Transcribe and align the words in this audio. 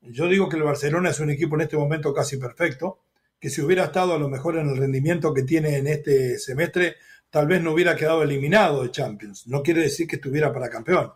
Yo 0.01 0.27
digo 0.27 0.49
que 0.49 0.57
el 0.57 0.65
Barcelona 0.65 1.11
es 1.11 1.21
un 1.21 1.31
equipo 1.31 1.55
en 1.55 1.61
este 1.63 1.77
momento 1.77 2.13
casi 2.13 2.37
perfecto, 2.37 3.05
que 3.39 3.49
si 3.49 3.63
hubiera 3.63 3.85
estado 3.85 4.15
a 4.15 4.19
lo 4.19 4.29
mejor 4.29 4.57
en 4.57 4.69
el 4.69 4.77
rendimiento 4.77 5.33
que 5.33 5.45
tiene 5.45 5.77
en 5.77 5.87
este 5.87 6.41
semestre, 6.41 6.97
tal 7.31 7.47
vez 7.47 7.63
no 7.63 7.71
hubiera 7.73 7.95
quedado 7.95 8.25
eliminado 8.25 8.83
de 8.83 8.91
Champions. 8.91 9.47
No 9.47 9.63
quiere 9.63 9.83
decir 9.83 10.09
que 10.09 10.17
estuviera 10.17 10.53
para 10.53 10.69
campeón 10.69 11.13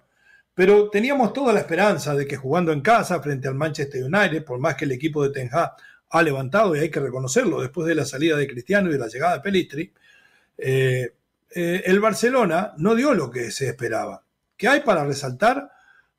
pero 0.58 0.90
teníamos 0.90 1.32
toda 1.32 1.52
la 1.52 1.60
esperanza 1.60 2.16
de 2.16 2.26
que 2.26 2.36
jugando 2.36 2.72
en 2.72 2.80
casa 2.80 3.22
frente 3.22 3.46
al 3.46 3.54
Manchester 3.54 4.02
United, 4.02 4.44
por 4.44 4.58
más 4.58 4.74
que 4.74 4.86
el 4.86 4.90
equipo 4.90 5.22
de 5.22 5.30
Ten 5.30 5.48
Hag 5.52 5.76
ha 6.10 6.22
levantado, 6.24 6.74
y 6.74 6.80
hay 6.80 6.90
que 6.90 6.98
reconocerlo, 6.98 7.60
después 7.60 7.86
de 7.86 7.94
la 7.94 8.04
salida 8.04 8.36
de 8.36 8.48
Cristiano 8.48 8.88
y 8.88 8.92
de 8.94 8.98
la 8.98 9.06
llegada 9.06 9.34
de 9.34 9.40
Pelistri, 9.40 9.92
eh, 10.56 11.12
eh, 11.54 11.82
el 11.86 12.00
Barcelona 12.00 12.72
no 12.76 12.96
dio 12.96 13.14
lo 13.14 13.30
que 13.30 13.52
se 13.52 13.68
esperaba. 13.68 14.24
¿Qué 14.56 14.66
hay 14.66 14.80
para 14.80 15.04
resaltar? 15.04 15.70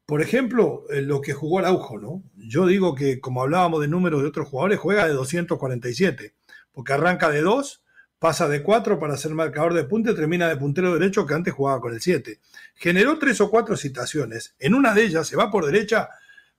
Por 0.06 0.22
ejemplo, 0.22 0.86
eh, 0.90 1.02
lo 1.02 1.20
que 1.20 1.34
jugó 1.34 1.59
Araujo, 1.59 2.00
¿no? 2.00 2.24
Yo 2.38 2.66
digo 2.66 2.96
que, 2.96 3.20
como 3.20 3.42
hablábamos 3.42 3.81
de 3.81 3.90
números 3.90 4.22
de 4.22 4.30
otros 4.30 4.48
jugadores, 4.48 4.80
juega 4.80 5.06
de 5.06 5.16
247, 5.16 6.34
porque 6.72 6.94
arranca 6.94 7.30
de 7.30 7.42
2 7.42 7.84
pasa 8.20 8.48
de 8.48 8.64
4 8.64 9.00
para 9.00 9.18
ser 9.18 9.34
marcador 9.34 9.74
de 9.74 9.84
punta 9.84 10.12
y 10.12 10.16
termina 10.16 10.48
de 10.48 10.56
puntero 10.56 10.94
derecho 10.94 11.26
que 11.26 11.34
antes 11.34 11.53
jugaba 11.53 11.81
con 11.81 11.94
el 11.94 12.00
7. 12.00 12.40
Generó 12.80 13.19
tres 13.19 13.41
o 13.41 13.49
cuatro 13.49 13.75
citaciones. 13.75 14.56
En 14.57 14.73
una 14.73 14.94
de 14.94 15.03
ellas 15.03 15.28
se 15.28 15.35
va 15.35 15.51
por 15.51 15.66
derecha 15.66 16.07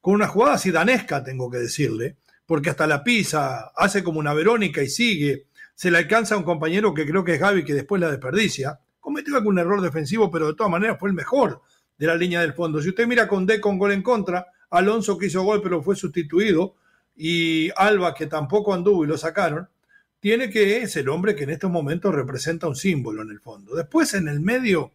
con 0.03 0.13
una 0.13 0.29
jugada 0.29 0.59
sidanesca, 0.59 1.25
tengo 1.25 1.51
que 1.51 1.57
decirle, 1.57 2.19
porque 2.45 2.69
hasta 2.69 2.87
la 2.87 3.03
pisa, 3.03 3.73
hace 3.75 4.05
como 4.05 4.19
una 4.19 4.35
Verónica 4.35 4.83
y 4.83 4.91
sigue. 4.91 5.47
Se 5.75 5.91
le 5.91 5.97
alcanza 5.97 6.35
a 6.35 6.39
un 6.39 6.45
compañero 6.45 6.93
que 6.93 7.07
creo 7.07 7.25
que 7.25 7.35
es 7.35 7.41
Gaby, 7.41 7.65
que 7.65 7.73
después 7.73 8.03
la 8.03 8.11
desperdicia. 8.11 8.79
Cometió 9.01 9.35
algún 9.35 9.59
error 9.59 9.81
defensivo, 9.81 10.31
pero 10.31 10.49
de 10.49 10.55
todas 10.55 10.71
maneras 10.71 10.99
fue 11.01 11.09
el 11.09 11.15
mejor 11.15 11.63
de 11.97 12.07
la 12.07 12.17
línea 12.17 12.43
del 12.43 12.53
fondo. 12.53 12.83
Si 12.83 12.91
usted 12.91 13.07
mira 13.07 13.27
con 13.27 13.47
D 13.47 13.59
con 13.59 13.79
gol 13.79 13.93
en 13.93 14.03
contra, 14.03 14.47
Alonso 14.69 15.17
que 15.17 15.27
hizo 15.27 15.43
gol 15.43 15.63
pero 15.63 15.83
fue 15.83 15.97
sustituido, 15.97 16.77
y 17.17 17.71
Alba 17.77 18.13
que 18.13 18.27
tampoco 18.27 18.75
anduvo 18.75 19.05
y 19.05 19.09
lo 19.09 19.17
sacaron, 19.17 19.71
tiene 20.21 20.51
que 20.51 20.87
ser 20.87 21.05
el 21.05 21.09
hombre 21.09 21.35
que 21.35 21.45
en 21.45 21.51
estos 21.51 21.71
momentos 21.71 22.15
representa 22.15 22.69
un 22.69 22.77
símbolo 22.77 23.23
en 23.23 23.31
el 23.31 23.41
fondo. 23.41 23.75
Después 23.75 24.13
en 24.13 24.29
el 24.29 24.41
medio, 24.41 24.93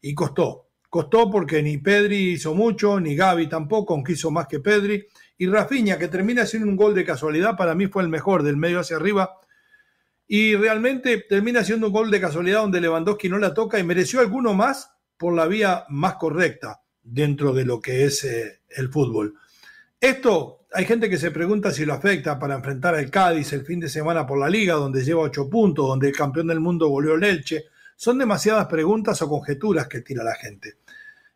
y 0.00 0.14
costó. 0.14 0.68
Costó 0.88 1.30
porque 1.30 1.62
ni 1.62 1.78
Pedri 1.78 2.32
hizo 2.32 2.54
mucho, 2.54 3.00
ni 3.00 3.16
Gaby 3.16 3.48
tampoco, 3.48 3.94
aunque 3.94 4.12
hizo 4.12 4.30
más 4.30 4.46
que 4.46 4.60
Pedri. 4.60 5.06
Y 5.38 5.46
Rafinha, 5.48 5.98
que 5.98 6.08
termina 6.08 6.42
haciendo 6.42 6.68
un 6.68 6.76
gol 6.76 6.94
de 6.94 7.04
casualidad, 7.04 7.56
para 7.56 7.74
mí 7.74 7.88
fue 7.88 8.02
el 8.02 8.08
mejor 8.08 8.42
del 8.42 8.56
medio 8.56 8.80
hacia 8.80 8.96
arriba. 8.96 9.40
Y 10.26 10.54
realmente 10.54 11.24
termina 11.28 11.64
siendo 11.64 11.88
un 11.88 11.92
gol 11.92 12.10
de 12.10 12.20
casualidad 12.20 12.60
donde 12.60 12.80
Lewandowski 12.80 13.28
no 13.28 13.38
la 13.38 13.52
toca 13.52 13.78
y 13.78 13.84
mereció 13.84 14.20
alguno 14.20 14.54
más 14.54 14.90
por 15.16 15.34
la 15.34 15.46
vía 15.46 15.84
más 15.88 16.14
correcta 16.14 16.82
dentro 17.02 17.52
de 17.52 17.64
lo 17.64 17.80
que 17.80 18.04
es 18.04 18.24
eh, 18.24 18.60
el 18.70 18.88
fútbol. 18.88 19.34
Esto 20.00 20.66
hay 20.72 20.86
gente 20.86 21.08
que 21.08 21.18
se 21.18 21.30
pregunta 21.30 21.70
si 21.70 21.84
lo 21.84 21.94
afecta 21.94 22.38
para 22.38 22.56
enfrentar 22.56 22.94
al 22.94 23.10
Cádiz 23.10 23.52
el 23.52 23.64
fin 23.64 23.78
de 23.78 23.88
semana 23.88 24.26
por 24.26 24.38
la 24.38 24.48
liga, 24.48 24.74
donde 24.74 25.04
lleva 25.04 25.22
ocho 25.22 25.48
puntos, 25.48 25.86
donde 25.86 26.08
el 26.08 26.16
campeón 26.16 26.48
del 26.48 26.58
mundo 26.58 26.88
volvió 26.88 27.14
el 27.14 27.22
Elche. 27.22 27.66
Son 27.96 28.18
demasiadas 28.18 28.66
preguntas 28.66 29.22
o 29.22 29.28
conjeturas 29.28 29.88
que 29.88 30.00
tira 30.00 30.24
la 30.24 30.34
gente. 30.34 30.78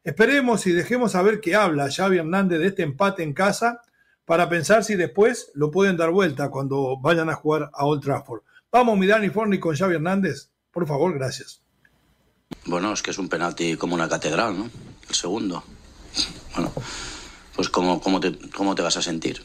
Esperemos 0.04 0.66
y 0.66 0.72
dejemos 0.72 1.14
a 1.14 1.22
ver 1.22 1.40
qué 1.40 1.54
habla 1.54 1.90
Xavi 1.90 2.18
Hernández 2.18 2.60
de 2.60 2.66
este 2.68 2.82
empate 2.82 3.22
en 3.22 3.34
casa 3.34 3.82
para 4.24 4.48
pensar 4.48 4.84
si 4.84 4.94
después 4.94 5.50
lo 5.54 5.70
pueden 5.70 5.96
dar 5.96 6.10
vuelta 6.10 6.50
cuando 6.50 6.98
vayan 6.98 7.30
a 7.30 7.34
jugar 7.34 7.70
a 7.72 7.84
Old 7.84 8.02
Trafford. 8.02 8.42
Vamos, 8.70 8.98
mi 8.98 9.06
Dani 9.06 9.30
Forni 9.30 9.58
con 9.58 9.76
Xavi 9.76 9.94
Hernández. 9.94 10.50
Por 10.70 10.86
favor, 10.86 11.14
gracias. 11.14 11.62
Bueno, 12.66 12.92
es 12.92 13.02
que 13.02 13.10
es 13.10 13.18
un 13.18 13.28
penalti 13.28 13.76
como 13.76 13.94
una 13.94 14.08
catedral, 14.08 14.56
¿no? 14.58 14.70
El 15.08 15.14
segundo. 15.14 15.64
Bueno, 16.54 16.72
pues 17.56 17.68
¿cómo, 17.68 18.00
cómo, 18.00 18.20
te, 18.20 18.38
cómo 18.50 18.74
te 18.74 18.82
vas 18.82 18.96
a 18.96 19.02
sentir? 19.02 19.42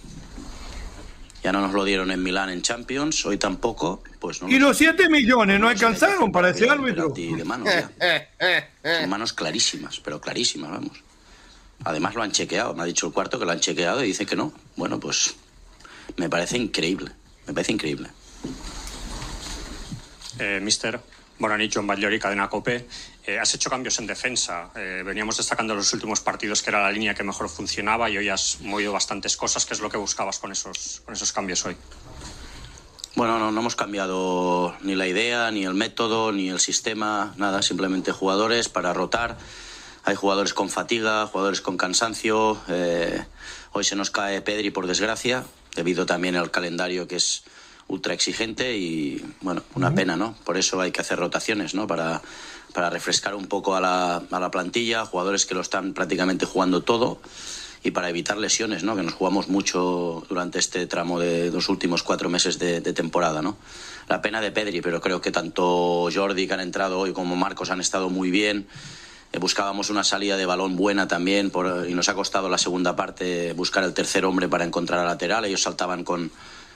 Ya 1.43 1.51
no 1.51 1.59
nos 1.59 1.73
lo 1.73 1.83
dieron 1.83 2.09
en 2.11 2.23
Milán 2.23 2.49
en 2.49 2.61
Champions, 2.61 3.25
hoy 3.25 3.37
tampoco. 3.37 4.01
Pues 4.19 4.41
no 4.41 4.47
y 4.49 4.57
los 4.59 4.77
7 4.77 5.09
millones 5.09 5.59
no 5.59 5.67
alcanzaron 5.67 6.31
para 6.31 6.49
ese 6.51 6.69
árbitro. 6.69 7.09
De 7.09 7.43
manos, 7.43 7.69
Son 8.81 9.09
manos 9.09 9.33
clarísimas, 9.33 9.99
pero 9.99 10.21
clarísimas, 10.21 10.71
vamos. 10.71 11.03
Además 11.83 12.15
lo 12.15 12.23
han 12.23 12.31
chequeado, 12.31 12.73
me 12.73 12.83
ha 12.83 12.85
dicho 12.85 13.07
el 13.07 13.13
cuarto 13.13 13.39
que 13.39 13.45
lo 13.45 13.51
han 13.51 13.59
chequeado 13.59 14.01
y 14.03 14.07
dice 14.07 14.25
que 14.25 14.37
no. 14.37 14.53
Bueno, 14.77 15.01
pues 15.01 15.35
me 16.15 16.29
parece 16.29 16.57
increíble, 16.57 17.11
me 17.45 17.53
parece 17.53 17.73
increíble. 17.73 18.09
Eh, 20.39 20.59
mister, 20.61 21.01
Bonanit, 21.39 21.73
John 21.73 21.88
Batllori, 21.88 22.19
Cadena 22.19 22.49
Cope. 22.49 22.88
Eh, 23.25 23.39
has 23.39 23.53
hecho 23.55 23.69
cambios 23.69 23.99
en 23.99 24.07
defensa. 24.07 24.71
Eh, 24.75 25.03
veníamos 25.05 25.38
destacando 25.38 25.73
en 25.73 25.77
los 25.77 25.94
últimos 25.94 26.19
partidos 26.21 26.61
que 26.61 26.69
era 26.69 26.81
la 26.81 26.91
línea 26.91 27.13
que 27.13 27.23
mejor 27.23 27.49
funcionaba 27.49 28.09
y 28.09 28.17
hoy 28.17 28.29
has 28.29 28.61
movido 28.61 28.91
bastantes 28.91 29.35
cosas. 29.38 29.66
¿Qué 29.66 29.73
es 29.73 29.79
lo 29.79 29.89
que 29.89 29.97
buscabas 29.97 30.39
con 30.39 30.51
esos, 30.51 31.01
con 31.05 31.13
esos 31.13 31.31
cambios 31.31 31.66
hoy? 31.66 31.75
Bueno, 33.16 33.38
no, 33.39 33.51
no 33.51 33.59
hemos 33.59 33.75
cambiado 33.75 34.75
ni 34.81 34.95
la 34.95 35.07
idea, 35.07 35.51
ni 35.51 35.66
el 35.66 35.73
método, 35.73 36.31
ni 36.31 36.49
el 36.49 36.59
sistema, 36.59 37.33
nada. 37.38 37.61
Simplemente 37.61 38.11
jugadores 38.11 38.69
para 38.69 38.93
rotar. 38.93 39.38
Hay 40.05 40.16
jugadores 40.16 40.53
con 40.53 40.69
fatiga, 40.69 41.27
jugadores 41.27 41.61
con 41.61 41.77
cansancio. 41.77 42.59
Eh, 42.67 43.23
hoy 43.72 43.83
se 43.83 43.95
nos 43.95 44.11
cae 44.11 44.41
Pedri, 44.41 44.69
por 44.69 44.88
desgracia, 44.88 45.45
debido 45.75 46.05
también 46.05 46.35
al 46.35 46.51
calendario 46.51 47.07
que 47.07 47.16
es 47.16 47.43
ultra 47.88 48.13
exigente 48.13 48.78
y, 48.78 49.23
bueno, 49.41 49.63
una 49.75 49.93
pena, 49.93 50.16
¿no? 50.16 50.35
Por 50.43 50.58
eso 50.58 50.79
hay 50.81 50.91
que 50.91 51.02
hacer 51.02 51.19
rotaciones, 51.19 51.75
¿no? 51.75 51.87
Para, 51.87 52.22
para 52.73 52.90
refrescar 52.90 53.35
un 53.35 53.46
poco 53.46 53.75
a 53.75 53.81
la, 53.81 54.23
a 54.29 54.40
la 54.40 54.52
plantilla, 54.52 55.05
jugadores 55.05 55.46
que 55.46 55.53
lo 55.53 55.61
están 55.61 55.93
prácticamente 55.93 56.46
jugando 56.46 56.81
todo 56.81 57.19
y 57.84 57.91
para 57.91 58.09
evitar 58.09 58.37
lesiones, 58.37 58.84
¿no? 58.84 58.96
que 58.96 59.03
nos 59.03 59.13
jugamos 59.13 59.49
mucho 59.49 60.25
durante 60.29 60.58
este 60.58 60.87
tramo 60.87 61.19
de 61.19 61.52
los 61.52 61.67
últimos 61.67 62.02
cuatro 62.02 62.29
meses 62.29 62.58
de, 62.58 62.79
de, 62.79 62.93
temporada. 62.93 63.41
¿no? 63.41 63.58
La 64.08 64.22
pena 64.22 64.40
de 64.40 64.52
Pedri, 64.52 64.81
pero 64.81 65.02
creo 65.02 65.19
que 65.19 65.31
tanto 65.31 66.08
Jordi, 66.13 66.47
que 66.47 66.53
han 66.53 66.61
entrado 66.61 66.99
hoy, 66.99 67.11
como 67.11 67.35
Marcos 67.35 67.72
han 67.72 67.81
estado 67.81 68.09
muy 68.09 68.31
bien. 68.31 68.67
Eh, 69.34 69.40
buscábamos 69.40 69.90
una 69.90 70.05
salida 70.05 70.37
de 70.37 70.46
balón 70.46 70.78
buena 70.78 71.09
también 71.09 71.49
por, 71.49 71.85
y 71.90 71.93
nos 71.93 72.08
ha 72.08 72.13
costado 72.13 72.47
la 72.47 72.58
segunda 72.58 72.96
parte 72.96 73.52
buscar 73.52 73.84
el 73.84 73.93
tercer 73.93 74.23
hombre 74.25 74.47
para 74.47 74.63
encontrar 74.63 75.02
a 75.02 75.05
lateral. 75.05 75.43
Ellos 75.43 75.63
saltaban 75.63 76.05
con, 76.05 76.31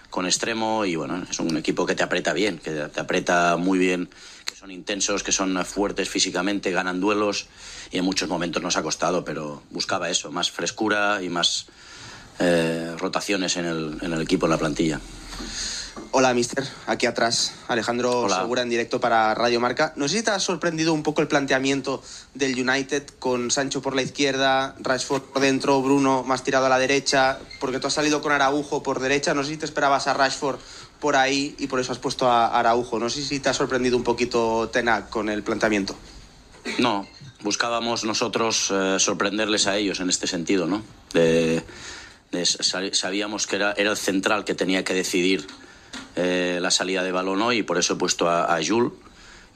con 0.10 0.26
extremo 0.26 0.86
y 0.86 0.96
bueno, 0.96 1.24
es 1.30 1.40
un 1.40 1.58
equipo 1.58 1.86
que 1.86 1.96
te 1.96 2.04
aprieta 2.04 2.34
bien, 2.34 2.60
que 2.60 2.72
te 2.72 3.00
aprieta 3.00 3.58
muy 3.58 3.78
bien 3.78 4.10
que 4.46 4.56
son 4.56 4.72
intensos, 4.72 5.24
que 5.24 5.32
son 5.32 5.64
fuertes 5.66 6.10
físicamente, 6.10 6.72
ganan 6.72 7.00
duelos 7.00 7.48
y 7.92 7.98
en 7.98 8.06
muchos 8.06 8.30
momentos 8.30 8.64
nos 8.64 8.78
ha 8.78 8.82
costado, 8.82 9.26
pero 9.26 9.62
buscaba 9.72 10.10
eso, 10.10 10.32
más 10.32 10.50
frescura 10.50 11.22
y 11.22 11.30
más 11.30 11.68
eh, 12.40 12.96
rotaciones 12.98 13.58
en 13.58 13.66
el, 13.66 13.98
en 14.02 14.14
el, 14.14 14.22
equipo, 14.22 14.46
en 14.46 14.52
la 14.52 14.58
plantilla. 14.58 15.00
Hola, 16.12 16.34
mister. 16.34 16.68
Aquí 16.86 17.06
atrás, 17.06 17.54
Alejandro 17.68 18.28
Segura 18.30 18.62
en 18.62 18.70
directo 18.70 19.00
para 19.00 19.34
Radio 19.36 19.60
Marca. 19.60 19.94
No 19.96 20.08
sé 20.08 20.18
si 20.18 20.24
te 20.24 20.32
ha 20.32 20.40
sorprendido 20.40 20.94
un 20.94 21.04
poco 21.04 21.22
el 21.22 21.28
planteamiento 21.28 22.02
del 22.34 22.60
United 22.60 23.04
con 23.20 23.52
Sancho 23.52 23.82
por 23.82 23.96
la 23.96 24.02
izquierda, 24.02 24.76
Rashford 24.80 25.22
por 25.24 25.42
dentro, 25.42 25.82
Bruno 25.82 26.24
más 26.24 26.44
tirado 26.44 26.66
a 26.66 26.70
la 26.70 26.80
derecha, 26.80 27.40
porque 27.60 27.80
tú 27.80 27.88
has 27.88 27.94
salido 27.94 28.22
con 28.22 28.32
Araujo 28.32 28.84
por 28.84 29.00
derecha. 29.00 29.34
No 29.34 29.44
sé 29.44 29.52
si 29.52 29.58
te 29.58 29.66
esperabas 29.66 30.08
a 30.08 30.14
Rashford 30.14 30.60
por 31.00 31.16
ahí 31.16 31.56
y 31.60 31.68
por 31.68 31.80
eso 31.80 31.92
has 31.92 32.00
puesto 32.00 32.30
a 32.30 32.58
Araujo. 32.58 33.00
No 33.00 33.10
sé 33.10 33.24
si 33.24 33.40
te 33.40 33.50
ha 33.50 33.54
sorprendido 33.54 33.98
un 33.98 34.04
poquito 34.04 34.70
Tenac 34.70 35.10
con 35.10 35.30
el 35.30 35.44
planteamiento. 35.44 35.96
No, 36.80 37.08
buscábamos 37.42 38.04
nosotros 38.04 38.72
eh, 38.72 38.98
sorprenderles 39.00 39.68
a 39.68 39.78
ellos 39.78 40.00
en 40.00 40.10
este 40.10 40.28
sentido, 40.28 40.68
¿no? 40.68 40.84
De, 41.14 41.64
sabíamos 42.44 43.48
que 43.48 43.56
era, 43.56 43.72
era, 43.74 43.92
el 43.92 43.98
central 43.98 44.44
que 44.44 44.54
tenía 44.54 44.84
que 44.84 44.94
decidir 44.94 45.48
eh, 46.16 46.60
la 46.62 46.72
salida 46.72 47.04
de 47.04 47.12
balón 47.12 47.42
hoy 47.42 47.60
y 47.60 47.64
por 47.64 47.78
eso 47.78 47.94
he 47.94 47.98
puesto 47.98 48.30
a, 48.30 48.56
a 48.56 48.66
Jules 48.66 48.94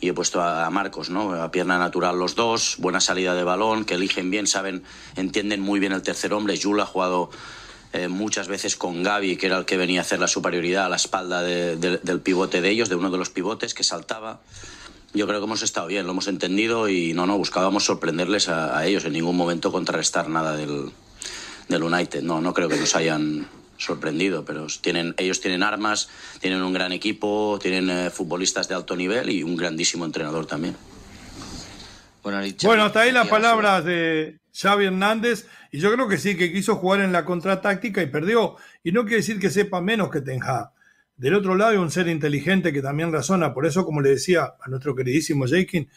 y 0.02 0.10
he 0.10 0.14
puesto 0.14 0.42
a, 0.42 0.68
Marcos, 0.72 1.12
¿no? 1.12 1.34
A 1.34 1.52
pierna 1.52 1.78
natural 1.78 2.18
los 2.18 2.36
dos, 2.36 2.76
buena 2.80 3.00
salida 3.00 3.36
de 3.36 3.44
balón, 3.44 3.86
que 3.86 3.94
eligen 3.94 4.32
bien, 4.32 4.48
saben, 4.48 4.84
entienden 5.16 5.62
muy 5.62 5.80
bien 5.80 5.94
el 5.94 6.02
tercer 6.02 6.34
hombre. 6.34 6.60
Jules 6.62 6.84
ha 6.84 6.88
jugado 6.88 7.30
eh, 7.94 8.08
muchas 8.08 8.48
veces 8.48 8.76
con 8.76 9.04
Gaby, 9.04 9.38
que 9.38 9.46
era 9.46 9.60
el 9.60 9.66
que 9.66 9.78
venía 9.78 10.00
a 10.00 10.02
hacer 10.02 10.20
la 10.20 10.28
superioridad 10.28 10.86
a 10.86 10.90
la 10.90 10.96
espalda 10.96 11.44
del 11.44 12.20
pivote 12.22 12.62
de 12.62 12.70
ellos, 12.72 12.90
de 12.90 12.96
uno 12.96 13.12
de 13.12 13.20
los 13.20 13.30
pivotes 13.30 13.76
que 13.76 13.84
saltaba. 13.84 14.42
Yo 15.14 15.28
creo 15.28 15.40
que 15.40 15.46
hemos 15.46 15.62
estado 15.62 15.88
bien, 15.88 16.06
lo 16.06 16.14
hemos 16.14 16.28
entendido 16.28 16.90
y 16.90 17.14
no, 17.14 17.28
no, 17.28 17.38
buscábamos 17.38 17.86
sorprenderles 17.86 18.50
a, 18.50 18.84
ellos, 18.88 19.06
en 19.06 19.14
ningún 19.14 19.38
momento 19.38 19.72
contrarrestar 19.72 20.30
nada 20.30 20.56
del, 20.56 20.92
del 21.68 21.84
United. 21.84 22.24
No, 22.24 22.42
no 22.42 22.56
creo 22.56 22.70
que 22.70 22.78
nos 22.78 22.96
hayan 22.96 23.48
sorprendido, 23.82 24.46
pero 24.46 24.68
tienen, 24.82 25.14
ellos 25.18 25.42
tienen 25.42 25.64
armas, 25.64 26.10
tienen 26.40 26.62
un 26.62 26.74
gran 26.74 26.92
equipo, 26.92 27.60
tienen 27.62 27.90
eh, 27.90 28.10
futbolistas 28.10 28.68
de 28.68 28.76
alto 28.76 28.96
nivel 28.96 29.30
y 29.30 29.44
un 29.44 29.56
grandísimo 29.56 30.06
entrenador 30.06 30.46
también. 30.46 30.76
Bueno, 32.22 32.84
hasta 32.86 33.02
ahí 33.02 33.12
las 33.12 33.28
palabras 33.28 33.84
de 33.84 34.40
Xavi 34.54 34.86
Hernández. 34.86 35.48
Y 35.72 35.80
yo 35.80 35.92
creo 35.92 36.08
que 36.08 36.18
sí, 36.18 36.38
que 36.38 36.52
quiso 36.52 36.76
jugar 36.76 37.02
en 37.02 37.12
la 37.12 37.26
contratáctica 37.26 38.02
y 38.02 38.08
perdió. 38.08 38.58
Y 38.84 38.92
no 38.92 39.04
quiere 39.04 39.18
decir 39.18 39.40
que 39.40 39.50
sepa 39.50 39.82
menos 39.82 40.12
que 40.12 40.22
Tenja. 40.22 40.74
Del 41.18 41.36
otro 41.36 41.56
lado 41.56 41.72
hay 41.72 41.78
un 41.78 41.92
ser 41.92 42.08
inteligente 42.08 42.74
que 42.74 42.82
también 42.82 43.12
razona. 43.12 43.54
Por 43.54 43.66
eso, 43.66 43.86
como 43.86 44.02
le 44.02 44.10
decía 44.10 44.54
a 44.60 44.70
nuestro 44.70 44.96
queridísimo 44.96 45.46
Jakin, 45.48 45.90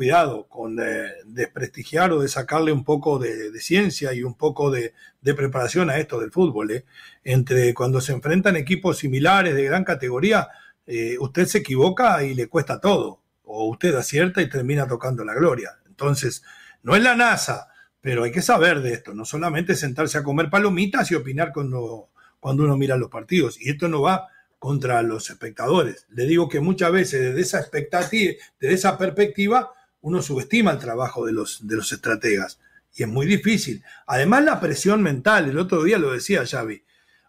cuidado 0.00 0.46
con 0.48 0.80
eh, 0.80 1.12
desprestigiar 1.26 2.10
o 2.12 2.20
de 2.20 2.28
sacarle 2.28 2.72
un 2.72 2.84
poco 2.84 3.18
de, 3.18 3.52
ciencia 3.60 4.14
y 4.14 4.22
un 4.22 4.32
poco 4.32 4.70
de, 4.70 4.94
preparación 5.36 5.90
a 5.90 5.98
esto 5.98 6.18
del 6.18 6.30
fútbol. 6.30 6.70
¿eh? 6.70 6.86
Entre 7.22 7.74
cuando 7.74 8.00
se 8.00 8.12
enfrentan 8.14 8.56
equipos 8.56 8.96
similares 8.96 9.54
de 9.54 9.62
gran 9.62 9.84
categoría, 9.84 10.48
eh, 10.86 11.18
usted 11.20 11.44
se 11.44 11.58
equivoca 11.58 12.24
y 12.24 12.32
le 12.32 12.48
cuesta 12.48 12.80
todo. 12.80 13.20
O 13.44 13.68
usted 13.68 13.94
acierta 13.94 14.40
y 14.40 14.48
termina 14.48 14.88
tocando 14.88 15.22
la 15.22 15.34
gloria. 15.34 15.76
Entonces, 15.86 16.44
no 16.82 16.96
es 16.96 17.02
la 17.02 17.14
NASA, 17.14 17.68
pero 18.00 18.24
hay 18.24 18.32
que 18.32 18.40
saber 18.40 18.80
de 18.80 18.94
esto, 18.94 19.12
no 19.12 19.26
solamente 19.26 19.74
sentarse 19.74 20.16
a 20.16 20.22
comer 20.22 20.48
palomitas 20.48 21.10
y 21.10 21.14
opinar 21.14 21.52
cuando, 21.52 22.08
cuando 22.40 22.64
uno 22.64 22.78
mira 22.78 22.96
los 22.96 23.10
partidos. 23.10 23.60
Y 23.60 23.68
esto 23.68 23.86
no 23.86 24.00
va 24.00 24.28
contra 24.58 25.02
los 25.02 25.28
espectadores. 25.28 26.06
Le 26.08 26.24
digo 26.24 26.48
que 26.48 26.60
muchas 26.60 26.90
veces 26.90 27.20
desde 27.20 27.40
esa 27.42 27.60
expectativa, 27.60 28.32
desde 28.58 28.74
esa 28.74 28.96
perspectiva, 28.96 29.74
uno 30.02 30.22
subestima 30.22 30.72
el 30.72 30.78
trabajo 30.78 31.26
de 31.26 31.32
los, 31.32 31.66
de 31.66 31.76
los 31.76 31.92
estrategas. 31.92 32.58
Y 32.94 33.02
es 33.02 33.08
muy 33.08 33.26
difícil. 33.26 33.84
Además, 34.06 34.44
la 34.44 34.60
presión 34.60 35.02
mental, 35.02 35.48
el 35.48 35.58
otro 35.58 35.82
día 35.84 35.98
lo 35.98 36.12
decía 36.12 36.44
Xavi, 36.46 36.82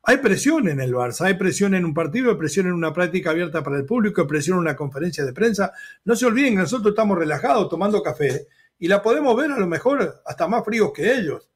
hay 0.04 0.18
presión 0.18 0.68
en 0.68 0.82
el 0.82 0.94
Barça, 0.94 1.26
hay 1.26 1.36
presión 1.36 1.76
en 1.76 1.86
un 1.86 1.94
partido, 1.94 2.32
hay 2.32 2.38
presión 2.38 2.66
en 2.66 2.74
una 2.74 2.92
práctica 2.92 3.30
abierta 3.30 3.64
para 3.64 3.78
el 3.78 3.86
público, 3.86 4.22
hay 4.22 4.28
presión 4.28 4.56
en 4.56 4.62
una 4.62 4.76
conferencia 4.76 5.24
de 5.24 5.34
prensa. 5.34 5.74
No 6.06 6.16
se 6.16 6.26
olviden 6.26 6.56
que 6.56 6.62
nosotros 6.62 6.94
estamos 6.94 7.18
relajados 7.18 7.70
tomando 7.70 8.02
café 8.02 8.48
y 8.80 8.88
la 8.88 9.04
podemos 9.04 9.38
ver 9.38 9.52
a 9.52 9.60
lo 9.60 9.68
mejor 9.68 10.24
hasta 10.26 10.48
más 10.48 10.66
fríos 10.66 10.92
que 10.92 11.14
ellos. 11.14 11.48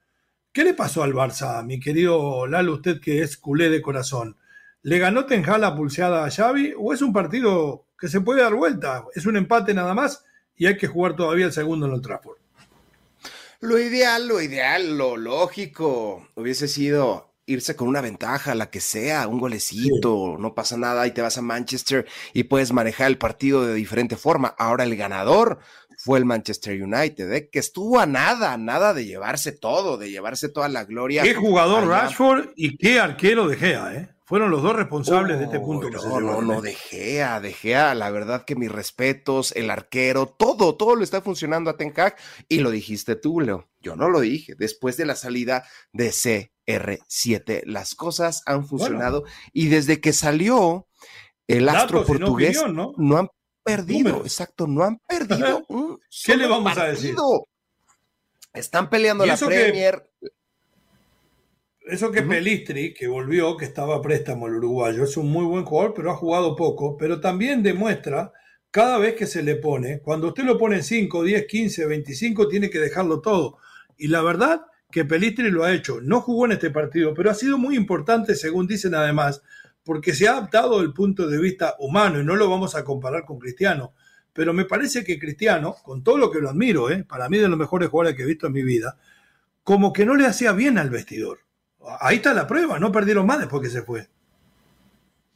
¿Qué 0.52 0.64
le 0.64 0.76
pasó 0.76 1.02
al 1.02 1.14
Barça, 1.14 1.66
mi 1.66 1.80
querido 1.80 2.46
Lalo, 2.46 2.76
usted 2.76 3.02
que 3.02 3.24
es 3.24 3.36
culé 3.36 3.70
de 3.70 3.82
corazón? 3.82 4.38
¿Le 4.84 5.00
ganó 5.00 5.26
Tenja 5.26 5.58
la 5.58 5.76
pulseada 5.76 6.24
a 6.24 6.30
Xavi 6.30 6.76
o 6.78 6.94
es 6.94 7.02
un 7.02 7.12
partido 7.12 7.88
que 7.98 8.08
se 8.08 8.22
puede 8.22 8.44
dar 8.44 8.54
vuelta? 8.54 9.06
Es 9.16 9.26
un 9.26 9.38
empate 9.38 9.74
nada 9.74 9.96
más 9.96 10.24
y 10.58 10.68
hay 10.68 10.78
que 10.78 10.88
jugar 10.88 11.16
todavía 11.16 11.46
el 11.46 11.54
segundo 11.54 11.86
en 11.86 11.94
el 11.94 12.02
Trafford. 12.02 12.38
Lo 13.62 13.80
ideal, 13.80 14.28
lo 14.28 14.42
ideal, 14.42 14.98
lo 14.98 15.18
lógico 15.18 16.28
hubiese 16.36 16.68
sido 16.68 17.34
irse 17.48 17.76
con 17.76 17.88
una 17.88 18.02
ventaja, 18.02 18.56
la 18.56 18.70
que 18.70 18.82
sea, 18.82 19.28
un 19.28 19.40
golecito, 19.40 20.36
no 20.40 20.56
pasa 20.56 20.78
nada 20.78 21.06
y 21.06 21.12
te 21.12 21.22
vas 21.22 21.38
a 21.38 21.42
Manchester 21.42 22.06
y 22.34 22.44
puedes 22.44 22.74
manejar 22.74 23.08
el 23.08 23.18
partido 23.18 23.66
de 23.66 23.76
diferente 23.76 24.18
forma. 24.18 24.56
Ahora 24.58 24.84
el 24.84 24.96
ganador 24.96 25.60
fue 26.06 26.20
el 26.20 26.26
Manchester 26.26 26.80
United, 26.84 27.34
¿eh? 27.34 27.50
que 27.50 27.58
estuvo 27.58 28.00
a 28.00 28.06
nada, 28.06 28.56
nada 28.58 28.94
de 28.94 29.06
llevarse 29.06 29.52
todo, 29.52 29.98
de 29.98 30.12
llevarse 30.12 30.50
toda 30.50 30.70
la 30.70 30.86
gloria. 30.86 31.24
Qué 31.24 31.34
jugador 31.34 31.88
Rashford 31.88 32.50
y 32.56 32.78
qué 32.78 33.00
arquero 33.00 33.48
de 33.48 33.58
Gea, 33.58 33.96
¿eh? 33.96 34.10
Fueron 34.24 34.52
los 34.52 34.62
dos 34.62 34.76
responsables 34.76 35.40
de 35.40 35.46
este 35.46 35.60
punto. 35.60 35.90
No, 35.90 36.20
no, 36.20 36.44
no, 36.44 36.62
de 36.62 36.76
Gea, 36.76 37.40
de 37.40 37.54
Gea, 37.54 37.96
la 37.96 38.12
verdad 38.12 38.46
que 38.46 38.56
mis 38.56 38.72
respetos, 38.72 39.52
el 39.56 39.72
arquero, 39.72 40.28
todo, 40.28 40.76
todo 40.76 40.96
lo 40.96 41.04
está 41.04 41.22
funcionando 41.22 41.72
a 41.72 41.78
Ten 41.78 41.92
y 42.50 42.60
lo 42.60 42.70
dijiste 42.70 43.16
tú, 43.16 43.42
Leo. 43.42 43.68
Yo 43.80 43.96
no 43.96 44.08
lo 44.08 44.20
dije. 44.20 44.54
Después 44.56 44.98
de 44.98 45.08
la 45.08 45.16
salida 45.16 45.66
de 45.92 46.10
CR7, 46.10 47.64
las 47.66 47.96
cosas 47.96 48.44
han 48.46 48.68
funcionado 48.68 49.24
y 49.54 49.70
desde 49.70 50.00
que 50.00 50.14
salió 50.14 50.88
el 51.48 51.68
astro 51.68 52.06
portugués 52.06 52.64
¿no? 52.68 52.94
han 53.18 53.30
perdido, 53.66 54.22
exacto, 54.22 54.68
no 54.68 54.84
han 54.84 55.00
perdido. 55.00 55.66
¿Qué 56.26 56.38
le 56.38 56.48
vamos 56.48 56.78
a 56.78 56.86
decir? 56.86 57.16
Están 58.54 58.90
peleando 58.90 59.26
la 59.26 59.36
Premier. 59.36 60.08
Eso 61.82 62.12
que 62.12 62.22
Pelistri, 62.22 62.94
que 62.94 63.08
volvió, 63.08 63.58
que 63.58 63.66
estaba 63.66 63.96
a 63.98 64.02
préstamo 64.02 64.48
el 64.48 64.56
uruguayo, 64.56 65.04
es 65.04 65.18
un 65.18 65.30
muy 65.30 65.46
buen 65.46 65.66
jugador, 65.66 65.94
pero 65.94 66.12
ha 66.12 66.16
jugado 66.16 66.56
poco, 66.56 66.98
pero 66.98 67.20
también 67.20 67.62
demuestra 67.62 68.32
cada 68.72 68.98
vez 68.98 69.16
que 69.16 69.28
se 69.28 69.44
le 69.44 69.56
pone, 69.56 70.00
cuando 70.00 70.28
usted 70.28 70.44
lo 70.44 70.58
pone 70.58 70.78
en 70.78 70.84
5, 70.84 71.24
10, 71.24 71.46
15, 71.46 71.86
25, 71.86 72.48
tiene 72.48 72.70
que 72.70 72.80
dejarlo 72.80 73.22
todo. 73.22 73.58
Y 73.98 74.08
la 74.08 74.22
verdad 74.22 74.66
que 74.92 75.06
Pelistri 75.06 75.52
lo 75.52 75.64
ha 75.64 75.74
hecho. 75.74 76.02
No 76.02 76.22
jugó 76.22 76.46
en 76.46 76.54
este 76.54 76.72
partido, 76.72 77.14
pero 77.14 77.30
ha 77.30 77.36
sido 77.36 77.58
muy 77.58 77.76
importante, 77.76 78.36
según 78.36 78.68
dicen 78.68 78.96
además, 78.96 79.44
porque 79.86 80.14
se 80.14 80.28
ha 80.28 80.32
adaptado 80.32 80.82
el 80.82 80.92
punto 80.92 81.28
de 81.28 81.38
vista 81.38 81.76
humano 81.80 82.20
y 82.20 82.26
no 82.26 82.36
lo 82.36 82.50
vamos 82.50 82.76
a 82.76 82.84
comparar 82.84 83.24
con 83.24 83.38
Cristiano. 83.40 83.94
Pero 84.34 84.52
me 84.52 84.66
parece 84.66 85.04
que 85.04 85.20
Cristiano, 85.20 85.76
con 85.84 86.04
todo 86.04 86.18
lo 86.18 86.32
que 86.32 86.42
lo 86.42 86.50
admiro, 86.50 86.90
¿eh? 86.90 87.06
para 87.06 87.30
mí 87.30 87.38
de 87.38 87.48
los 87.48 87.58
mejores 87.58 87.90
jugadores 87.90 88.18
que 88.18 88.24
he 88.24 88.26
visto 88.28 88.48
en 88.48 88.54
mi 88.54 88.64
vida, 88.64 88.98
como 89.64 89.94
que 89.94 90.06
no 90.06 90.16
le 90.16 90.26
hacía 90.26 90.52
bien 90.52 90.78
al 90.80 90.90
vestidor. 90.90 91.40
Ahí 92.02 92.18
está 92.18 92.34
la 92.34 92.48
prueba, 92.48 92.80
no 92.80 92.92
perdieron 92.92 93.28
más 93.28 93.40
después 93.40 93.62
que 93.62 93.70
se 93.70 93.84
fue. 93.84 94.10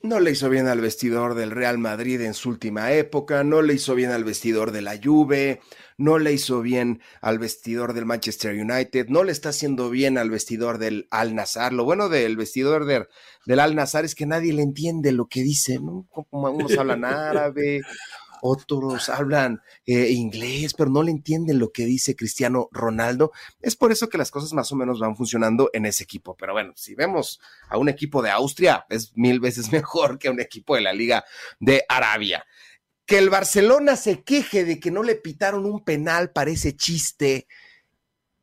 No 0.02 0.22
le 0.22 0.32
hizo 0.32 0.50
bien 0.50 0.68
al 0.68 0.80
vestidor 0.80 1.36
del 1.36 1.52
Real 1.52 1.78
Madrid 1.78 2.22
en 2.22 2.34
su 2.34 2.48
última 2.48 2.94
época, 2.94 3.44
no 3.44 3.62
le 3.62 3.74
hizo 3.74 3.96
bien 3.96 4.12
al 4.12 4.24
vestidor 4.24 4.72
de 4.72 4.82
la 4.82 4.98
Juve, 5.02 5.60
no 5.98 6.20
le 6.20 6.32
hizo 6.32 6.62
bien 6.62 7.02
al 7.22 7.38
vestidor 7.38 7.92
del 7.94 8.06
Manchester 8.06 8.56
United, 8.56 9.08
no 9.10 9.26
le 9.26 9.34
está 9.34 9.50
haciendo 9.50 9.90
bien 9.90 10.18
al 10.18 10.30
vestidor 10.30 10.78
del 10.78 11.08
Al 11.12 11.36
Nazar. 11.36 11.74
Lo 11.74 11.84
bueno 11.84 12.08
del 12.08 12.38
vestidor 12.38 12.86
del 12.86 13.60
Al 13.60 13.76
Nazar 13.76 14.06
es 14.06 14.16
que 14.16 14.26
nadie 14.26 14.54
le 14.54 14.62
entiende 14.62 15.12
lo 15.12 15.28
que 15.28 15.42
dice, 15.44 15.80
¿no? 15.80 16.08
Como 16.10 16.50
unos 16.50 16.78
hablan 16.78 17.04
árabe, 17.04 17.82
otros 18.42 19.10
hablan 19.10 19.62
eh, 19.86 20.10
inglés, 20.10 20.74
pero 20.74 20.90
no 20.90 21.04
le 21.04 21.12
entienden 21.12 21.60
lo 21.60 21.72
que 21.72 21.86
dice 21.86 22.16
Cristiano 22.16 22.70
Ronaldo. 22.72 23.32
Es 23.62 23.76
por 23.76 23.92
eso 23.92 24.10
que 24.10 24.18
las 24.18 24.32
cosas 24.32 24.54
más 24.54 24.72
o 24.72 24.76
menos 24.76 25.00
van 25.00 25.16
funcionando 25.16 25.70
en 25.74 25.86
ese 25.86 26.04
equipo. 26.04 26.36
Pero 26.38 26.54
bueno, 26.54 26.74
si 26.76 26.96
vemos 26.96 27.40
a 27.70 27.78
un 27.78 27.90
equipo 27.90 28.22
de 28.22 28.32
Austria, 28.32 28.86
es 28.90 29.16
mil 29.16 29.40
veces 29.40 29.72
mejor 29.72 30.18
que 30.20 30.28
a 30.28 30.32
un 30.32 30.40
equipo 30.40 30.76
de 30.76 30.82
la 30.82 30.94
Liga 30.94 31.24
de 31.60 31.84
Arabia. 31.88 32.46
Que 33.06 33.18
el 33.18 33.30
Barcelona 33.30 33.96
se 33.96 34.24
queje 34.24 34.66
de 34.66 34.80
que 34.80 34.92
no 34.92 35.04
le 35.04 35.16
pitaron 35.16 35.66
un 35.66 35.84
penal 35.84 36.32
parece 36.32 36.76
chiste. 36.76 37.48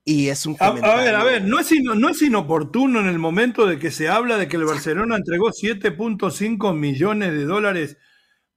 Y 0.04 0.28
es 0.28 0.46
un 0.46 0.54
comentario. 0.54 0.92
A, 0.92 1.02
ver, 1.02 1.14
a 1.16 1.24
ver, 1.24 1.42
no 1.42 1.58
es, 1.58 1.68
no 1.82 2.08
es 2.08 2.22
inoportuno 2.22 3.00
en 3.00 3.06
el 3.06 3.18
momento 3.18 3.66
de 3.66 3.78
que 3.78 3.90
se 3.90 4.08
habla 4.08 4.38
de 4.38 4.46
que 4.46 4.56
el 4.56 4.64
Barcelona 4.64 5.16
entregó 5.16 5.50
7.5 5.50 6.74
millones 6.76 7.32
de 7.32 7.44
dólares 7.44 7.96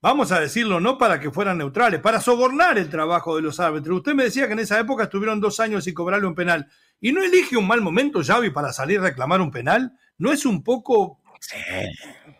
vamos 0.02 0.32
a 0.32 0.40
decirlo, 0.40 0.80
no 0.80 0.98
para 0.98 1.20
que 1.20 1.30
fueran 1.30 1.58
neutrales, 1.58 2.00
para 2.00 2.20
sobornar 2.20 2.78
el 2.78 2.88
trabajo 2.88 3.36
de 3.36 3.42
los 3.42 3.60
árbitros. 3.60 3.98
Usted 3.98 4.14
me 4.14 4.24
decía 4.24 4.46
que 4.46 4.52
en 4.54 4.60
esa 4.60 4.78
época 4.78 5.04
estuvieron 5.04 5.40
dos 5.40 5.60
años 5.60 5.84
sin 5.84 5.94
cobrarle 5.94 6.26
un 6.26 6.34
penal. 6.34 6.68
¿Y 7.00 7.12
no 7.12 7.22
elige 7.22 7.56
un 7.56 7.66
mal 7.66 7.80
momento, 7.80 8.22
Xavi, 8.22 8.50
para 8.50 8.72
salir 8.72 8.98
a 8.98 9.02
reclamar 9.02 9.40
un 9.40 9.50
penal? 9.50 9.92
¿No 10.18 10.32
es 10.32 10.44
un 10.44 10.62
poco, 10.62 11.20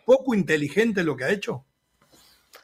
poco 0.05 0.35
inteligente 0.35 1.03
lo 1.03 1.15
que 1.15 1.23
ha 1.23 1.31
hecho? 1.31 1.65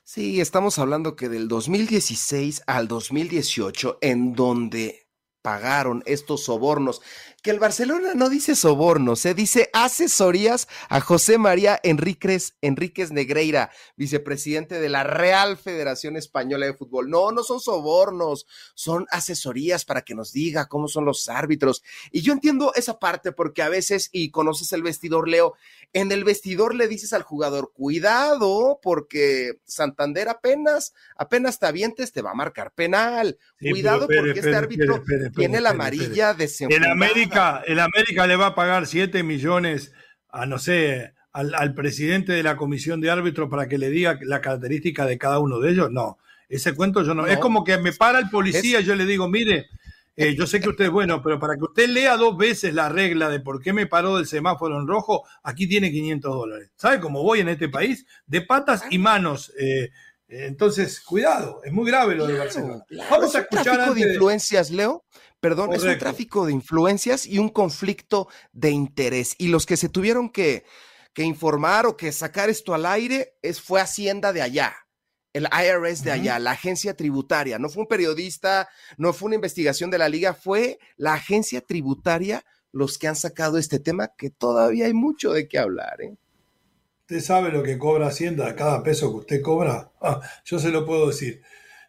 Sí, 0.03 0.39
estamos 0.39 0.79
hablando 0.79 1.15
que 1.15 1.27
del 1.27 1.47
2016 1.47 2.63
al 2.65 2.87
2018, 2.87 3.97
en 4.01 4.33
donde 4.33 5.07
pagaron 5.41 6.03
estos 6.05 6.45
sobornos 6.45 7.01
que 7.47 7.51
el 7.51 7.59
Barcelona 7.59 8.13
no 8.13 8.27
dice 8.27 8.57
sobornos, 8.57 9.21
se 9.21 9.33
dice 9.33 9.69
asesorías 9.71 10.67
a 10.89 10.99
José 10.99 11.37
María 11.37 11.79
Enríquez, 11.81 12.57
Enríquez 12.59 13.13
Negreira, 13.13 13.71
vicepresidente 13.95 14.81
de 14.81 14.89
la 14.89 15.05
Real 15.05 15.55
Federación 15.55 16.17
Española 16.17 16.65
de 16.65 16.73
Fútbol. 16.73 17.09
No, 17.09 17.31
no 17.31 17.43
son 17.43 17.61
sobornos, 17.61 18.47
son 18.75 19.05
asesorías 19.11 19.85
para 19.85 20.01
que 20.01 20.13
nos 20.13 20.33
diga 20.33 20.67
cómo 20.67 20.89
son 20.89 21.05
los 21.05 21.29
árbitros. 21.29 21.83
Y 22.11 22.19
yo 22.19 22.33
entiendo 22.33 22.73
esa 22.75 22.99
parte 22.99 23.31
porque 23.31 23.61
a 23.61 23.69
veces, 23.69 24.09
y 24.11 24.29
conoces 24.29 24.73
el 24.73 24.83
vestidor, 24.83 25.29
Leo, 25.29 25.53
en 25.93 26.11
el 26.11 26.25
vestidor 26.25 26.75
le 26.75 26.89
dices 26.89 27.13
al 27.13 27.23
jugador, 27.23 27.71
cuidado, 27.73 28.81
porque 28.83 29.61
Santander 29.63 30.27
apenas, 30.27 30.93
apenas 31.15 31.59
te 31.59 31.67
avientes, 31.67 32.11
te 32.11 32.21
va 32.21 32.31
a 32.31 32.35
marcar 32.35 32.73
penal. 32.73 33.37
cuidado 33.57 34.05
porque 34.07 34.41
este 34.41 34.53
árbitro 34.53 35.01
tiene 35.33 35.61
la 35.61 35.69
amarilla 35.69 36.33
de 36.33 36.51
En 36.59 36.85
América, 36.85 37.36
el 37.65 37.79
América 37.79 38.27
le 38.27 38.35
va 38.35 38.47
a 38.47 38.55
pagar 38.55 38.87
7 38.87 39.23
millones 39.23 39.91
a, 40.29 40.45
no 40.45 40.59
sé, 40.59 41.13
al, 41.31 41.73
presidente 41.73 42.33
de 42.33 42.43
la 42.43 42.57
comisión 42.57 42.99
de 42.99 43.11
árbitros 43.11 43.49
para 43.49 43.67
que 43.67 43.77
le 43.77 43.89
diga 43.89 44.17
la 44.21 44.41
característica 44.41 45.05
de 45.05 45.17
cada 45.17 45.39
uno 45.39 45.59
de 45.59 45.71
ellos. 45.71 45.91
No, 45.91 46.17
ese 46.49 46.73
cuento 46.73 47.03
yo 47.03 47.13
no. 47.13 47.27
es 47.27 47.37
como 47.37 47.63
que 47.63 47.77
me 47.77 47.93
para 47.93 48.19
el 48.19 48.29
policía 48.29 48.79
y 48.79 48.83
yo 48.83 48.95
le 48.95 49.05
digo, 49.05 49.27
mire, 49.27 49.67
eh, 50.15 50.35
yo 50.35 50.47
sé 50.47 50.59
que 50.59 50.69
usted 50.69 50.85
es 50.85 50.91
bueno, 50.91 51.21
pero 51.21 51.39
para 51.39 51.55
que 51.55 51.63
usted 51.63 51.89
lea 51.89 52.17
dos 52.17 52.35
veces 52.37 52.73
la 52.73 52.89
regla 52.89 53.29
de 53.29 53.39
por 53.39 53.61
qué 53.61 53.71
me 53.71 53.85
paró 53.85 54.17
del 54.17 54.25
semáforo 54.25 54.79
en 54.79 54.87
rojo, 54.87 55.23
aquí 55.43 55.67
tiene 55.67 55.91
500 55.91 56.33
dólares. 56.33 56.71
¿Sabe 56.75 56.99
cómo 56.99 57.21
voy 57.21 57.41
en 57.41 57.49
este 57.49 57.69
país? 57.69 58.05
De 58.25 58.41
patas 58.41 58.83
y 58.89 58.97
manos. 58.97 59.53
Eh, 59.59 59.91
entonces, 60.27 60.99
cuidado, 60.99 61.61
es 61.63 61.71
muy 61.71 61.85
grave 61.85 62.15
lo 62.15 62.25
de 62.25 62.37
Barcelona. 62.37 62.83
Vamos 63.09 63.35
a 63.35 63.39
escuchar. 63.41 63.67
¿Es 63.67 63.71
un 63.71 63.75
tráfico 63.75 63.93
de 63.93 64.13
influencias, 64.13 64.71
Leo? 64.71 65.05
Perdón, 65.39 65.73
es 65.73 65.83
un 65.83 65.97
tráfico 65.97 66.45
de 66.45 66.53
influencias 66.53 67.25
y 67.25 67.37
un 67.37 67.49
conflicto 67.49 68.27
de 68.51 68.71
interés. 68.71 69.35
Y 69.37 69.49
los 69.49 69.65
que 69.65 69.77
se 69.77 69.89
tuvieron 69.89 70.29
que, 70.29 70.65
que 71.13 71.23
informar 71.23 71.85
o 71.85 71.95
que 71.95 72.11
sacar 72.11 72.49
esto 72.49 72.73
al 72.73 72.85
aire 72.85 73.37
es, 73.41 73.61
fue 73.61 73.79
Hacienda 73.79 74.33
de 74.33 74.41
allá 74.41 74.75
el 75.37 75.47
IRS 75.51 76.03
de 76.03 76.11
allá, 76.11 76.39
la 76.39 76.51
agencia 76.51 76.95
tributaria. 76.95 77.59
No 77.59 77.69
fue 77.69 77.83
un 77.83 77.87
periodista, 77.87 78.67
no 78.97 79.13
fue 79.13 79.27
una 79.27 79.35
investigación 79.35 79.91
de 79.91 79.99
la 79.99 80.09
liga, 80.09 80.33
fue 80.33 80.79
la 80.95 81.13
agencia 81.13 81.61
tributaria 81.61 82.43
los 82.71 82.97
que 82.97 83.07
han 83.07 83.15
sacado 83.15 83.57
este 83.57 83.79
tema 83.79 84.09
que 84.17 84.29
todavía 84.29 84.85
hay 84.85 84.93
mucho 84.93 85.33
de 85.33 85.47
qué 85.47 85.59
hablar. 85.59 86.01
¿eh? 86.01 86.15
Usted 87.01 87.21
sabe 87.21 87.51
lo 87.51 87.63
que 87.63 87.77
cobra 87.77 88.07
Hacienda, 88.07 88.55
cada 88.55 88.83
peso 88.83 89.11
que 89.11 89.17
usted 89.17 89.41
cobra. 89.41 89.91
Ah, 90.01 90.21
yo 90.43 90.59
se 90.59 90.69
lo 90.69 90.85
puedo 90.85 91.07
decir. 91.07 91.41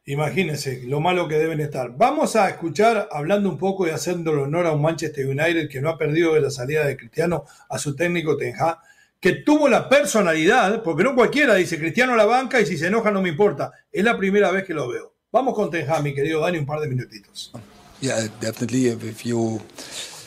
Imagínense 0.09 0.85
lo 0.87 1.01
malo 1.01 1.29
que 1.29 1.37
deben 1.37 1.61
estar. 1.61 1.95
Vamos 1.95 2.35
a 2.35 2.49
escuchar, 2.49 3.11
hablando 3.13 3.51
un 3.51 3.59
poco 3.59 3.87
y 3.87 3.91
haciéndole 3.91 4.41
honor 4.41 4.65
a 4.65 4.73
un 4.73 4.81
Manchester 4.81 5.27
United 5.27 5.69
que 5.69 5.83
no 5.83 5.91
ha 5.91 5.99
perdido 5.99 6.33
de 6.33 6.41
la 6.41 6.51
salida 6.51 6.87
de 6.87 6.97
Cristiano 6.97 7.45
a 7.69 7.79
su 7.79 7.95
técnico 7.95 8.35
Tenja 8.39 8.81
que 9.21 9.33
tuvo 9.33 9.69
la 9.69 9.87
personalidad, 9.87 10.83
porque 10.83 11.05
no 11.05 11.15
cualquiera 11.15 11.57
dice 11.57 11.79
Cristiano 11.79 12.15
a 12.15 12.17
la 12.17 12.25
banca 12.25 12.59
y 12.59 12.65
si 12.65 12.79
se 12.79 12.87
enoja 12.87 13.11
no 13.11 13.21
me 13.21 13.29
importa. 13.29 13.71
Es 13.93 14.03
la 14.03 14.17
primera 14.17 14.51
vez 14.51 14.65
que 14.65 14.73
lo 14.73 14.89
veo. 14.89 15.13
Vamos 15.31 15.55
con 15.55 15.71
Tenja, 15.71 16.01
mi 16.01 16.15
querido 16.15 16.41
Dani, 16.41 16.57
un 16.57 16.65
par 16.65 16.81
de 16.81 16.89
minutitos. 16.89 17.53
Yeah, 18.01 18.29
definitely. 18.41 18.87
If 18.87 19.27
you 19.27 19.61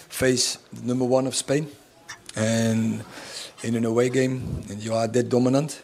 face 0.10 0.60
number 0.84 1.08
one 1.08 1.28
of 1.28 1.34
Spain 1.34 1.68
and 2.36 3.04
in 3.64 3.76
an 3.76 3.86
away 3.86 4.12
game 4.12 4.44
and 4.70 4.80
you 4.80 4.94
are 4.94 5.08
that 5.08 5.28
dominant, 5.28 5.82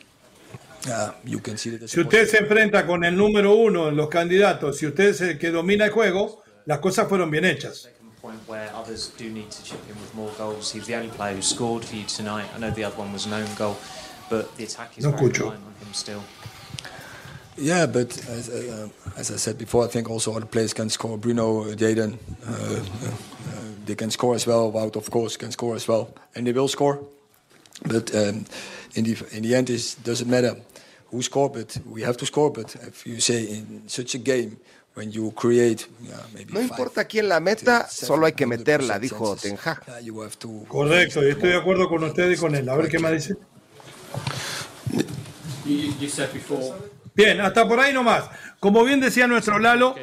uh, 0.87 1.11
you 1.23 1.39
can 1.39 1.57
see 1.57 1.77
that 1.77 1.87
si 1.87 1.99
usted 1.99 2.27
se 2.27 2.37
enfrenta 2.37 2.85
con 2.85 3.03
el 3.03 3.15
número 3.15 3.55
uno 3.55 3.89
en 3.89 3.95
los 3.95 4.09
candidatos, 4.09 4.77
si 4.77 4.87
usted 4.87 5.09
es 5.09 5.21
el 5.21 5.37
que 5.37 5.51
domina 5.51 5.85
el 5.85 5.91
juego, 5.91 6.43
las 6.65 6.79
cosas 6.79 7.07
fueron 7.07 7.29
bien 7.29 7.45
hechas. 7.45 7.89
point 8.27 8.47
where 8.47 8.69
others 8.73 9.09
do 9.09 9.29
need 9.29 9.49
to 9.51 9.63
chip 9.63 9.79
in 9.89 9.95
with 9.95 10.13
more 10.13 10.31
goals. 10.37 10.71
He's 10.71 10.87
the 10.87 10.95
only 10.95 11.09
player 11.09 11.35
who 11.35 11.41
scored 11.41 11.85
for 11.85 11.95
you 11.95 12.03
tonight. 12.03 12.47
I 12.53 12.59
know 12.59 12.71
the 12.71 12.83
other 12.83 12.97
one 12.97 13.13
was 13.13 13.25
an 13.25 13.33
own 13.33 13.47
goal, 13.55 13.77
but 14.29 14.55
the 14.57 14.65
attack 14.65 14.97
is 14.97 15.05
no 15.05 15.11
very 15.11 15.29
reliant 15.29 15.63
on 15.65 15.73
him 15.85 15.93
still. 15.93 16.23
Yeah, 17.57 17.85
but 17.85 18.09
as, 18.29 18.49
uh, 18.49 18.89
as, 19.15 19.31
I 19.31 19.37
said 19.37 19.57
before, 19.57 19.85
I 19.85 19.87
think 19.87 20.09
also 20.09 20.35
other 20.35 20.45
players 20.45 20.73
can 20.73 20.89
score. 20.89 21.17
Bruno, 21.17 21.63
Jaden, 21.73 22.17
uh, 22.45 22.51
uh, 22.51 23.11
they 23.85 23.95
can 23.95 24.11
score 24.11 24.35
as 24.35 24.45
well. 24.45 24.71
Wout, 24.71 24.95
of 24.95 25.09
course, 25.09 25.37
can 25.37 25.51
score 25.51 25.75
as 25.75 25.87
well, 25.87 26.13
and 26.35 26.45
they 26.45 26.51
will 26.51 26.67
score. 26.67 26.99
But 27.83 28.13
um, 28.13 28.45
in 28.93 29.05
the 29.05 29.15
in 29.31 29.43
the 29.43 29.55
end, 29.55 29.69
it 29.69 29.95
doesn't 30.03 30.29
matter 30.29 30.57
who 31.11 31.21
scored, 31.21 31.53
but 31.53 31.77
we 31.85 32.03
have 32.03 32.17
to 32.17 32.25
score. 32.25 32.51
But 32.51 32.75
if 32.75 33.05
you 33.05 33.19
say 33.19 33.43
in 33.43 33.83
such 33.87 34.15
a 34.15 34.19
game 34.19 34.57
no 36.49 36.61
importa 36.61 37.05
quién 37.05 37.29
la 37.29 37.39
meta, 37.39 37.87
solo 37.87 38.25
hay 38.25 38.33
que 38.33 38.47
meterla, 38.47 38.97
dijo 38.97 39.35
Tenja. 39.35 39.79
Correcto, 40.67 41.23
y 41.23 41.29
estoy 41.29 41.49
de 41.49 41.57
acuerdo 41.57 41.87
con 41.87 42.03
usted 42.03 42.31
y 42.31 42.35
con 42.35 42.55
él. 42.55 42.67
A 42.67 42.75
ver 42.75 42.89
qué 42.89 42.97
me 42.97 43.11
dice. 43.11 43.35
Bien, 47.13 47.41
hasta 47.41 47.67
por 47.67 47.79
ahí 47.79 47.93
nomás. 47.93 48.23
Como 48.59 48.83
bien 48.83 48.99
decía 48.99 49.27
nuestro 49.27 49.59
Lalo, 49.59 49.95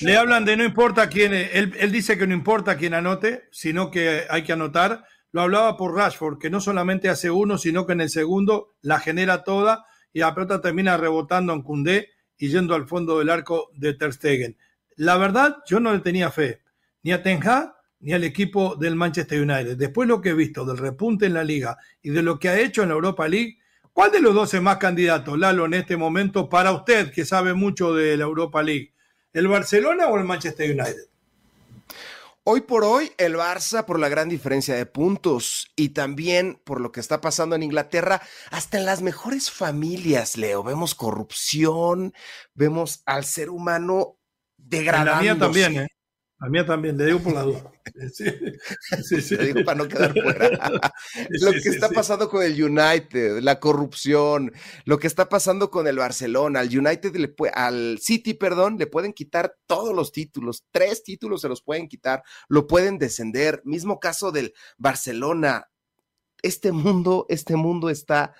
le 0.00 0.16
hablan 0.16 0.46
de 0.46 0.56
no 0.56 0.64
importa 0.64 1.10
quién, 1.10 1.34
él, 1.34 1.74
él 1.78 1.92
dice 1.92 2.16
que 2.16 2.26
no 2.26 2.32
importa 2.32 2.78
quién 2.78 2.94
anote, 2.94 3.48
sino 3.50 3.90
que 3.90 4.24
hay 4.30 4.44
que 4.44 4.52
anotar. 4.54 5.04
Lo 5.30 5.42
hablaba 5.42 5.76
por 5.76 5.94
Rashford, 5.94 6.38
que 6.38 6.48
no 6.48 6.62
solamente 6.62 7.10
hace 7.10 7.30
uno, 7.30 7.58
sino 7.58 7.86
que 7.86 7.92
en 7.92 8.00
el 8.00 8.08
segundo 8.08 8.76
la 8.80 8.98
genera 8.98 9.44
toda 9.44 9.84
y 10.12 10.20
la 10.20 10.34
pelota 10.34 10.60
termina 10.60 10.96
rebotando 10.96 11.52
en 11.52 11.62
Cundé 11.62 12.10
y 12.36 12.48
yendo 12.48 12.74
al 12.74 12.86
fondo 12.86 13.18
del 13.18 13.30
arco 13.30 13.70
de 13.74 13.94
Ter 13.94 14.12
Stegen. 14.12 14.56
La 14.96 15.16
verdad, 15.16 15.58
yo 15.66 15.80
no 15.80 15.92
le 15.92 16.00
tenía 16.00 16.30
fe, 16.30 16.62
ni 17.02 17.12
a 17.12 17.22
Ten 17.22 17.46
Hag, 17.46 17.74
ni 18.00 18.12
al 18.12 18.24
equipo 18.24 18.76
del 18.76 18.96
Manchester 18.96 19.40
United. 19.40 19.76
Después 19.76 20.08
lo 20.08 20.20
que 20.20 20.30
he 20.30 20.34
visto 20.34 20.64
del 20.64 20.78
repunte 20.78 21.26
en 21.26 21.34
la 21.34 21.44
liga 21.44 21.76
y 22.02 22.10
de 22.10 22.22
lo 22.22 22.38
que 22.38 22.48
ha 22.48 22.58
hecho 22.58 22.82
en 22.82 22.88
la 22.88 22.94
Europa 22.94 23.28
League, 23.28 23.58
¿cuál 23.92 24.12
de 24.12 24.20
los 24.20 24.34
dos 24.34 24.54
es 24.54 24.62
más 24.62 24.78
candidato, 24.78 25.36
Lalo, 25.36 25.66
en 25.66 25.74
este 25.74 25.96
momento 25.96 26.48
para 26.48 26.72
usted 26.72 27.12
que 27.12 27.24
sabe 27.24 27.54
mucho 27.54 27.94
de 27.94 28.16
la 28.16 28.24
Europa 28.24 28.62
League? 28.62 28.92
¿El 29.32 29.48
Barcelona 29.48 30.08
o 30.08 30.18
el 30.18 30.24
Manchester 30.24 30.70
United? 30.70 31.08
Hoy 32.50 32.62
por 32.62 32.82
hoy, 32.82 33.12
el 33.18 33.34
Barça 33.36 33.84
por 33.84 34.00
la 34.00 34.08
gran 34.08 34.30
diferencia 34.30 34.74
de 34.74 34.86
puntos 34.86 35.70
y 35.76 35.90
también 35.90 36.58
por 36.64 36.80
lo 36.80 36.92
que 36.92 37.00
está 37.00 37.20
pasando 37.20 37.54
en 37.54 37.62
Inglaterra, 37.62 38.22
hasta 38.50 38.78
en 38.78 38.86
las 38.86 39.02
mejores 39.02 39.50
familias, 39.50 40.38
Leo, 40.38 40.62
vemos 40.62 40.94
corrupción, 40.94 42.14
vemos 42.54 43.02
al 43.04 43.26
ser 43.26 43.50
humano 43.50 44.16
degradándose. 44.56 45.28
En 45.28 45.28
la 45.28 45.34
mía 45.34 45.38
también, 45.38 45.82
¿eh? 45.84 45.88
La 46.40 46.48
mía 46.48 46.64
también, 46.64 46.96
le 46.96 47.06
digo 47.06 47.18
por 47.20 47.32
la 47.34 47.42
duda. 47.42 47.72
Sí, 48.12 49.20
sí, 49.22 49.36
digo 49.38 49.64
para 49.64 49.78
no 49.78 49.88
quedar 49.88 50.12
fuera. 50.12 50.50
lo 51.40 51.52
que 51.52 51.68
está 51.68 51.88
pasando 51.88 52.28
con 52.28 52.42
el 52.44 52.62
United, 52.62 53.40
la 53.40 53.58
corrupción, 53.58 54.52
lo 54.84 54.98
que 54.98 55.08
está 55.08 55.28
pasando 55.28 55.70
con 55.70 55.88
el 55.88 55.96
Barcelona, 55.96 56.60
al 56.60 56.68
United, 56.68 57.16
le 57.16 57.34
al 57.54 57.98
City, 57.98 58.34
perdón, 58.34 58.76
le 58.78 58.86
pueden 58.86 59.12
quitar 59.12 59.56
todos 59.66 59.94
los 59.96 60.12
títulos, 60.12 60.64
tres 60.70 61.02
títulos 61.02 61.40
se 61.40 61.48
los 61.48 61.62
pueden 61.62 61.88
quitar, 61.88 62.22
lo 62.48 62.66
pueden 62.68 62.98
descender. 62.98 63.62
Mismo 63.64 63.98
caso 63.98 64.30
del 64.30 64.54
Barcelona. 64.76 65.68
Este 66.42 66.70
mundo, 66.70 67.26
este 67.30 67.56
mundo 67.56 67.90
está 67.90 68.32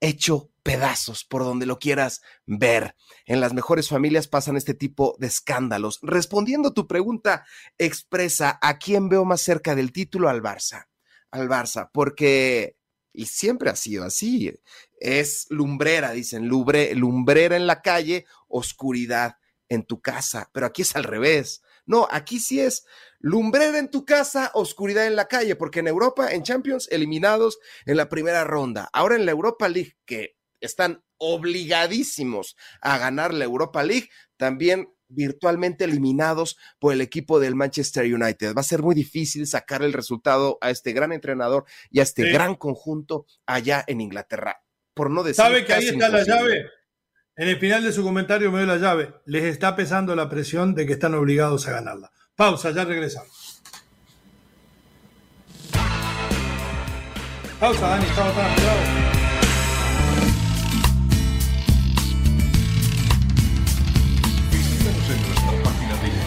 hecho 0.00 0.51
pedazos 0.62 1.24
por 1.24 1.44
donde 1.44 1.66
lo 1.66 1.78
quieras 1.78 2.22
ver. 2.46 2.94
En 3.26 3.40
las 3.40 3.52
mejores 3.52 3.88
familias 3.88 4.28
pasan 4.28 4.56
este 4.56 4.74
tipo 4.74 5.16
de 5.18 5.26
escándalos. 5.26 5.98
Respondiendo 6.02 6.70
a 6.70 6.74
tu 6.74 6.86
pregunta 6.86 7.44
expresa, 7.78 8.58
¿a 8.62 8.78
quién 8.78 9.08
veo 9.08 9.24
más 9.24 9.40
cerca 9.40 9.74
del 9.74 9.92
título? 9.92 10.28
Al 10.28 10.42
Barça. 10.42 10.86
Al 11.30 11.48
Barça, 11.48 11.90
porque, 11.92 12.76
y 13.12 13.26
siempre 13.26 13.70
ha 13.70 13.76
sido 13.76 14.04
así, 14.04 14.52
es 15.00 15.46
lumbrera, 15.48 16.12
dicen, 16.12 16.46
lumbrera 16.46 17.56
en 17.56 17.66
la 17.66 17.80
calle, 17.80 18.26
oscuridad 18.48 19.36
en 19.68 19.84
tu 19.84 20.02
casa, 20.02 20.50
pero 20.52 20.66
aquí 20.66 20.82
es 20.82 20.94
al 20.94 21.04
revés. 21.04 21.62
No, 21.86 22.06
aquí 22.10 22.38
sí 22.38 22.60
es 22.60 22.84
lumbrera 23.18 23.78
en 23.78 23.90
tu 23.90 24.04
casa, 24.04 24.50
oscuridad 24.54 25.06
en 25.06 25.16
la 25.16 25.28
calle, 25.28 25.56
porque 25.56 25.80
en 25.80 25.88
Europa, 25.88 26.30
en 26.32 26.42
Champions, 26.42 26.88
eliminados 26.90 27.58
en 27.86 27.96
la 27.96 28.08
primera 28.08 28.44
ronda. 28.44 28.90
Ahora 28.92 29.16
en 29.16 29.24
la 29.24 29.32
Europa 29.32 29.68
League, 29.68 29.96
que 30.04 30.36
están 30.62 31.04
obligadísimos 31.18 32.56
a 32.80 32.96
ganar 32.98 33.34
la 33.34 33.44
Europa 33.44 33.82
League, 33.82 34.08
también 34.36 34.88
virtualmente 35.08 35.84
eliminados 35.84 36.56
por 36.78 36.92
el 36.92 37.00
equipo 37.00 37.38
del 37.38 37.54
Manchester 37.54 38.12
United. 38.12 38.54
Va 38.54 38.60
a 38.60 38.64
ser 38.64 38.82
muy 38.82 38.94
difícil 38.94 39.46
sacar 39.46 39.82
el 39.82 39.92
resultado 39.92 40.58
a 40.60 40.70
este 40.70 40.92
gran 40.92 41.12
entrenador 41.12 41.64
y 41.90 42.00
a 42.00 42.02
este 42.02 42.30
gran 42.30 42.54
conjunto 42.54 43.26
allá 43.46 43.84
en 43.86 44.00
Inglaterra. 44.00 44.62
Por 44.94 45.10
no 45.10 45.22
decir 45.22 45.44
¿Sabe 45.44 45.64
que 45.64 45.72
ahí 45.72 45.88
está 45.88 46.08
la 46.08 46.24
llave? 46.24 46.66
En 47.36 47.48
el 47.48 47.58
final 47.58 47.82
de 47.82 47.92
su 47.92 48.02
comentario 48.02 48.50
me 48.52 48.58
dio 48.58 48.66
la 48.66 48.76
llave. 48.76 49.14
Les 49.24 49.44
está 49.44 49.74
pesando 49.74 50.14
la 50.14 50.28
presión 50.28 50.74
de 50.74 50.86
que 50.86 50.92
están 50.92 51.14
obligados 51.14 51.66
a 51.66 51.72
ganarla. 51.72 52.10
Pausa, 52.36 52.70
ya 52.72 52.84
regresamos. 52.84 53.62
Pausa, 57.58 57.88
Dani, 57.88 58.04
estamos 58.06 58.34
tan 58.34 59.01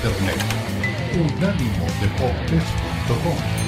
internet. 0.06 0.38
Unánimodeportes.com 1.16 3.65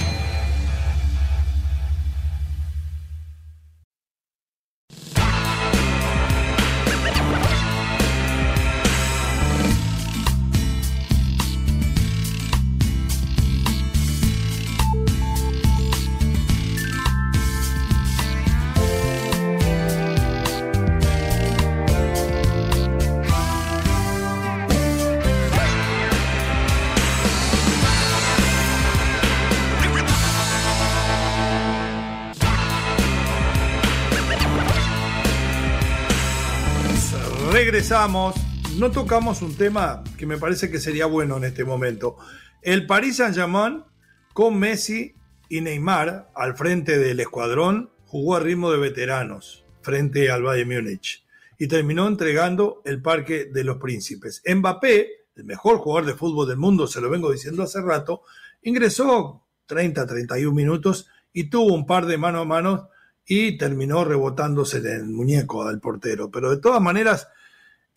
regresamos. 37.57 38.35
No 38.77 38.91
tocamos 38.91 39.41
un 39.41 39.55
tema 39.55 40.03
que 40.15 40.27
me 40.27 40.37
parece 40.37 40.69
que 40.69 40.79
sería 40.79 41.07
bueno 41.07 41.37
en 41.37 41.43
este 41.43 41.65
momento. 41.65 42.15
El 42.61 42.85
Paris 42.85 43.15
Saint-Germain 43.15 43.83
con 44.31 44.59
Messi 44.59 45.15
y 45.49 45.61
Neymar 45.61 46.29
al 46.35 46.55
frente 46.55 46.99
del 46.99 47.19
escuadrón 47.19 47.89
jugó 48.05 48.35
a 48.35 48.41
ritmo 48.41 48.71
de 48.71 48.77
veteranos 48.77 49.65
frente 49.81 50.29
al 50.29 50.43
Bayern 50.43 50.69
Múnich 50.69 51.25
y 51.57 51.67
terminó 51.67 52.07
entregando 52.07 52.83
el 52.85 53.01
Parque 53.01 53.45
de 53.45 53.63
los 53.63 53.77
Príncipes. 53.77 54.43
Mbappé, 54.45 55.25
el 55.35 55.43
mejor 55.43 55.79
jugador 55.79 56.05
de 56.05 56.13
fútbol 56.13 56.47
del 56.47 56.57
mundo, 56.57 56.85
se 56.85 57.01
lo 57.01 57.09
vengo 57.09 57.31
diciendo 57.31 57.63
hace 57.63 57.81
rato, 57.81 58.21
ingresó 58.61 59.47
30, 59.65 60.05
31 60.05 60.53
minutos 60.55 61.07
y 61.33 61.45
tuvo 61.45 61.73
un 61.73 61.87
par 61.87 62.05
de 62.05 62.19
mano 62.19 62.41
a 62.41 62.45
mano 62.45 62.89
y 63.25 63.57
terminó 63.57 64.05
rebotándose 64.05 64.77
en 64.77 64.85
el 64.85 65.05
muñeco 65.05 65.67
del 65.67 65.79
portero. 65.79 66.29
Pero 66.29 66.51
de 66.51 66.57
todas 66.57 66.83
maneras, 66.83 67.29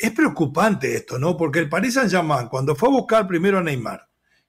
es 0.01 0.13
preocupante 0.13 0.95
esto, 0.95 1.19
¿no? 1.19 1.37
Porque 1.37 1.59
el 1.59 1.69
Paris 1.69 1.95
Saint-Germain, 1.95 2.49
cuando 2.49 2.75
fue 2.75 2.89
a 2.89 2.93
buscar 2.93 3.29
primero 3.29 3.59
a 3.59 3.63
Neymar 3.63 4.09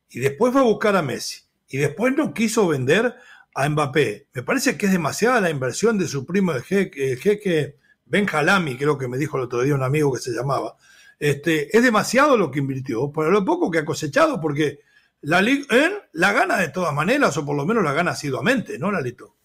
y 0.10 0.20
después 0.20 0.54
fue 0.54 0.62
a 0.62 0.64
buscar 0.64 0.96
a 0.96 1.02
Messi 1.02 1.42
y 1.68 1.78
después 1.78 2.16
no 2.16 2.34
quiso 2.34 2.70
vender 2.70 3.14
a 3.54 3.68
Mbappé, 3.68 4.28
me 4.34 4.44
parece 4.44 4.78
que 4.78 4.86
es 4.86 4.94
demasiada 4.94 5.42
la 5.42 5.50
inversión 5.50 5.98
de 5.98 6.08
su 6.08 6.26
primo 6.26 6.54
el 6.54 6.64
jeque, 6.64 7.12
el 7.12 7.20
jeque 7.20 7.76
Ben 8.06 8.26
Jalami, 8.26 8.78
creo 8.78 8.98
que 8.98 9.10
me 9.10 9.18
dijo 9.18 9.38
el 9.38 9.44
otro 9.44 9.62
día 9.62 9.76
un 9.76 9.84
amigo 9.84 10.14
que 10.14 10.22
se 10.22 10.32
llamaba. 10.32 10.78
Este, 11.20 11.76
es 11.76 11.84
demasiado 11.84 12.38
lo 12.38 12.50
que 12.50 12.60
invirtió, 12.60 13.12
pero 13.12 13.30
lo 13.30 13.44
poco 13.44 13.70
que 13.70 13.80
ha 13.80 13.86
cosechado, 13.86 14.40
porque 14.40 14.80
la 15.20 15.42
Ligue 15.42 15.66
1 15.70 15.82
la 16.14 16.32
gana 16.32 16.58
de 16.58 16.70
todas 16.70 16.94
maneras, 16.94 17.36
o 17.36 17.46
por 17.46 17.58
lo 17.58 17.66
menos 17.66 17.84
la 17.84 17.92
gana 17.92 18.12
asiduamente, 18.12 18.80
¿no, 18.80 18.90
Lalito? 18.90 19.36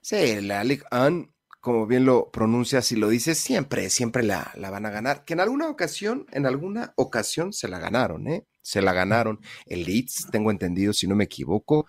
Sí, 0.00 0.40
la 0.40 0.62
Ligue 0.62 0.84
1 0.92 1.28
como 1.68 1.86
bien 1.86 2.06
lo 2.06 2.30
pronuncias 2.30 2.92
y 2.92 2.96
lo 2.96 3.10
dices, 3.10 3.36
siempre, 3.36 3.90
siempre 3.90 4.22
la, 4.22 4.50
la, 4.54 4.70
van 4.70 4.86
a 4.86 4.90
ganar. 4.90 5.26
Que 5.26 5.34
en 5.34 5.40
alguna 5.40 5.68
ocasión, 5.68 6.24
en 6.32 6.46
alguna 6.46 6.94
ocasión 6.96 7.52
se 7.52 7.68
la 7.68 7.78
ganaron, 7.78 8.26
¿eh? 8.26 8.46
Se 8.62 8.80
la 8.80 8.94
ganaron. 8.94 9.38
El 9.66 9.84
Leeds, 9.84 10.28
tengo 10.30 10.50
entendido, 10.50 10.94
si 10.94 11.06
no 11.06 11.14
me 11.14 11.24
equivoco, 11.24 11.86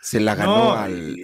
se 0.00 0.20
la 0.20 0.36
ganó 0.36 0.74
al. 0.74 1.16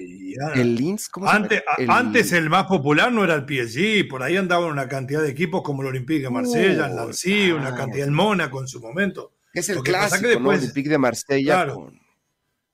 El 0.57 0.75
Leeds, 0.75 1.11
¿cómo 1.11 1.29
antes, 1.29 1.63
el, 1.79 1.89
antes 1.89 2.33
el 2.33 2.51
más 2.51 2.67
popular 2.67 3.13
no 3.13 3.23
era 3.23 3.35
el 3.35 3.47
PSG, 3.47 4.09
por 4.09 4.25
ahí 4.25 4.37
andaban 4.37 4.69
una 4.69 4.89
cantidad 4.89 5.23
de 5.23 5.31
equipos 5.31 5.63
como 5.63 5.83
el 5.83 5.89
Olympique 5.89 6.23
de 6.23 6.31
Marsella, 6.31 6.89
el 6.89 6.97
Nancy, 6.97 7.53
una 7.53 7.73
cantidad, 7.73 8.05
el 8.05 8.13
Mónaco 8.13 8.61
en 8.61 8.67
su 8.67 8.81
momento. 8.81 9.35
Es 9.55 9.69
el 9.69 9.81
clásico, 9.81 10.23
que 10.23 10.27
después, 10.27 10.59
Olympique 10.59 10.91
de 10.91 10.99
Marsella 10.99 11.55
claro, 11.55 11.93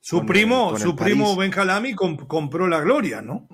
su 0.00 0.24
primo, 0.24 0.78
su 0.78 0.96
primo 0.96 1.36
Benjalami 1.36 1.94
compró 1.94 2.66
la 2.66 2.80
gloria, 2.80 3.20
¿no? 3.20 3.46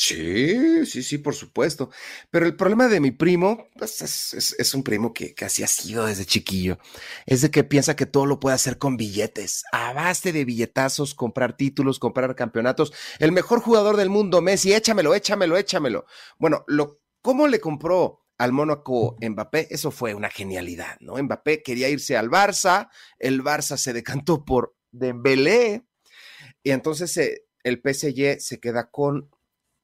Sí, 0.00 0.86
sí, 0.86 1.02
sí, 1.02 1.18
por 1.18 1.34
supuesto. 1.34 1.90
Pero 2.30 2.46
el 2.46 2.54
problema 2.54 2.86
de 2.86 3.00
mi 3.00 3.10
primo, 3.10 3.66
pues 3.76 4.32
es, 4.32 4.74
un 4.74 4.84
primo 4.84 5.12
que 5.12 5.34
casi 5.34 5.64
ha 5.64 5.66
sido 5.66 6.06
desde 6.06 6.24
chiquillo. 6.24 6.78
Es 7.26 7.40
de 7.40 7.50
que 7.50 7.64
piensa 7.64 7.96
que 7.96 8.06
todo 8.06 8.24
lo 8.24 8.38
puede 8.38 8.54
hacer 8.54 8.78
con 8.78 8.96
billetes, 8.96 9.64
a 9.72 9.92
base 9.92 10.30
de 10.32 10.44
billetazos, 10.44 11.16
comprar 11.16 11.56
títulos, 11.56 11.98
comprar 11.98 12.36
campeonatos. 12.36 12.92
El 13.18 13.32
mejor 13.32 13.58
jugador 13.58 13.96
del 13.96 14.08
mundo, 14.08 14.40
Messi, 14.40 14.72
échamelo, 14.72 15.16
échamelo, 15.16 15.56
échamelo. 15.56 16.06
Bueno, 16.38 16.64
lo, 16.68 17.00
¿cómo 17.20 17.48
le 17.48 17.58
compró 17.58 18.24
al 18.38 18.52
Mónaco 18.52 19.16
Mbappé? 19.20 19.66
Eso 19.68 19.90
fue 19.90 20.14
una 20.14 20.30
genialidad, 20.30 20.96
¿no? 21.00 21.20
Mbappé 21.20 21.64
quería 21.64 21.88
irse 21.88 22.16
al 22.16 22.30
Barça, 22.30 22.88
el 23.18 23.42
Barça 23.42 23.76
se 23.76 23.92
decantó 23.92 24.44
por 24.44 24.76
Dembélé 24.92 25.82
y 26.62 26.70
entonces 26.70 27.16
eh, 27.16 27.46
el 27.64 27.82
PSG 27.84 28.40
se 28.40 28.60
queda 28.60 28.90
con 28.90 29.28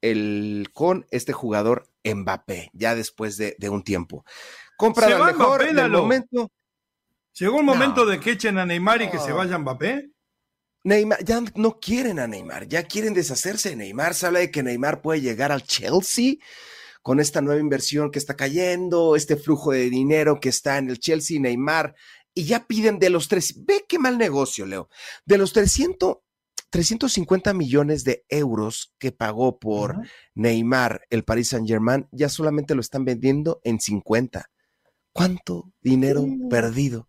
el, 0.05 0.69
con 0.73 1.07
este 1.11 1.33
jugador 1.33 1.88
Mbappé, 2.05 2.71
ya 2.75 2.95
después 2.95 3.38
de, 3.38 3.57
un 3.71 3.83
tiempo. 3.83 4.25
Compra 4.77 5.07
al 5.07 5.25
mejor 5.25 5.62
en 5.62 5.79
el 5.79 5.90
momento. 5.90 6.51
¿Llegó 7.33 7.59
el 7.61 7.64
momento 7.64 8.05
de 8.05 8.21
que 8.21 8.33
echen 8.33 8.59
a 8.59 8.67
Neymar 8.67 9.03
y 9.03 9.11
que 9.11 9.19
se 9.19 9.33
vaya 9.33 9.59
Mbappé? 9.59 10.11
Neymar, 10.85 11.25
ya 11.25 11.43
no 11.55 11.81
quieren 11.81 12.19
a 12.19 12.27
Neymar, 12.27 12.69
ya 12.69 12.83
quieren 12.83 13.14
deshacerse 13.14 13.71
de 13.71 13.77
Neymar. 13.77 14.14
Se 14.14 14.27
habla 14.27 14.40
de 14.40 14.51
que 14.51 14.62
Neymar 14.62 15.01
puede 15.01 15.23
llegar 15.23 15.51
al 15.51 15.62
Chelsea 15.62 16.35
con 17.03 17.19
esta 17.19 17.40
nueva 17.40 17.61
inversión 17.61 18.11
que 18.11 18.19
está 18.19 18.37
cayendo, 18.37 19.17
este 19.17 19.37
flujo 19.37 19.73
de 19.73 19.88
dinero 19.88 20.38
que 20.38 20.51
está 20.51 20.77
en 20.77 20.90
el 20.90 21.01
Chelsea, 21.01 21.40
Neymar, 21.40 21.95
y 22.35 22.45
ya 22.45 22.67
piden 22.67 22.99
de 22.99 23.09
los 23.09 23.29
tres. 23.29 23.64
Ve 23.64 23.87
qué 23.88 23.99
mal 23.99 24.19
negocio, 24.19 24.67
Leo. 24.67 24.90
De 25.25 25.38
los 25.38 25.55
300, 25.55 26.19
350 26.74 27.54
millones 27.54 28.02
de 28.02 28.24
euros 28.28 28.92
que 28.98 29.12
pagó 29.12 29.60
por 29.60 29.94
Neymar 30.34 31.02
el 31.08 31.22
Paris 31.22 31.50
Saint 31.50 31.68
Germain, 31.68 32.08
ya 32.10 32.28
solamente 32.28 32.74
lo 32.74 32.80
están 32.80 33.04
vendiendo 33.04 33.60
en 33.62 33.78
50. 33.78 34.50
¿Cuánto 35.12 35.72
dinero 35.80 36.26
perdido? 36.50 37.08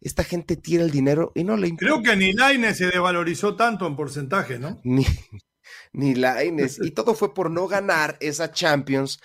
Esta 0.00 0.24
gente 0.24 0.56
tira 0.56 0.82
el 0.82 0.90
dinero 0.90 1.30
y 1.36 1.44
no 1.44 1.56
le 1.56 1.68
importa. 1.68 1.94
Creo 1.94 2.02
que 2.02 2.16
ni 2.16 2.32
Laines 2.32 2.76
se 2.76 2.86
devalorizó 2.86 3.54
tanto 3.54 3.86
en 3.86 3.94
porcentaje, 3.94 4.58
¿no? 4.58 4.80
Ni, 4.84 5.06
ni 5.92 6.16
Laines. 6.16 6.80
y 6.82 6.90
todo 6.90 7.14
fue 7.14 7.32
por 7.32 7.52
no 7.52 7.68
ganar 7.68 8.16
esa 8.18 8.50
Champions 8.50 9.20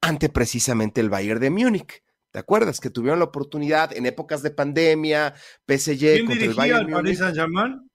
ante 0.00 0.28
precisamente 0.28 1.00
el 1.00 1.10
Bayern 1.10 1.40
de 1.40 1.50
Múnich. 1.50 2.04
¿Te 2.30 2.38
acuerdas 2.38 2.78
que 2.78 2.90
tuvieron 2.90 3.18
la 3.18 3.24
oportunidad 3.24 3.92
en 3.92 4.06
épocas 4.06 4.40
de 4.44 4.52
pandemia, 4.52 5.34
PSG 5.66 6.26
contra 6.26 6.46
el 6.46 6.54
Bayern 6.54 6.86
al 6.86 6.92
Paris 6.92 7.18
Saint 7.18 7.34
Germain? 7.34 7.90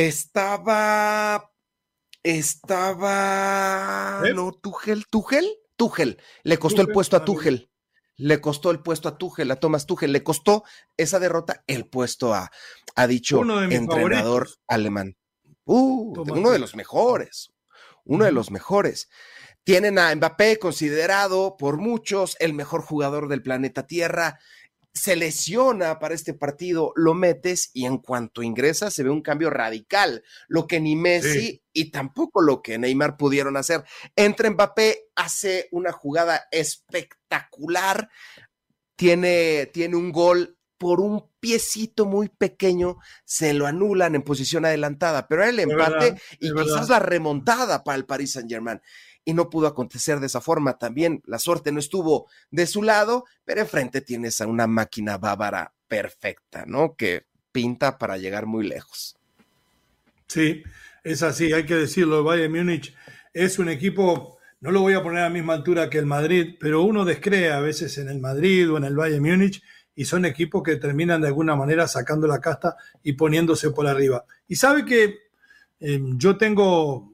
Estaba. 0.00 1.52
Estaba. 2.22 4.22
¿Eh? 4.24 4.32
No, 4.32 4.52
Tuchel. 4.52 5.04
¿Tuchel? 5.10 5.46
Tuchel. 5.76 6.18
Le 6.42 6.58
costó 6.58 6.80
el 6.80 6.88
puesto 6.88 7.18
a 7.18 7.24
Tuchel. 7.26 7.70
Le 8.16 8.40
costó 8.40 8.70
el 8.70 8.80
puesto 8.80 9.10
a 9.10 9.18
Tuchel, 9.18 9.50
a 9.50 9.56
Thomas 9.56 9.84
Tuchel. 9.84 10.12
Le 10.12 10.22
costó 10.22 10.64
esa 10.96 11.18
derrota 11.18 11.64
el 11.66 11.86
puesto 11.86 12.32
a, 12.32 12.50
a 12.94 13.06
dicho 13.06 13.42
entrenador 13.70 14.48
alemán. 14.66 15.18
Uh, 15.66 16.18
uno 16.30 16.50
de 16.50 16.58
los 16.58 16.74
mejores. 16.74 17.52
Uno 18.04 18.24
de 18.24 18.32
los 18.32 18.50
mejores. 18.50 19.10
Tienen 19.64 19.98
a 19.98 20.14
Mbappé 20.14 20.58
considerado 20.58 21.58
por 21.58 21.76
muchos 21.76 22.38
el 22.40 22.54
mejor 22.54 22.80
jugador 22.80 23.28
del 23.28 23.42
planeta 23.42 23.86
Tierra 23.86 24.38
se 24.92 25.16
lesiona 25.16 25.98
para 25.98 26.14
este 26.14 26.34
partido, 26.34 26.92
lo 26.96 27.14
metes 27.14 27.70
y 27.72 27.86
en 27.86 27.98
cuanto 27.98 28.42
ingresa 28.42 28.90
se 28.90 29.02
ve 29.02 29.10
un 29.10 29.22
cambio 29.22 29.50
radical, 29.50 30.24
lo 30.48 30.66
que 30.66 30.80
ni 30.80 30.96
Messi 30.96 31.62
y 31.72 31.90
tampoco 31.90 32.42
lo 32.42 32.60
que 32.62 32.78
Neymar 32.78 33.16
pudieron 33.16 33.56
hacer. 33.56 33.84
Entra 34.16 34.50
Mbappé, 34.50 35.10
hace 35.14 35.68
una 35.70 35.92
jugada 35.92 36.48
espectacular, 36.50 38.10
tiene, 38.96 39.70
tiene 39.72 39.96
un 39.96 40.12
gol 40.12 40.58
por 40.80 41.02
un 41.02 41.26
piecito 41.40 42.06
muy 42.06 42.30
pequeño, 42.30 42.96
se 43.26 43.52
lo 43.52 43.66
anulan 43.66 44.14
en 44.14 44.22
posición 44.22 44.64
adelantada, 44.64 45.28
pero 45.28 45.44
el 45.44 45.60
empate 45.60 46.18
y 46.40 46.50
quizás 46.54 46.88
la 46.88 46.98
remontada 46.98 47.84
para 47.84 47.98
el 47.98 48.06
Paris 48.06 48.32
Saint 48.32 48.50
Germain 48.50 48.80
y 49.22 49.34
no 49.34 49.50
pudo 49.50 49.66
acontecer 49.66 50.20
de 50.20 50.26
esa 50.26 50.40
forma. 50.40 50.78
También 50.78 51.22
la 51.26 51.38
suerte 51.38 51.70
no 51.70 51.80
estuvo 51.80 52.30
de 52.50 52.66
su 52.66 52.82
lado, 52.82 53.26
pero 53.44 53.60
enfrente 53.60 54.00
tienes 54.00 54.40
a 54.40 54.46
una 54.46 54.66
máquina 54.66 55.18
bávara 55.18 55.74
perfecta, 55.86 56.64
¿no? 56.66 56.96
Que 56.96 57.26
pinta 57.52 57.98
para 57.98 58.16
llegar 58.16 58.46
muy 58.46 58.66
lejos. 58.66 59.18
Sí, 60.28 60.62
es 61.04 61.22
así, 61.22 61.52
hay 61.52 61.66
que 61.66 61.74
decirlo. 61.74 62.20
El 62.20 62.24
Bayern 62.24 62.54
Múnich 62.54 62.94
es 63.34 63.58
un 63.58 63.68
equipo, 63.68 64.38
no 64.60 64.70
lo 64.70 64.80
voy 64.80 64.94
a 64.94 65.02
poner 65.02 65.18
a 65.18 65.24
la 65.24 65.30
misma 65.30 65.52
altura 65.52 65.90
que 65.90 65.98
el 65.98 66.06
Madrid, 66.06 66.56
pero 66.58 66.80
uno 66.80 67.04
descree 67.04 67.52
a 67.52 67.60
veces 67.60 67.98
en 67.98 68.08
el 68.08 68.18
Madrid 68.18 68.72
o 68.72 68.78
en 68.78 68.84
el 68.84 68.96
Bayern 68.96 69.22
Múnich 69.22 69.62
y 69.94 70.04
son 70.04 70.24
equipos 70.24 70.62
que 70.62 70.76
terminan 70.76 71.20
de 71.20 71.28
alguna 71.28 71.56
manera 71.56 71.86
sacando 71.88 72.26
la 72.26 72.40
casta 72.40 72.76
y 73.02 73.14
poniéndose 73.14 73.70
por 73.70 73.86
arriba. 73.86 74.24
Y 74.48 74.56
sabe 74.56 74.84
que 74.84 75.18
eh, 75.80 76.00
yo 76.16 76.36
tengo 76.36 77.12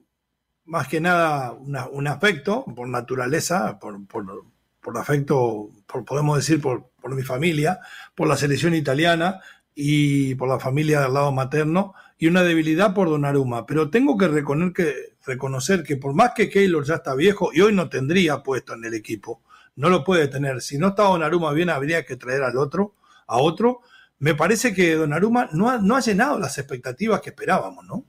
más 0.65 0.87
que 0.87 0.99
nada 0.99 1.53
un 1.53 2.07
afecto 2.07 2.65
por 2.75 2.87
naturaleza, 2.89 3.79
por, 3.79 4.05
por, 4.07 4.97
afecto, 4.97 5.69
por, 5.85 6.05
podemos 6.05 6.37
decir, 6.37 6.61
por, 6.61 6.89
por 7.01 7.15
mi 7.15 7.23
familia, 7.23 7.79
por 8.15 8.27
la 8.27 8.35
selección 8.35 8.73
italiana 8.73 9.41
y 9.73 10.35
por 10.35 10.49
la 10.49 10.59
familia 10.59 11.01
del 11.01 11.13
lado 11.13 11.31
materno, 11.31 11.93
y 12.17 12.27
una 12.27 12.43
debilidad 12.43 12.93
por 12.93 13.09
Donnarumma. 13.09 13.65
Pero 13.65 13.89
tengo 13.89 14.17
que 14.17 14.27
reconocer 14.27 14.73
que, 14.73 15.17
reconocer 15.25 15.83
que 15.83 15.97
por 15.97 16.13
más 16.13 16.31
que 16.35 16.49
Keylor 16.49 16.83
ya 16.85 16.95
está 16.95 17.15
viejo 17.15 17.51
y 17.53 17.61
hoy 17.61 17.73
no 17.73 17.89
tendría 17.89 18.41
puesto 18.43 18.73
en 18.73 18.85
el 18.85 18.93
equipo, 18.93 19.41
no 19.77 19.89
lo 19.89 20.03
puede 20.03 20.27
tener. 20.27 20.61
Si 20.61 20.77
no 20.77 20.89
está 20.89 21.03
Donnarumma 21.03 21.53
bien, 21.53 21.69
habría 21.69 22.05
que 22.05 22.17
traer 22.17 22.43
al 22.43 22.57
otro, 22.57 22.95
a 23.27 23.37
otro. 23.37 23.79
Me 24.19 24.35
parece 24.35 24.73
que 24.73 24.95
Donnarumma 24.95 25.47
no 25.53 25.79
no 25.79 25.95
ha 25.95 26.01
llenado 26.01 26.37
las 26.37 26.57
expectativas 26.57 27.21
que 27.21 27.29
esperábamos, 27.29 27.85
¿no? 27.85 28.03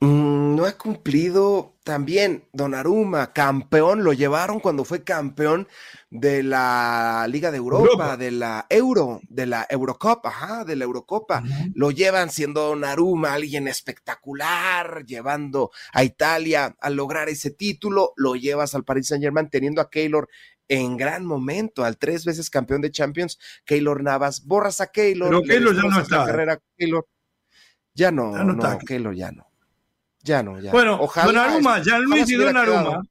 Mm, 0.00 0.56
no 0.56 0.64
ha 0.64 0.72
cumplido 0.72 1.71
también 1.84 2.44
Donnarumma, 2.52 3.32
campeón, 3.32 4.04
lo 4.04 4.12
llevaron 4.12 4.60
cuando 4.60 4.84
fue 4.84 5.02
campeón 5.02 5.66
de 6.10 6.42
la 6.42 7.26
Liga 7.28 7.50
de 7.50 7.56
Europa, 7.56 8.16
de 8.16 8.30
la 8.30 8.66
Euro, 8.68 9.20
de 9.28 9.46
la 9.46 9.66
Eurocopa, 9.68 10.28
ajá, 10.28 10.64
de 10.64 10.76
la 10.76 10.84
Eurocopa. 10.84 11.42
Lo 11.74 11.90
llevan 11.90 12.30
siendo 12.30 12.62
Donnarumma 12.62 13.34
alguien 13.34 13.66
espectacular, 13.66 15.04
llevando 15.06 15.70
a 15.92 16.04
Italia 16.04 16.76
a 16.80 16.90
lograr 16.90 17.28
ese 17.28 17.50
título, 17.50 18.12
lo 18.16 18.36
llevas 18.36 18.74
al 18.74 18.84
Paris 18.84 19.08
Saint-Germain 19.08 19.50
teniendo 19.50 19.80
a 19.80 19.90
Keylor 19.90 20.28
en 20.68 20.96
gran 20.96 21.26
momento, 21.26 21.84
al 21.84 21.98
tres 21.98 22.24
veces 22.24 22.48
campeón 22.48 22.80
de 22.80 22.90
Champions, 22.90 23.38
Keylor 23.64 24.02
Navas, 24.02 24.44
borras 24.46 24.80
a 24.80 24.86
Keylor. 24.86 25.28
Pero 25.28 25.42
Keylor 25.42 25.74
ya 25.74 25.82
no 25.82 26.00
está. 26.00 26.26
Carrera, 26.26 26.62
ya 27.94 28.10
no, 28.10 28.32
ya 28.32 28.44
no, 28.44 28.52
no 28.54 28.78
Keylor 28.78 29.14
ya 29.14 29.32
no. 29.32 29.51
Ya 30.22 30.42
no, 30.42 30.60
ya. 30.60 30.70
Bueno, 30.70 30.98
ojalá. 31.00 31.26
Donnarumma, 31.26 31.78
Luis 31.78 32.30
y 32.30 32.34
Donnarumma. 32.34 33.02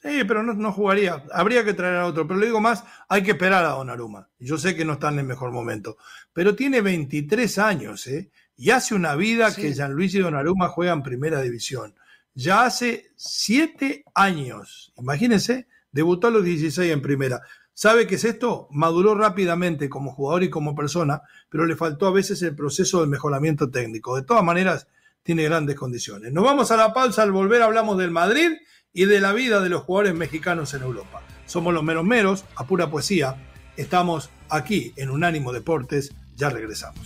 Sí, 0.00 0.22
pero 0.26 0.44
no, 0.44 0.54
no, 0.54 0.72
jugaría. 0.72 1.24
Habría 1.32 1.64
que 1.64 1.74
traer 1.74 1.96
a 1.96 2.06
otro. 2.06 2.26
Pero 2.26 2.38
le 2.38 2.46
digo 2.46 2.60
más, 2.60 2.84
hay 3.08 3.22
que 3.22 3.32
esperar 3.32 3.64
a 3.64 3.70
Donnarumma. 3.70 4.28
Yo 4.38 4.56
sé 4.56 4.76
que 4.76 4.84
no 4.84 4.94
está 4.94 5.08
en 5.08 5.18
el 5.18 5.24
mejor 5.24 5.50
momento. 5.50 5.96
Pero 6.32 6.54
tiene 6.54 6.80
23 6.80 7.58
años, 7.58 8.06
¿eh? 8.06 8.30
Y 8.56 8.70
hace 8.70 8.94
una 8.94 9.16
vida 9.16 9.54
que 9.54 9.74
que 9.74 9.88
Luis 9.88 10.14
y 10.14 10.20
Donnarumma 10.20 10.68
juegan 10.68 11.02
primera 11.02 11.40
división. 11.40 11.94
Ya 12.34 12.64
hace 12.64 13.10
7 13.16 14.04
años. 14.14 14.92
Imagínense, 14.96 15.66
debutó 15.90 16.28
a 16.28 16.30
los 16.30 16.44
16 16.44 16.92
en 16.92 17.02
primera. 17.02 17.40
¿Sabe 17.74 18.06
qué 18.06 18.16
es 18.16 18.24
esto? 18.24 18.68
Maduró 18.70 19.14
rápidamente 19.14 19.88
como 19.88 20.12
jugador 20.12 20.42
y 20.42 20.50
como 20.50 20.74
persona, 20.74 21.22
pero 21.48 21.66
le 21.66 21.76
faltó 21.76 22.06
a 22.06 22.12
veces 22.12 22.42
el 22.42 22.56
proceso 22.56 23.00
del 23.00 23.08
mejoramiento 23.08 23.70
técnico. 23.70 24.16
De 24.16 24.22
todas 24.22 24.42
maneras, 24.42 24.88
tiene 25.22 25.44
grandes 25.44 25.76
condiciones. 25.76 26.32
Nos 26.32 26.44
vamos 26.44 26.70
a 26.70 26.76
la 26.76 26.92
pausa, 26.92 27.22
al 27.22 27.32
volver 27.32 27.62
hablamos 27.62 27.98
del 27.98 28.10
Madrid 28.10 28.52
y 28.92 29.04
de 29.04 29.20
la 29.20 29.32
vida 29.32 29.60
de 29.60 29.68
los 29.68 29.82
jugadores 29.82 30.14
mexicanos 30.14 30.74
en 30.74 30.82
Europa. 30.82 31.22
Somos 31.46 31.74
los 31.74 31.82
meros 31.82 32.04
meros, 32.04 32.44
a 32.56 32.66
pura 32.66 32.90
poesía. 32.90 33.36
Estamos 33.76 34.30
aquí 34.48 34.92
en 34.96 35.10
Unánimo 35.10 35.52
Deportes, 35.52 36.14
ya 36.34 36.50
regresamos. 36.50 37.00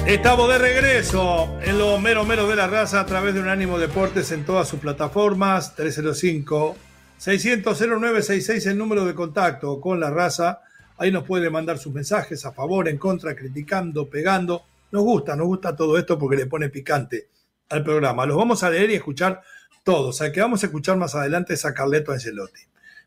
Estamos 0.10 0.50
de 0.50 0.58
regreso 0.58 1.60
en 1.62 1.78
los 1.78 2.02
mero 2.02 2.26
mero 2.26 2.48
de 2.48 2.56
la 2.56 2.66
raza 2.66 3.00
a 3.00 3.06
través 3.06 3.36
de 3.36 3.42
Unánimo 3.42 3.78
Deportes 3.78 4.32
en 4.32 4.44
todas 4.44 4.68
sus 4.68 4.80
plataformas. 4.80 5.76
305 5.76 6.76
600 7.16 7.78
0966 7.78 8.66
el 8.66 8.78
número 8.80 9.06
de 9.06 9.14
contacto 9.14 9.80
con 9.80 10.00
la 10.00 10.10
raza. 10.10 10.62
Ahí 10.98 11.12
nos 11.12 11.26
puede 11.26 11.52
mandar 11.52 11.78
sus 11.78 11.94
mensajes 11.94 12.44
a 12.44 12.52
favor, 12.52 12.90
en 12.90 12.98
contra, 12.98 13.36
criticando, 13.36 14.10
pegando. 14.10 14.64
Nos 14.92 15.04
gusta, 15.04 15.36
nos 15.36 15.46
gusta 15.46 15.76
todo 15.76 15.96
esto 16.00 16.18
porque 16.18 16.38
le 16.38 16.48
pone 16.48 16.70
picante 16.70 17.28
al 17.70 17.84
programa. 17.84 18.26
Los 18.26 18.36
vamos 18.36 18.64
a 18.64 18.72
leer 18.72 18.90
y 18.90 18.96
escuchar 18.96 19.44
todos. 19.84 20.18
Sea, 20.18 20.32
que 20.32 20.42
vamos 20.42 20.64
a 20.64 20.66
escuchar 20.66 20.98
más 20.98 21.14
adelante 21.14 21.54
es 21.54 21.66
a 21.66 21.76
Carleto 21.76 22.12
Ancelotti. 22.14 22.62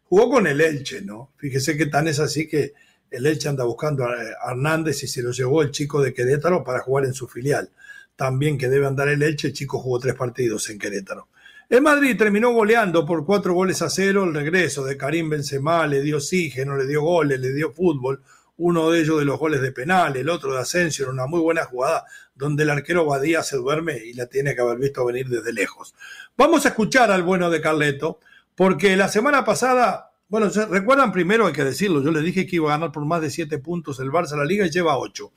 Jugó 0.04 0.30
con 0.30 0.46
el 0.46 0.60
Elche, 0.60 1.02
¿no? 1.02 1.32
Fíjese 1.36 1.76
que 1.76 1.86
tan 1.86 2.06
es 2.06 2.20
así 2.20 2.46
que 2.46 2.74
el 3.12 3.26
Elche 3.26 3.48
anda 3.48 3.64
buscando 3.64 4.04
a 4.04 4.50
Hernández 4.50 5.02
y 5.02 5.06
se 5.06 5.22
lo 5.22 5.30
llevó 5.30 5.62
el 5.62 5.70
chico 5.70 6.00
de 6.00 6.14
Querétaro 6.14 6.64
para 6.64 6.80
jugar 6.80 7.04
en 7.04 7.14
su 7.14 7.28
filial. 7.28 7.70
También 8.16 8.58
que 8.58 8.68
debe 8.68 8.86
andar 8.86 9.08
el 9.08 9.22
Elche, 9.22 9.48
el 9.48 9.54
chico 9.54 9.78
jugó 9.78 9.98
tres 9.98 10.14
partidos 10.14 10.68
en 10.70 10.78
Querétaro. 10.78 11.28
El 11.68 11.80
Madrid 11.80 12.16
terminó 12.18 12.52
goleando 12.52 13.06
por 13.06 13.24
cuatro 13.24 13.54
goles 13.54 13.80
a 13.82 13.88
cero 13.88 14.24
el 14.24 14.34
regreso 14.34 14.84
de 14.84 14.96
Karim 14.96 15.30
Benzema, 15.30 15.86
le 15.86 16.02
dio 16.02 16.18
oxígeno, 16.18 16.76
le 16.76 16.86
dio 16.86 17.02
goles, 17.02 17.40
le 17.40 17.52
dio 17.52 17.72
fútbol, 17.72 18.22
uno 18.58 18.90
de 18.90 19.00
ellos 19.00 19.18
de 19.18 19.24
los 19.24 19.38
goles 19.38 19.62
de 19.62 19.72
penal, 19.72 20.16
el 20.16 20.28
otro 20.28 20.52
de 20.52 20.60
Asensio, 20.60 21.08
una 21.08 21.26
muy 21.26 21.40
buena 21.40 21.64
jugada 21.64 22.04
donde 22.34 22.64
el 22.64 22.70
arquero 22.70 23.06
Badía 23.06 23.42
se 23.42 23.56
duerme 23.56 23.96
y 23.96 24.12
la 24.12 24.26
tiene 24.26 24.54
que 24.54 24.60
haber 24.60 24.78
visto 24.78 25.04
venir 25.04 25.28
desde 25.28 25.52
lejos. 25.52 25.94
Vamos 26.36 26.64
a 26.64 26.68
escuchar 26.68 27.10
al 27.10 27.22
bueno 27.22 27.50
de 27.50 27.60
Carleto, 27.60 28.20
porque 28.54 28.96
la 28.96 29.08
semana 29.08 29.44
pasada 29.44 30.11
bueno, 30.32 30.48
recuerdan 30.48 31.12
primero, 31.12 31.46
hay 31.46 31.52
que 31.52 31.62
decirlo, 31.62 32.02
yo 32.02 32.10
les 32.10 32.24
dije 32.24 32.46
que 32.46 32.56
iba 32.56 32.70
a 32.70 32.78
ganar 32.78 32.90
por 32.90 33.04
más 33.04 33.20
de 33.20 33.28
7 33.28 33.58
puntos 33.58 34.00
el 34.00 34.08
Barça 34.08 34.34
la 34.34 34.46
liga 34.46 34.64
y 34.64 34.70
lleva 34.70 34.96
8. 34.96 35.30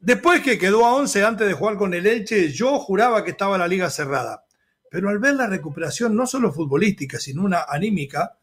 Después 0.00 0.40
que 0.40 0.56
quedó 0.56 0.86
a 0.86 0.94
11 0.94 1.24
antes 1.24 1.48
de 1.48 1.52
jugar 1.52 1.74
con 1.76 1.94
el 1.94 2.06
Elche, 2.06 2.52
yo 2.52 2.78
juraba 2.78 3.24
que 3.24 3.32
estaba 3.32 3.58
la 3.58 3.66
liga 3.66 3.90
cerrada. 3.90 4.44
Pero 4.88 5.08
al 5.08 5.18
ver 5.18 5.34
la 5.34 5.48
recuperación, 5.48 6.14
no 6.14 6.28
solo 6.28 6.52
futbolística, 6.52 7.18
sino 7.18 7.42
una 7.42 7.64
anímica, 7.68 8.38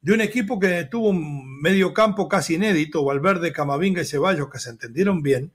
de 0.00 0.14
un 0.14 0.22
equipo 0.22 0.58
que 0.58 0.84
tuvo 0.84 1.10
un 1.10 1.60
medio 1.60 1.92
campo 1.92 2.26
casi 2.26 2.54
inédito, 2.54 3.04
Valverde, 3.04 3.52
Camavinga 3.52 4.00
y 4.00 4.06
Ceballos, 4.06 4.48
que 4.48 4.58
se 4.58 4.70
entendieron 4.70 5.20
bien, 5.20 5.52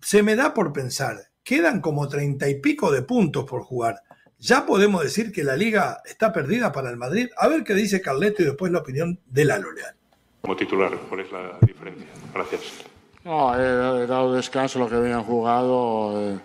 se 0.00 0.22
me 0.22 0.34
da 0.34 0.54
por 0.54 0.72
pensar, 0.72 1.28
quedan 1.42 1.82
como 1.82 2.08
treinta 2.08 2.48
y 2.48 2.58
pico 2.58 2.90
de 2.90 3.02
puntos 3.02 3.44
por 3.44 3.64
jugar 3.64 4.00
ya 4.44 4.66
podemos 4.66 5.02
decir 5.02 5.32
que 5.32 5.42
la 5.42 5.56
liga 5.56 6.02
está 6.04 6.30
perdida 6.30 6.70
para 6.70 6.90
el 6.90 6.98
Madrid. 6.98 7.28
A 7.38 7.48
ver 7.48 7.64
qué 7.64 7.72
dice 7.72 8.02
Carleto 8.02 8.42
y 8.42 8.44
después 8.44 8.70
la 8.70 8.80
opinión 8.80 9.18
de 9.30 9.46
Lalo 9.46 9.72
Leal. 9.72 9.94
Como 10.42 10.54
titular, 10.54 10.92
¿cuál 11.08 11.20
es 11.20 11.32
la 11.32 11.58
diferencia? 11.62 12.06
Gracias. 12.34 12.60
No, 13.24 13.58
he, 13.58 14.06
dado 14.06 14.34
descanso 14.34 14.78
a 14.78 14.82
lo 14.82 14.88
que 14.90 14.96
habían 14.96 15.22
jugado. 15.22 16.20
Eh, 16.20 16.38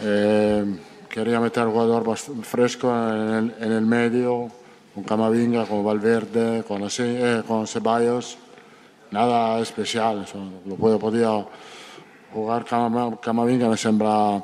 eh, 0.00 0.64
quería 1.10 1.38
meter 1.38 1.64
al 1.64 1.68
jugador 1.68 2.06
más 2.06 2.30
fresco 2.44 2.88
en 2.90 3.52
el, 3.60 3.84
medio, 3.84 4.48
con 4.94 5.04
Camavinga, 5.04 5.66
con 5.66 5.84
Valverde, 5.84 6.64
con, 6.64 6.82
eh, 6.82 7.42
con 7.46 7.66
Ceballos. 7.66 8.38
Nada 9.10 9.60
especial. 9.60 10.26
lo 10.64 10.76
puedo, 10.76 10.98
podía 10.98 11.46
jugar 12.32 12.64
Camavinga, 12.64 13.68
me 13.68 13.76
sembra 13.76 14.42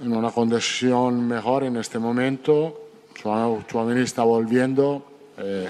en 0.00 0.16
una 0.16 0.30
condición 0.30 1.28
mejor 1.28 1.64
en 1.64 1.76
este 1.76 1.98
momento. 1.98 2.80
Chuamini 3.14 4.00
está 4.00 4.22
volviendo. 4.22 5.02
Eh, 5.36 5.68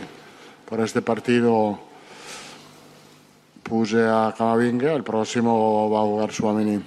por 0.69 0.81
este 0.81 1.03
partido 1.03 1.79
puse 3.65 4.05
a 4.05 4.33
Camavinga, 4.37 4.93
el 4.93 5.03
próximo 5.03 5.91
va 5.91 6.01
a 6.01 6.03
jugar 6.03 6.31
Chuamini. 6.31 6.81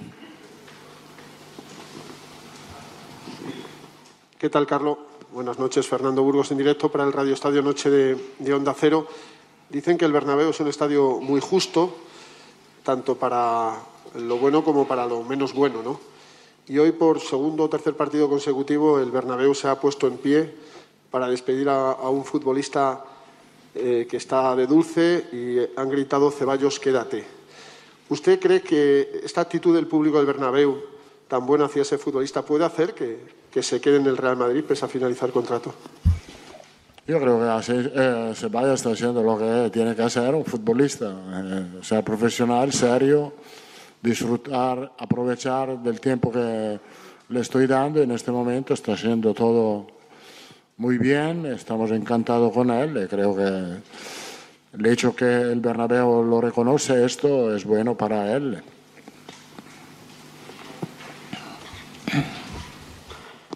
¿Qué 4.38 4.48
tal, 4.48 4.66
Carlos? 4.66 4.98
Buenas 5.32 5.58
noches, 5.58 5.86
Fernando 5.86 6.22
Burgos 6.22 6.50
en 6.50 6.58
directo 6.58 6.90
para 6.90 7.04
el 7.04 7.12
Radio 7.12 7.34
Estadio 7.34 7.60
Noche 7.60 7.90
de, 7.90 8.32
de 8.38 8.54
Onda 8.54 8.74
Cero. 8.78 9.06
Dicen 9.68 9.98
que 9.98 10.04
el 10.04 10.12
Bernabéu 10.12 10.50
es 10.50 10.60
un 10.60 10.68
estadio 10.68 11.20
muy 11.20 11.40
justo, 11.40 11.94
tanto 12.82 13.16
para 13.16 13.74
lo 14.14 14.38
bueno 14.38 14.64
como 14.64 14.86
para 14.86 15.06
lo 15.06 15.22
menos 15.22 15.52
bueno, 15.52 15.82
¿no? 15.82 16.13
Y 16.66 16.78
hoy, 16.78 16.92
por 16.92 17.20
segundo 17.20 17.64
o 17.64 17.68
tercer 17.68 17.92
partido 17.92 18.24
consecutivo, 18.24 18.96
el 18.98 19.12
Bernabéu 19.12 19.52
se 19.52 19.68
ha 19.68 19.76
puesto 19.76 20.08
en 20.08 20.16
pie 20.16 20.48
para 21.10 21.28
despedir 21.28 21.68
a, 21.68 21.92
un 22.08 22.24
futbolista 22.24 23.04
eh, 23.74 24.06
que 24.08 24.16
está 24.16 24.56
de 24.56 24.66
dulce 24.66 25.28
y 25.30 25.60
han 25.78 25.90
gritado 25.90 26.30
Ceballos, 26.30 26.80
quédate. 26.80 27.22
¿Usted 28.08 28.40
cree 28.40 28.62
que 28.62 29.20
esta 29.22 29.42
actitud 29.42 29.74
del 29.74 29.86
público 29.86 30.16
del 30.16 30.26
Bernabéu, 30.26 30.80
tan 31.28 31.44
buena 31.44 31.66
hacia 31.66 31.82
ese 31.82 31.98
futbolista, 31.98 32.40
puede 32.40 32.64
hacer 32.64 32.94
que, 32.94 33.62
se 33.62 33.80
quede 33.80 33.96
en 33.96 34.06
el 34.06 34.16
Real 34.16 34.38
Madrid 34.38 34.64
pese 34.64 34.86
a 34.86 34.88
finalizar 34.88 35.30
contrato? 35.32 35.74
Yo 37.06 37.20
creo 37.20 37.38
que 37.40 37.44
así, 37.44 37.72
eh, 37.76 38.32
Ceballos 38.34 38.80
está 38.80 38.92
haciendo 38.92 39.22
lo 39.22 39.36
que 39.36 39.70
tiene 39.70 39.94
que 39.94 40.02
hacer 40.02 40.34
un 40.34 40.46
futbolista, 40.46 41.12
eh, 41.12 41.82
ser 41.82 42.02
profesional, 42.02 42.72
serio 42.72 43.34
disfrutar, 44.04 44.92
aprovechar 44.98 45.78
del 45.78 45.98
tiempo 45.98 46.30
que 46.30 46.78
le 47.30 47.40
estoy 47.40 47.66
dando. 47.66 48.02
En 48.02 48.10
este 48.10 48.30
momento 48.30 48.74
está 48.74 48.92
haciendo 48.92 49.32
todo 49.32 49.86
muy 50.76 50.98
bien, 50.98 51.46
estamos 51.46 51.90
encantados 51.90 52.52
con 52.52 52.70
él 52.70 53.02
y 53.02 53.08
creo 53.08 53.34
que 53.34 54.78
el 54.78 54.86
hecho 54.86 55.16
que 55.16 55.24
el 55.24 55.60
Bernabéu 55.60 56.22
lo 56.22 56.40
reconoce 56.40 57.04
esto 57.04 57.54
es 57.54 57.64
bueno 57.64 57.96
para 57.96 58.32
él. 58.36 58.62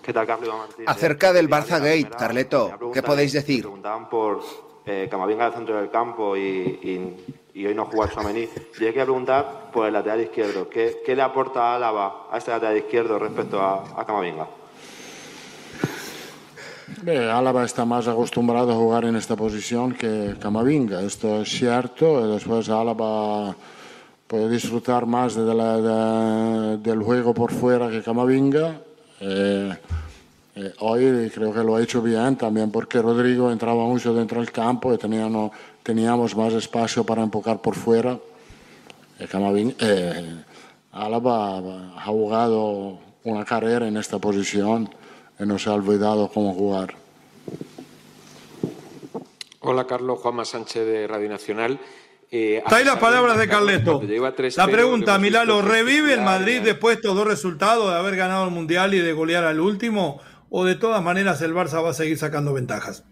¿Qué 0.02 0.12
tal, 0.14 0.26
Carlos 0.26 0.54
Acerca 0.86 1.34
del 1.34 1.50
Barça 1.50 1.78
Gate, 1.78 2.08
Carleto, 2.18 2.92
¿qué 2.94 3.02
podéis 3.02 3.34
decir? 3.34 3.60
Preguntaban 3.60 4.08
por 4.08 4.40
eh, 4.86 5.06
Camavinga 5.10 5.44
al 5.44 5.52
centro 5.52 5.76
del 5.76 5.90
campo 5.90 6.34
y, 6.34 7.14
hoy 7.66 7.74
no 7.74 7.86
juega 7.86 8.12
Suamení. 8.12 8.46
Yo 8.46 8.78
quería 8.78 9.04
preguntar 9.04 9.70
por 9.72 9.86
el 9.86 9.92
lateral 9.92 10.20
izquierdo. 10.20 10.68
¿Qué, 10.68 11.02
le 11.06 11.22
aporta 11.22 11.74
Álava 11.74 12.26
a 12.30 12.38
este 12.38 12.50
lateral 12.50 12.76
izquierdo 12.76 13.18
respecto 13.18 13.60
a, 13.60 14.00
a 14.00 14.04
Camavinga? 14.04 14.46
Álava 17.06 17.64
está 17.64 17.84
más 17.84 18.08
acostumbrado 18.08 18.72
a 18.72 18.74
jugar 18.74 19.04
en 19.04 19.16
esta 19.16 19.36
posición 19.36 19.92
que 19.92 20.34
Camavinga, 20.40 21.02
esto 21.02 21.42
es 21.42 21.48
cierto. 21.48 22.34
Después 22.34 22.68
Álava 22.68 23.54
puede 24.26 24.50
disfrutar 24.50 25.06
más 25.06 25.34
del 25.34 27.02
juego 27.02 27.32
por 27.34 27.52
fuera 27.52 27.88
que 27.88 28.02
Camavinga. 28.02 28.80
Eh, 29.20 29.74
eh, 30.56 30.72
hoy 30.80 31.30
creo 31.32 31.52
que 31.52 31.60
lo 31.60 31.76
ha 31.76 31.82
hecho 31.82 32.02
bien 32.02 32.36
también 32.36 32.70
porque 32.70 33.00
Rodrigo 33.00 33.50
entraba 33.50 33.84
mucho 33.84 34.12
dentro 34.12 34.40
del 34.40 34.50
campo 34.50 34.92
y 34.92 34.98
teníamos, 34.98 35.52
teníamos 35.88 36.36
más 36.36 36.52
espacio 36.52 37.02
para 37.02 37.22
empujar 37.22 37.62
por 37.62 37.74
fuera. 37.74 38.18
Eh, 39.18 39.74
eh, 39.80 40.44
Álava 40.92 41.56
ha 41.96 42.04
jugado 42.04 42.98
una 43.24 43.42
carrera 43.46 43.88
en 43.88 43.96
esta 43.96 44.18
posición 44.18 44.90
y 45.40 45.46
no 45.46 45.58
se 45.58 45.70
ha 45.70 45.72
olvidado 45.72 46.28
cómo 46.28 46.52
jugar. 46.52 46.94
Hola 49.60 49.86
Carlos, 49.86 50.18
Juanma 50.18 50.44
Sánchez 50.44 50.84
de 50.84 51.06
Radio 51.06 51.30
Nacional. 51.30 51.80
Eh, 52.30 52.58
Está 52.62 52.76
ahí 52.76 52.84
las 52.84 52.98
palabras 52.98 53.38
de 53.38 53.48
Carleto. 53.48 54.02
La 54.58 54.66
pregunta, 54.66 55.18
Milalo, 55.18 55.62
¿revive 55.62 56.12
el 56.12 56.20
Madrid 56.20 56.60
después 56.62 56.96
de 56.96 57.00
estos 57.00 57.16
dos 57.16 57.26
resultados 57.26 57.90
de 57.90 57.96
haber 57.96 58.14
ganado 58.14 58.44
el 58.44 58.50
Mundial 58.50 58.92
y 58.92 58.98
de 58.98 59.14
golear 59.14 59.44
al 59.44 59.58
último? 59.58 60.20
o 60.50 60.64
de 60.64 60.76
todas 60.76 61.02
maneras 61.02 61.40
el 61.42 61.54
Barça 61.54 61.82
va 61.82 61.90
a 61.90 61.94
seguir 61.94 62.18
sacando 62.18 62.52
ventajas? 62.52 63.04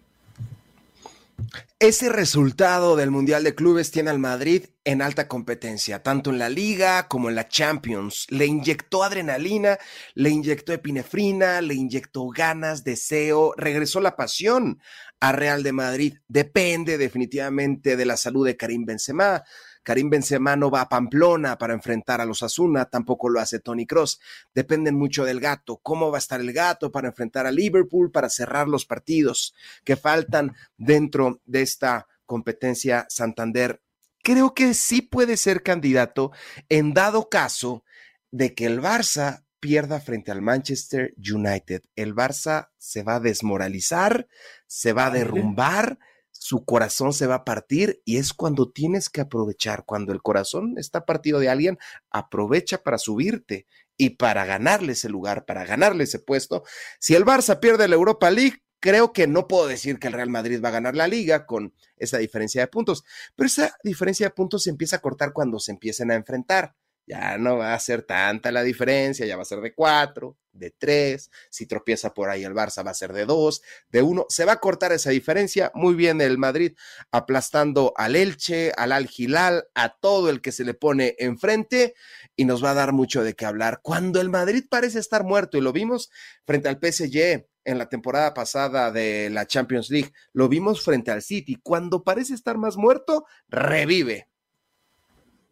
Ese 1.78 2.08
resultado 2.08 2.96
del 2.96 3.10
Mundial 3.10 3.44
de 3.44 3.54
Clubes 3.54 3.90
tiene 3.90 4.08
al 4.08 4.18
Madrid 4.18 4.64
en 4.84 5.02
alta 5.02 5.28
competencia, 5.28 6.02
tanto 6.02 6.30
en 6.30 6.38
la 6.38 6.48
Liga 6.48 7.06
como 7.06 7.28
en 7.28 7.34
la 7.34 7.48
Champions. 7.48 8.26
Le 8.30 8.46
inyectó 8.46 9.04
adrenalina, 9.04 9.76
le 10.14 10.30
inyectó 10.30 10.72
epinefrina, 10.72 11.60
le 11.60 11.74
inyectó 11.74 12.28
ganas, 12.28 12.82
deseo, 12.82 13.52
regresó 13.58 14.00
la 14.00 14.16
pasión 14.16 14.80
a 15.20 15.32
Real 15.32 15.62
de 15.62 15.72
Madrid. 15.72 16.14
Depende 16.28 16.96
definitivamente 16.96 17.98
de 17.98 18.06
la 18.06 18.16
salud 18.16 18.46
de 18.46 18.56
Karim 18.56 18.86
Benzema, 18.86 19.44
Karim 19.86 20.10
Benzema 20.10 20.56
no 20.56 20.68
va 20.68 20.80
a 20.80 20.88
Pamplona 20.88 21.56
para 21.58 21.72
enfrentar 21.72 22.20
a 22.20 22.24
los 22.24 22.42
Asuna, 22.42 22.86
tampoco 22.86 23.28
lo 23.28 23.38
hace 23.38 23.60
Tony 23.60 23.86
Cross. 23.86 24.18
Dependen 24.52 24.96
mucho 24.96 25.24
del 25.24 25.38
gato. 25.38 25.76
¿Cómo 25.76 26.10
va 26.10 26.18
a 26.18 26.18
estar 26.18 26.40
el 26.40 26.52
gato 26.52 26.90
para 26.90 27.06
enfrentar 27.06 27.46
a 27.46 27.52
Liverpool, 27.52 28.10
para 28.10 28.28
cerrar 28.28 28.66
los 28.66 28.84
partidos 28.84 29.54
que 29.84 29.94
faltan 29.94 30.56
dentro 30.76 31.40
de 31.46 31.62
esta 31.62 32.08
competencia 32.24 33.06
Santander? 33.08 33.80
Creo 34.24 34.54
que 34.54 34.74
sí 34.74 35.02
puede 35.02 35.36
ser 35.36 35.62
candidato 35.62 36.32
en 36.68 36.92
dado 36.92 37.28
caso 37.28 37.84
de 38.32 38.56
que 38.56 38.66
el 38.66 38.82
Barça 38.82 39.44
pierda 39.60 40.00
frente 40.00 40.32
al 40.32 40.42
Manchester 40.42 41.14
United. 41.16 41.82
El 41.94 42.12
Barça 42.12 42.70
se 42.76 43.04
va 43.04 43.14
a 43.14 43.20
desmoralizar, 43.20 44.26
se 44.66 44.92
va 44.92 45.06
a 45.06 45.10
derrumbar 45.12 46.00
su 46.46 46.64
corazón 46.64 47.12
se 47.12 47.26
va 47.26 47.34
a 47.34 47.44
partir 47.44 48.02
y 48.04 48.18
es 48.18 48.32
cuando 48.32 48.70
tienes 48.70 49.10
que 49.10 49.20
aprovechar, 49.20 49.84
cuando 49.84 50.12
el 50.12 50.22
corazón 50.22 50.74
está 50.78 51.04
partido 51.04 51.40
de 51.40 51.48
alguien, 51.48 51.76
aprovecha 52.08 52.84
para 52.84 52.98
subirte 52.98 53.66
y 53.96 54.10
para 54.10 54.44
ganarle 54.44 54.92
ese 54.92 55.08
lugar, 55.08 55.44
para 55.44 55.64
ganarle 55.64 56.04
ese 56.04 56.20
puesto. 56.20 56.62
Si 57.00 57.16
el 57.16 57.24
Barça 57.24 57.58
pierde 57.58 57.88
la 57.88 57.96
Europa 57.96 58.30
League, 58.30 58.62
creo 58.78 59.12
que 59.12 59.26
no 59.26 59.48
puedo 59.48 59.66
decir 59.66 59.98
que 59.98 60.06
el 60.06 60.12
Real 60.12 60.30
Madrid 60.30 60.62
va 60.64 60.68
a 60.68 60.78
ganar 60.78 60.94
la 60.94 61.08
liga 61.08 61.46
con 61.46 61.74
esa 61.96 62.18
diferencia 62.18 62.60
de 62.60 62.68
puntos, 62.68 63.02
pero 63.34 63.48
esa 63.48 63.76
diferencia 63.82 64.26
de 64.26 64.30
puntos 64.30 64.62
se 64.62 64.70
empieza 64.70 64.94
a 64.94 65.00
cortar 65.00 65.32
cuando 65.32 65.58
se 65.58 65.72
empiecen 65.72 66.12
a 66.12 66.14
enfrentar 66.14 66.76
ya 67.06 67.38
no 67.38 67.58
va 67.58 67.74
a 67.74 67.80
ser 67.80 68.02
tanta 68.02 68.50
la 68.50 68.62
diferencia, 68.62 69.26
ya 69.26 69.36
va 69.36 69.42
a 69.42 69.46
ser 69.46 69.60
de 69.60 69.74
cuatro, 69.74 70.36
de 70.52 70.70
tres, 70.70 71.30
si 71.50 71.66
tropieza 71.66 72.14
por 72.14 72.28
ahí 72.28 72.44
el 72.44 72.54
Barça 72.54 72.84
va 72.84 72.90
a 72.90 72.94
ser 72.94 73.12
de 73.12 73.26
dos, 73.26 73.62
de 73.90 74.02
uno, 74.02 74.26
se 74.28 74.44
va 74.44 74.52
a 74.52 74.60
cortar 74.60 74.92
esa 74.92 75.10
diferencia, 75.10 75.70
muy 75.74 75.94
bien 75.94 76.20
el 76.20 76.38
Madrid 76.38 76.72
aplastando 77.12 77.92
al 77.96 78.16
Elche, 78.16 78.72
al 78.76 78.92
Al 78.92 79.06
Gilal, 79.06 79.68
a 79.74 79.90
todo 79.90 80.30
el 80.30 80.40
que 80.40 80.52
se 80.52 80.64
le 80.64 80.74
pone 80.74 81.14
enfrente 81.18 81.94
y 82.34 82.44
nos 82.44 82.64
va 82.64 82.70
a 82.70 82.74
dar 82.74 82.92
mucho 82.92 83.22
de 83.22 83.34
qué 83.34 83.46
hablar. 83.46 83.80
Cuando 83.82 84.20
el 84.20 84.28
Madrid 84.28 84.64
parece 84.68 84.98
estar 84.98 85.24
muerto 85.24 85.58
y 85.58 85.60
lo 85.60 85.72
vimos 85.72 86.10
frente 86.44 86.68
al 86.68 86.80
PSG 86.80 87.46
en 87.64 87.78
la 87.78 87.88
temporada 87.88 88.32
pasada 88.32 88.90
de 88.90 89.28
la 89.30 89.46
Champions 89.46 89.90
League, 89.90 90.12
lo 90.32 90.48
vimos 90.48 90.82
frente 90.82 91.10
al 91.10 91.22
City, 91.22 91.56
cuando 91.62 92.04
parece 92.04 92.34
estar 92.34 92.58
más 92.58 92.76
muerto, 92.76 93.26
revive 93.48 94.28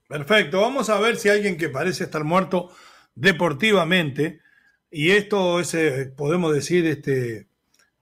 Perfecto, 0.08 0.60
vamos 0.60 0.90
a 0.90 0.98
ver 1.00 1.16
si 1.16 1.28
alguien 1.30 1.56
que 1.56 1.70
parece 1.70 2.04
estar 2.04 2.24
muerto 2.24 2.70
deportivamente, 3.14 4.40
y 4.90 5.12
esto 5.12 5.60
es, 5.60 5.74
eh, 5.74 6.12
podemos 6.14 6.54
decir, 6.54 6.86
este, 6.86 7.48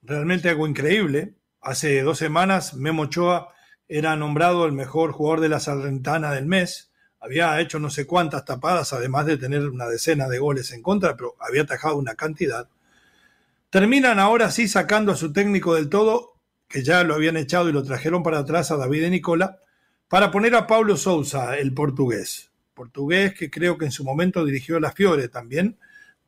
realmente 0.02 0.48
algo 0.48 0.66
increíble. 0.66 1.34
Hace 1.60 2.02
dos 2.02 2.18
semanas 2.18 2.74
Memo 2.74 3.02
Ochoa 3.04 3.54
era 3.88 4.16
nombrado 4.16 4.66
el 4.66 4.72
mejor 4.72 5.12
jugador 5.12 5.40
de 5.40 5.48
la 5.48 5.60
Salrentana 5.60 6.32
del 6.32 6.46
mes. 6.46 6.90
Había 7.20 7.60
hecho 7.60 7.78
no 7.78 7.88
sé 7.88 8.06
cuántas 8.06 8.44
tapadas, 8.44 8.92
además 8.92 9.26
de 9.26 9.38
tener 9.38 9.68
una 9.68 9.86
decena 9.86 10.28
de 10.28 10.38
goles 10.38 10.72
en 10.72 10.82
contra, 10.82 11.16
pero 11.16 11.36
había 11.38 11.62
atajado 11.62 11.96
una 11.96 12.16
cantidad. 12.16 12.68
Terminan 13.70 14.18
ahora 14.18 14.50
sí 14.50 14.68
sacando 14.68 15.12
a 15.12 15.16
su 15.16 15.32
técnico 15.32 15.74
del 15.74 15.88
todo, 15.88 16.34
que 16.68 16.82
ya 16.82 17.04
lo 17.04 17.14
habían 17.14 17.36
echado 17.36 17.68
y 17.68 17.72
lo 17.72 17.84
trajeron 17.84 18.22
para 18.22 18.40
atrás 18.40 18.70
a 18.70 18.76
David 18.76 19.02
de 19.02 19.10
Nicola, 19.10 19.60
para 20.12 20.30
poner 20.30 20.54
a 20.54 20.66
Pablo 20.66 20.98
Sousa, 20.98 21.56
el 21.56 21.72
portugués. 21.72 22.50
Portugués 22.74 23.32
que 23.32 23.50
creo 23.50 23.78
que 23.78 23.86
en 23.86 23.92
su 23.92 24.04
momento 24.04 24.44
dirigió 24.44 24.78
la 24.78 24.92
Fiore 24.92 25.28
también, 25.28 25.78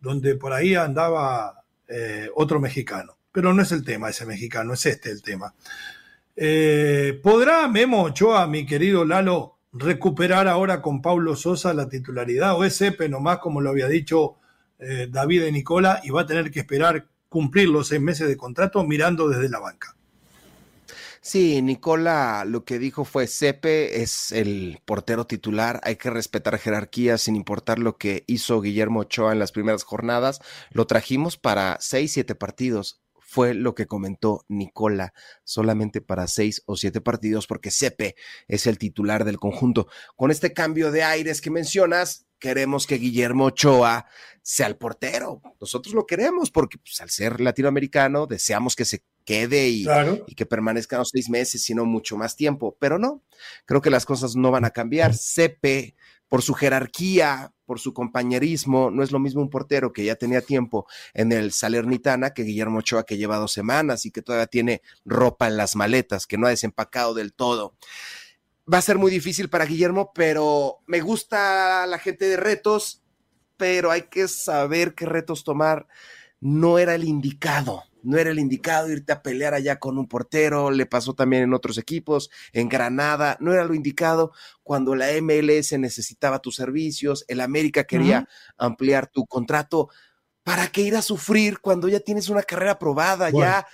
donde 0.01 0.37
por 0.37 0.55
ahí 0.55 0.75
andaba 0.75 1.65
eh, 1.87 2.31
otro 2.35 2.61
mexicano. 2.61 3.19
Pero 3.31 3.53
no 3.53 3.61
es 3.61 3.73
el 3.73 3.85
tema 3.85 4.09
ese 4.09 4.25
mexicano, 4.25 4.73
es 4.73 4.87
este 4.87 5.11
el 5.11 5.21
tema. 5.21 5.53
Eh, 6.35 7.21
¿Podrá 7.23 7.69
Memo 7.69 8.05
Ochoa, 8.05 8.47
mi 8.47 8.65
querido 8.65 9.05
Lalo, 9.05 9.59
recuperar 9.75 10.49
ahora 10.49 10.81
con 10.81 11.03
Pablo 11.03 11.37
Sosa 11.37 11.75
la 11.75 11.87
titularidad 11.87 12.55
o 12.55 12.65
es 12.65 12.81
Epe 12.81 13.11
nomás, 13.11 13.37
como 13.37 13.61
lo 13.61 13.69
había 13.69 13.87
dicho 13.87 14.37
eh, 14.79 15.09
David 15.11 15.43
de 15.43 15.53
Nicola, 15.53 16.01
y 16.03 16.09
va 16.09 16.23
a 16.23 16.27
tener 16.27 16.51
que 16.51 16.61
esperar 16.61 17.07
cumplir 17.29 17.69
los 17.69 17.89
seis 17.89 18.01
meses 18.01 18.29
de 18.29 18.39
contrato 18.39 18.83
mirando 18.83 19.29
desde 19.29 19.51
la 19.51 19.59
banca? 19.59 19.95
Sí, 21.27 21.63
Nicola 21.63 22.45
lo 22.47 22.67
que 22.67 22.79
dijo 22.79 23.07
fue, 23.07 23.27
Sepe 23.27 24.03
es 24.03 24.31
el 24.31 24.83
portero 24.85 25.27
titular, 25.27 25.81
hay 25.83 25.97
que 25.97 26.11
respetar 26.11 26.59
jerarquías 26.59 27.23
sin 27.23 27.35
importar 27.35 27.79
lo 27.79 27.97
que 27.97 28.25
hizo 28.27 28.61
Guillermo 28.61 29.01
Ochoa 29.01 29.33
en 29.33 29.39
las 29.39 29.51
primeras 29.51 29.85
jornadas, 29.85 30.43
lo 30.71 30.87
trajimos 30.87 31.39
para 31.39 31.79
seis, 31.81 32.13
siete 32.13 32.35
partidos, 32.35 33.01
fue 33.19 33.55
lo 33.55 33.75
que 33.75 33.87
comentó 33.87 34.45
Nicola, 34.49 35.15
solamente 35.45 36.03
para 36.03 36.29
seis 36.29 36.63
o 36.67 36.77
siete 36.77 37.01
partidos, 37.01 37.47
porque 37.47 37.71
Sepe 37.71 38.17
es 38.47 38.67
el 38.67 38.77
titular 38.77 39.25
del 39.25 39.39
conjunto. 39.39 39.89
Con 40.17 40.31
este 40.31 40.53
cambio 40.53 40.93
de 40.93 41.05
aires 41.05 41.41
que 41.41 41.51
mencionas, 41.51 42.24
queremos 42.39 42.87
que 42.87 42.97
Guillermo 42.97 43.47
Ochoa 43.47 44.07
sea 44.43 44.67
el 44.67 44.77
portero. 44.77 45.41
Nosotros 45.61 45.95
lo 45.95 46.07
queremos 46.07 46.51
porque 46.51 46.79
pues, 46.79 47.01
al 47.01 47.11
ser 47.11 47.41
latinoamericano 47.41 48.27
deseamos 48.27 48.77
que 48.77 48.85
se 48.85 49.03
quede 49.25 49.69
y, 49.69 49.87
y, 50.27 50.35
que 50.35 50.45
permanezca 50.45 50.99
los 50.99 51.09
seis 51.11 51.31
meses, 51.31 51.63
sino 51.63 51.85
mucho 51.87 52.17
más 52.17 52.37
tiempo. 52.37 52.77
Pero 52.79 52.99
no, 52.99 53.23
creo 53.65 53.81
que 53.81 53.91
las 53.91 54.05
cosas 54.05 54.37
no 54.37 54.51
van 54.51 54.67
a 54.67 54.71
cambiar. 54.71 55.15
Sepe, 55.15 55.95
por 56.29 56.43
su 56.43 56.55
jerarquía, 56.55 57.55
por 57.65 57.81
su 57.81 57.95
compañerismo, 57.95 58.91
no 58.91 59.03
es 59.03 59.13
lo 59.13 59.19
mismo 59.19 59.41
un 59.41 59.51
portero 59.51 59.93
que 59.93 60.05
ya 60.05 60.17
tenía 60.17 60.41
tiempo 60.41 60.87
en 61.15 61.33
el 61.33 61.53
Salernitana 61.53 62.35
que 62.35 62.43
Guillermo 62.43 62.81
Ochoa 62.81 63.05
que 63.05 63.17
lleva 63.17 63.39
dos 63.39 63.53
semanas 63.53 64.05
y 64.05 64.11
que 64.11 64.23
todavía 64.23 64.47
tiene 64.47 64.83
ropa 65.05 65.47
en 65.47 65.57
las 65.57 65.77
maletas, 65.77 66.27
que 66.27 66.37
no 66.37 66.47
ha 66.47 66.51
desempacado 66.51 67.15
del 67.15 67.33
todo. 67.33 67.77
Va 68.73 68.79
a 68.79 68.83
ser 68.83 68.99
muy 68.99 69.11
difícil 69.11 69.49
para 69.49 69.67
Guillermo, 69.67 70.13
pero 70.15 70.79
me 70.87 71.01
gusta 71.01 71.87
la 71.87 71.99
gente 71.99 72.27
de 72.27 72.37
retos, 72.37 73.03
pero 73.57 73.91
hay 73.91 74.03
que 74.03 74.27
saber 74.29 74.95
qué 74.95 75.07
retos 75.07 75.45
tomar. 75.45 75.87
No 76.41 76.79
era 76.79 76.95
el 76.95 77.05
indicado 77.05 77.83
no 78.05 78.19
era 78.19 78.31
el 78.31 78.39
indicado 78.39 78.91
irte 78.91 79.13
a 79.13 79.23
pelear 79.23 79.55
allá 79.55 79.79
con 79.79 79.99
un 79.99 80.07
portero, 80.07 80.71
le 80.71 80.87
pasó 80.87 81.15
también 81.15 81.43
en 81.43 81.55
otros 81.55 81.79
equipos, 81.79 82.31
en 82.53 82.69
Granada, 82.69 83.37
no 83.41 83.53
era 83.53 83.65
lo 83.65 83.75
indicado 83.75 84.33
cuando 84.63 84.95
la 84.95 85.07
MLS 85.21 85.73
necesitaba 85.79 86.39
tus 86.39 86.55
servicios, 86.55 87.25
el 87.29 87.41
América 87.41 87.85
quería 87.85 88.29
ampliar 88.57 89.07
tu 89.09 89.27
contrato. 89.27 89.89
¿Para 90.43 90.69
qué 90.69 90.83
ir 90.83 90.95
a 90.95 91.03
sufrir 91.03 91.61
cuando 91.61 91.89
ya 91.89 92.01
tienes 92.01 92.29
una 92.29 92.43
carrera 92.43 92.79
probada, 92.79 93.31
ya 93.31 93.67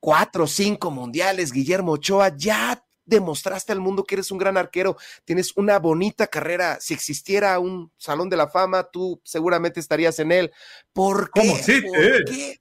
cuatro 0.00 0.44
o 0.44 0.46
cinco 0.46 0.90
mundiales, 0.90 1.52
Guillermo 1.52 1.92
Ochoa, 1.92 2.34
ya 2.34 2.82
demostraste 3.06 3.72
al 3.72 3.80
mundo 3.80 4.04
que 4.04 4.16
eres 4.16 4.30
un 4.30 4.38
gran 4.38 4.56
arquero, 4.56 4.96
tienes 5.24 5.56
una 5.56 5.78
bonita 5.78 6.26
carrera. 6.26 6.78
Si 6.80 6.92
existiera 6.92 7.58
un 7.58 7.90
salón 7.96 8.28
de 8.28 8.36
la 8.36 8.48
fama, 8.48 8.84
tú 8.84 9.20
seguramente 9.24 9.80
estarías 9.80 10.18
en 10.18 10.32
él. 10.32 10.52
¿Por 10.92 11.30
qué? 11.30 11.40
¿Cómo 11.40 11.56
existe? 11.56 12.24
qué? 12.26 12.60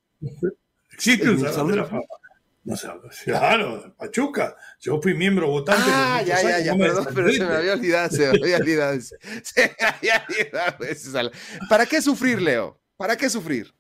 Existe 0.92 1.30
un 1.30 1.40
salón 1.40 1.72
de 1.72 1.78
la 1.78 1.86
fama. 1.86 2.04
No 2.64 2.76
sé, 2.76 2.88
claro, 3.26 3.94
Pachuca. 3.96 4.56
Yo 4.80 5.00
fui 5.00 5.14
miembro 5.14 5.48
votante. 5.48 5.84
Ah, 5.86 6.24
ya, 6.26 6.42
ya, 6.42 6.60
ya, 6.60 6.76
perdón, 6.76 7.08
pero 7.14 7.32
se 7.32 7.46
me 7.46 7.54
había 7.54 7.74
olvidado, 7.74 8.10
se 8.10 8.32
me 8.32 8.40
había 8.40 8.58
olvidado. 8.58 9.00
Se 9.44 9.76
me 9.80 9.86
había 9.86 10.26
olvidado 10.28 11.32
¿Para 11.70 11.86
qué 11.86 12.02
sufrir, 12.02 12.42
Leo? 12.42 12.80
¿Para 12.98 13.16
qué 13.16 13.30
sufrir? 13.30 13.72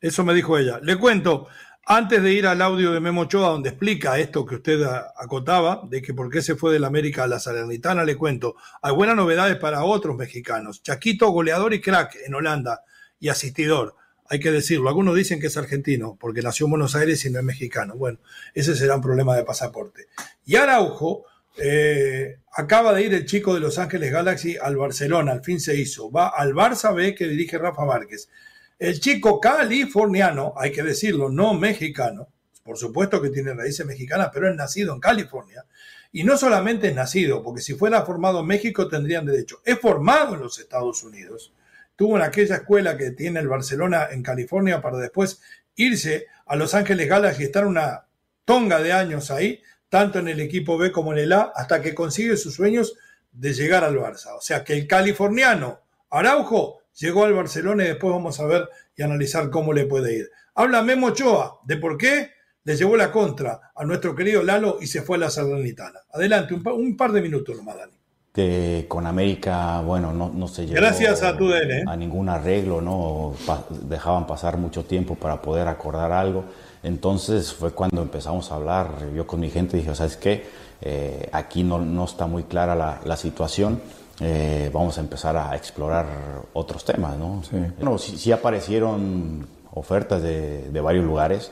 Eso 0.00 0.24
me 0.24 0.34
dijo 0.34 0.58
ella. 0.58 0.80
Le 0.82 0.98
cuento, 0.98 1.46
antes 1.86 2.22
de 2.22 2.32
ir 2.32 2.46
al 2.46 2.62
audio 2.62 2.92
de 2.92 3.00
Memo 3.00 3.22
Ochoa, 3.22 3.50
donde 3.50 3.70
explica 3.70 4.18
esto 4.18 4.46
que 4.46 4.56
usted 4.56 4.82
acotaba, 5.16 5.82
de 5.88 6.00
que 6.02 6.14
por 6.14 6.30
qué 6.30 6.42
se 6.42 6.56
fue 6.56 6.72
de 6.72 6.78
la 6.78 6.86
América 6.86 7.24
a 7.24 7.26
la 7.26 7.40
Salernitana, 7.40 8.04
le 8.04 8.16
cuento, 8.16 8.56
hay 8.82 8.94
buenas 8.94 9.16
novedades 9.16 9.56
para 9.56 9.84
otros 9.84 10.16
mexicanos. 10.16 10.82
Chaquito, 10.82 11.28
goleador 11.30 11.74
y 11.74 11.80
crack 11.80 12.16
en 12.26 12.34
Holanda 12.34 12.82
y 13.20 13.28
asistidor 13.28 13.96
hay 14.28 14.40
que 14.40 14.50
decirlo. 14.50 14.88
Algunos 14.88 15.14
dicen 15.14 15.40
que 15.40 15.48
es 15.48 15.56
argentino 15.56 16.16
porque 16.18 16.42
nació 16.42 16.66
en 16.66 16.70
Buenos 16.70 16.94
Aires 16.96 17.24
y 17.24 17.30
no 17.30 17.38
es 17.38 17.44
mexicano. 17.44 17.94
Bueno, 17.96 18.18
ese 18.54 18.74
será 18.74 18.96
un 18.96 19.02
problema 19.02 19.36
de 19.36 19.44
pasaporte. 19.44 20.06
Y 20.44 20.56
Araujo, 20.56 21.24
eh, 21.56 22.38
acaba 22.52 22.92
de 22.92 23.02
ir 23.02 23.14
el 23.14 23.26
chico 23.26 23.54
de 23.54 23.60
Los 23.60 23.78
Ángeles 23.78 24.10
Galaxy 24.10 24.56
al 24.60 24.76
Barcelona, 24.76 25.32
al 25.32 25.44
fin 25.44 25.60
se 25.60 25.76
hizo. 25.76 26.10
Va 26.10 26.28
al 26.28 26.52
Barça 26.52 26.94
B 26.94 27.14
que 27.14 27.28
dirige 27.28 27.58
Rafa 27.58 27.84
Márquez. 27.84 28.28
El 28.78 29.00
chico 29.00 29.40
californiano, 29.40 30.54
hay 30.56 30.72
que 30.72 30.82
decirlo, 30.82 31.28
no 31.28 31.54
mexicano, 31.54 32.28
por 32.62 32.76
supuesto 32.76 33.20
que 33.20 33.30
tiene 33.30 33.54
raíces 33.54 33.86
mexicanas, 33.86 34.30
pero 34.32 34.48
es 34.48 34.56
nacido 34.56 34.94
en 34.94 35.00
California. 35.00 35.64
Y 36.12 36.24
no 36.24 36.36
solamente 36.36 36.88
es 36.88 36.94
nacido, 36.94 37.42
porque 37.42 37.60
si 37.60 37.74
fuera 37.74 38.04
formado 38.04 38.40
en 38.40 38.46
México 38.46 38.88
tendrían 38.88 39.26
derecho. 39.26 39.60
Es 39.64 39.78
formado 39.78 40.34
en 40.34 40.40
los 40.40 40.58
Estados 40.58 41.02
Unidos 41.02 41.52
tuvo 41.96 42.16
en 42.16 42.22
aquella 42.22 42.56
escuela 42.56 42.96
que 42.96 43.10
tiene 43.10 43.40
el 43.40 43.48
Barcelona 43.48 44.08
en 44.10 44.22
California 44.22 44.80
para 44.80 44.98
después 44.98 45.40
irse 45.76 46.26
a 46.46 46.56
Los 46.56 46.74
Ángeles 46.74 47.08
Galaxy 47.08 47.42
y 47.42 47.46
estar 47.46 47.66
una 47.66 48.06
tonga 48.44 48.80
de 48.80 48.92
años 48.92 49.30
ahí, 49.30 49.62
tanto 49.88 50.18
en 50.18 50.28
el 50.28 50.40
equipo 50.40 50.76
B 50.76 50.92
como 50.92 51.12
en 51.12 51.18
el 51.18 51.32
A, 51.32 51.52
hasta 51.54 51.80
que 51.80 51.94
consigue 51.94 52.36
sus 52.36 52.54
sueños 52.54 52.94
de 53.32 53.52
llegar 53.52 53.84
al 53.84 53.96
Barça. 53.96 54.36
O 54.36 54.40
sea 54.40 54.64
que 54.64 54.74
el 54.74 54.86
californiano 54.86 55.80
Araujo 56.10 56.80
llegó 56.96 57.24
al 57.24 57.34
Barcelona 57.34 57.84
y 57.84 57.88
después 57.88 58.12
vamos 58.12 58.40
a 58.40 58.46
ver 58.46 58.68
y 58.96 59.02
analizar 59.02 59.50
cómo 59.50 59.72
le 59.72 59.86
puede 59.86 60.16
ir. 60.16 60.30
Habla 60.54 60.82
Memo 60.82 61.08
Ochoa 61.08 61.60
de 61.64 61.76
por 61.76 61.98
qué 61.98 62.30
le 62.64 62.76
llevó 62.76 62.96
la 62.96 63.12
contra 63.12 63.72
a 63.74 63.84
nuestro 63.84 64.14
querido 64.14 64.42
Lalo 64.42 64.78
y 64.80 64.86
se 64.86 65.02
fue 65.02 65.16
a 65.16 65.20
la 65.20 65.30
Salernitana. 65.30 66.00
Adelante, 66.12 66.54
un 66.54 66.96
par, 66.96 67.12
de 67.12 67.22
minutos 67.22 67.56
nomás, 67.56 67.76
Dani 67.76 67.92
que 68.34 68.86
con 68.88 69.06
América, 69.06 69.80
bueno, 69.82 70.12
no, 70.12 70.28
no 70.28 70.48
se 70.48 70.66
llegó 70.66 70.74
Gracias 70.74 71.22
a, 71.22 71.36
tu 71.36 71.52
¿eh? 71.52 71.84
a 71.86 71.94
ningún 71.94 72.28
arreglo, 72.28 72.80
¿no? 72.80 73.34
dejaban 73.82 74.26
pasar 74.26 74.56
mucho 74.56 74.84
tiempo 74.84 75.14
para 75.14 75.40
poder 75.40 75.68
acordar 75.68 76.10
algo. 76.10 76.44
Entonces 76.82 77.52
fue 77.52 77.70
cuando 77.70 78.02
empezamos 78.02 78.50
a 78.50 78.56
hablar, 78.56 78.88
yo 79.14 79.24
con 79.24 79.38
mi 79.38 79.50
gente 79.50 79.76
dije, 79.76 79.94
¿sabes 79.94 80.16
qué? 80.16 80.44
Eh, 80.80 81.28
aquí 81.30 81.62
no, 81.62 81.78
no, 81.78 82.06
está 82.06 82.26
muy 82.26 82.42
clara 82.42 82.74
la, 82.74 83.00
la 83.04 83.16
situación, 83.16 83.80
eh, 84.20 84.70
vamos 84.72 84.98
a 84.98 85.00
empezar 85.00 85.36
a 85.36 85.54
explorar 85.56 86.06
otros 86.52 86.84
temas, 86.84 87.16
¿no? 87.16 87.42
Sí. 87.42 87.56
Bueno, 87.78 87.98
sí, 87.98 88.32
aparecieron 88.32 89.46
ofertas 89.72 90.22
de, 90.22 90.70
de 90.70 90.80
varios 90.80 91.04
lugares, 91.04 91.50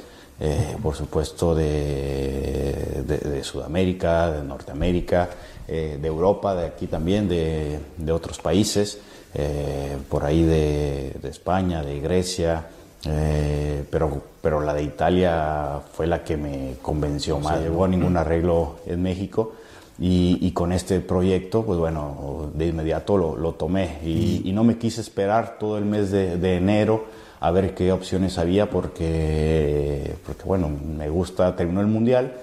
por 0.83 0.96
supuesto 0.96 1.55
de, 1.55 3.05
de, 3.07 3.18
de 3.18 3.44
Sudamérica, 3.44 4.31
de 4.33 4.42
Norteamérica, 4.42 5.29
eh, 5.68 5.96
de 6.01 6.09
Europa, 6.09 6.57
de 6.57 6.66
aquí 6.66 6.88
también, 6.88 7.29
de, 7.29 7.79
otros 8.12 8.38
países, 8.40 8.98
eh, 9.33 9.96
por 10.09 10.25
ahí 10.25 10.42
de, 10.42 11.16
España, 11.22 11.83
de 11.83 12.01
Grecia, 12.01 12.66
eh, 13.07 13.85
pero, 13.88 14.22
pero 14.42 14.61
la 14.61 14.75
de 14.75 14.83
Italia 14.83 15.81
fue 15.92 16.09
la 16.09 16.25
que 16.25 16.37
me 16.37 16.75
convenció 16.83 17.38
más. 17.38 17.57
No 17.57 17.62
llegó 17.62 17.85
a 17.85 17.88
ningún 17.88 18.16
arreglo 18.16 18.81
en 18.87 19.03
México. 19.03 19.53
Y, 19.98 20.50
con 20.52 20.72
este 20.72 21.00
proyecto, 21.00 21.64
pues 21.64 21.78
bueno, 21.78 22.50
de 22.55 22.66
inmediato 22.66 23.16
lo, 23.16 23.52
tomé. 23.55 23.98
Y, 24.05 24.50
no 24.52 24.64
me 24.64 24.78
quise 24.78 25.00
esperar 25.00 25.59
todo 25.59 25.78
el 25.78 25.85
mes 25.85 26.11
de, 26.11 26.37
de 26.38 26.57
enero 26.57 27.05
a 27.42 27.50
ver 27.50 27.74
qué 27.74 27.90
opciones 27.90 28.38
había 28.38 28.70
porque, 28.70 30.14
porque 30.24 30.44
bueno, 30.44 30.68
me 30.68 31.09
gusta, 31.09 31.57
terminó 31.57 31.81
el 31.81 31.88
mundial 31.88 32.35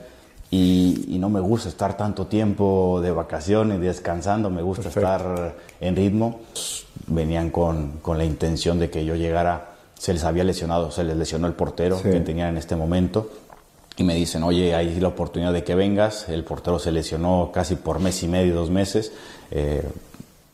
y, 0.51 1.17
no 1.19 1.29
me 1.29 1.39
gusta 1.39 1.69
estar 1.69 1.95
tanto 1.95 2.27
tiempo 2.27 2.99
de 3.01 3.11
vacaciones, 3.11 3.79
descansando, 3.79 4.49
me 4.49 4.61
gusta 4.61 4.89
estar 4.89 5.55
en 5.79 5.95
ritmo. 5.95 6.41
Venían 7.07 7.49
con, 7.49 7.99
con, 8.01 8.17
la 8.17 8.25
intención 8.25 8.79
de 8.79 8.89
que 8.89 9.05
yo 9.05 9.15
llegara, 9.15 9.75
se 9.97 10.11
les 10.11 10.23
había 10.23 10.43
lesionado, 10.43 10.91
se 10.91 11.03
les 11.03 11.15
lesionó 11.15 11.47
el 11.47 11.53
portero 11.53 12.01
que 12.01 12.19
tenían 12.19 12.49
en 12.49 12.57
este 12.57 12.75
momento 12.75 13.29
y 13.99 14.03
me 14.03 14.15
dicen, 14.15 14.41
oye, 14.41 14.73
hay 14.73 14.99
la 14.99 15.09
oportunidad 15.09 15.53
de 15.53 15.63
que 15.63 15.75
vengas, 15.75 16.27
el 16.27 16.43
portero 16.43 16.79
se 16.79 16.91
lesionó 16.91 17.51
casi 17.53 17.75
por 17.75 17.99
mes 17.99 18.23
y 18.23 18.27
medio, 18.27 18.55
dos 18.55 18.71
meses, 18.71 19.11
eh, 19.51 19.87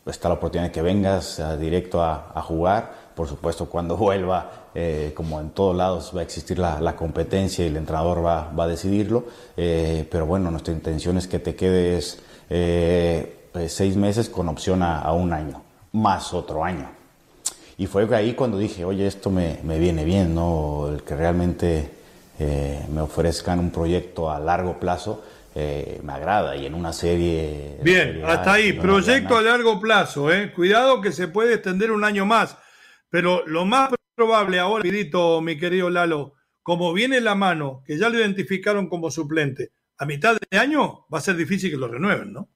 está 0.04 0.28
la 0.28 0.34
oportunidad 0.34 0.68
de 0.68 0.72
que 0.72 0.82
vengas 0.82 1.40
directo 1.58 2.02
a, 2.02 2.32
a 2.34 2.42
jugar 2.42 3.06
por 3.16 3.26
supuesto, 3.26 3.66
cuando 3.66 3.96
vuelva, 3.96 4.68
eh, 4.74 5.12
como 5.16 5.40
en 5.40 5.50
todos 5.50 5.74
lados, 5.74 6.12
va 6.14 6.20
a 6.20 6.22
existir 6.22 6.58
la, 6.58 6.94
competencia 6.94 7.64
y 7.64 7.68
el 7.68 7.76
entrenador 7.76 8.24
va, 8.24 8.52
va 8.52 8.64
a 8.64 8.68
decidirlo. 8.68 9.24
Eh, 9.56 10.06
pero 10.08 10.26
bueno, 10.26 10.50
nuestra 10.52 10.72
intención 10.72 11.16
es 11.16 11.26
que 11.26 11.40
te 11.40 11.56
quedes 11.56 12.20
eh, 12.50 13.48
seis 13.66 13.96
meses 13.96 14.28
con 14.28 14.48
opción 14.48 14.82
a, 14.82 15.10
un 15.12 15.32
año, 15.32 15.62
más 15.92 16.34
otro 16.34 16.62
año. 16.62 16.90
Y 17.78 17.86
fue 17.86 18.06
ahí 18.14 18.34
cuando 18.34 18.58
dije, 18.58 18.84
oye, 18.84 19.06
esto 19.06 19.30
me, 19.30 19.58
me 19.64 19.78
viene 19.78 20.04
bien, 20.04 20.34
¿no? 20.34 20.88
El 20.88 21.02
que 21.02 21.16
realmente 21.16 21.95
me 22.38 23.00
ofrezcan 23.00 23.58
un 23.58 23.70
proyecto 23.70 24.30
a 24.30 24.38
largo 24.38 24.78
plazo. 24.78 25.24
me 25.54 26.12
agrada 26.12 26.56
y 26.56 26.66
en 26.66 26.74
una 26.74 26.92
serie. 26.92 27.78
Bien, 27.82 28.22
hasta 28.24 28.54
ahí, 28.54 28.72
proyecto 28.72 29.36
a 29.36 29.42
largo 29.42 29.80
plazo, 29.80 30.30
¿eh? 30.32 30.52
Cuidado 30.52 31.00
que 31.00 31.12
se 31.12 31.28
puede 31.28 31.54
extender 31.54 31.90
un 31.90 32.04
año 32.04 32.26
más. 32.26 32.56
Pero 33.08 33.46
lo 33.46 33.64
más 33.64 33.90
probable 34.14 34.58
ahora, 34.58 34.84
mi 35.42 35.58
querido 35.58 35.90
Lalo, 35.90 36.34
como 36.62 36.92
viene 36.92 37.20
la 37.20 37.34
mano, 37.34 37.82
que 37.86 37.96
ya 37.96 38.08
lo 38.08 38.18
identificaron 38.18 38.88
como 38.88 39.10
suplente, 39.10 39.70
a 39.98 40.04
mitad 40.04 40.36
de 40.50 40.58
año 40.58 41.06
va 41.12 41.18
a 41.18 41.20
ser 41.22 41.36
difícil 41.36 41.70
que 41.70 41.76
lo 41.76 41.88
renueven, 41.88 42.32
¿no? 42.32 42.48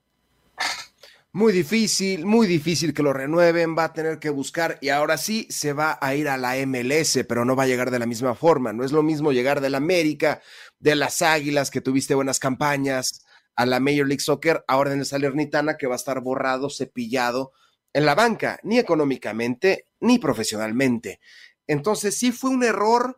Muy 1.32 1.52
difícil, 1.52 2.26
muy 2.26 2.48
difícil 2.48 2.92
que 2.92 3.04
lo 3.04 3.12
renueven, 3.12 3.76
va 3.78 3.84
a 3.84 3.92
tener 3.92 4.18
que 4.18 4.30
buscar 4.30 4.78
y 4.80 4.88
ahora 4.88 5.16
sí 5.16 5.46
se 5.48 5.72
va 5.72 5.96
a 6.00 6.16
ir 6.16 6.28
a 6.28 6.36
la 6.36 6.56
MLS, 6.66 7.24
pero 7.28 7.44
no 7.44 7.54
va 7.54 7.62
a 7.62 7.66
llegar 7.68 7.92
de 7.92 8.00
la 8.00 8.06
misma 8.06 8.34
forma. 8.34 8.72
No 8.72 8.82
es 8.82 8.90
lo 8.90 9.04
mismo 9.04 9.30
llegar 9.30 9.60
del 9.60 9.76
América, 9.76 10.42
de 10.80 10.96
las 10.96 11.22
Águilas, 11.22 11.70
que 11.70 11.80
tuviste 11.80 12.16
buenas 12.16 12.40
campañas, 12.40 13.24
a 13.54 13.64
la 13.64 13.78
Major 13.78 14.08
League 14.08 14.22
Soccer, 14.22 14.64
ahora 14.66 14.92
en 14.92 15.00
el 15.00 15.06
Salernitana, 15.06 15.76
que 15.76 15.86
va 15.86 15.94
a 15.94 15.96
estar 15.96 16.20
borrado, 16.20 16.68
cepillado 16.68 17.52
en 17.92 18.06
la 18.06 18.14
banca, 18.16 18.58
ni 18.64 18.78
económicamente, 18.78 19.86
ni 20.00 20.18
profesionalmente. 20.18 21.20
Entonces 21.66 22.16
sí 22.16 22.32
fue 22.32 22.50
un 22.50 22.64
error, 22.64 23.16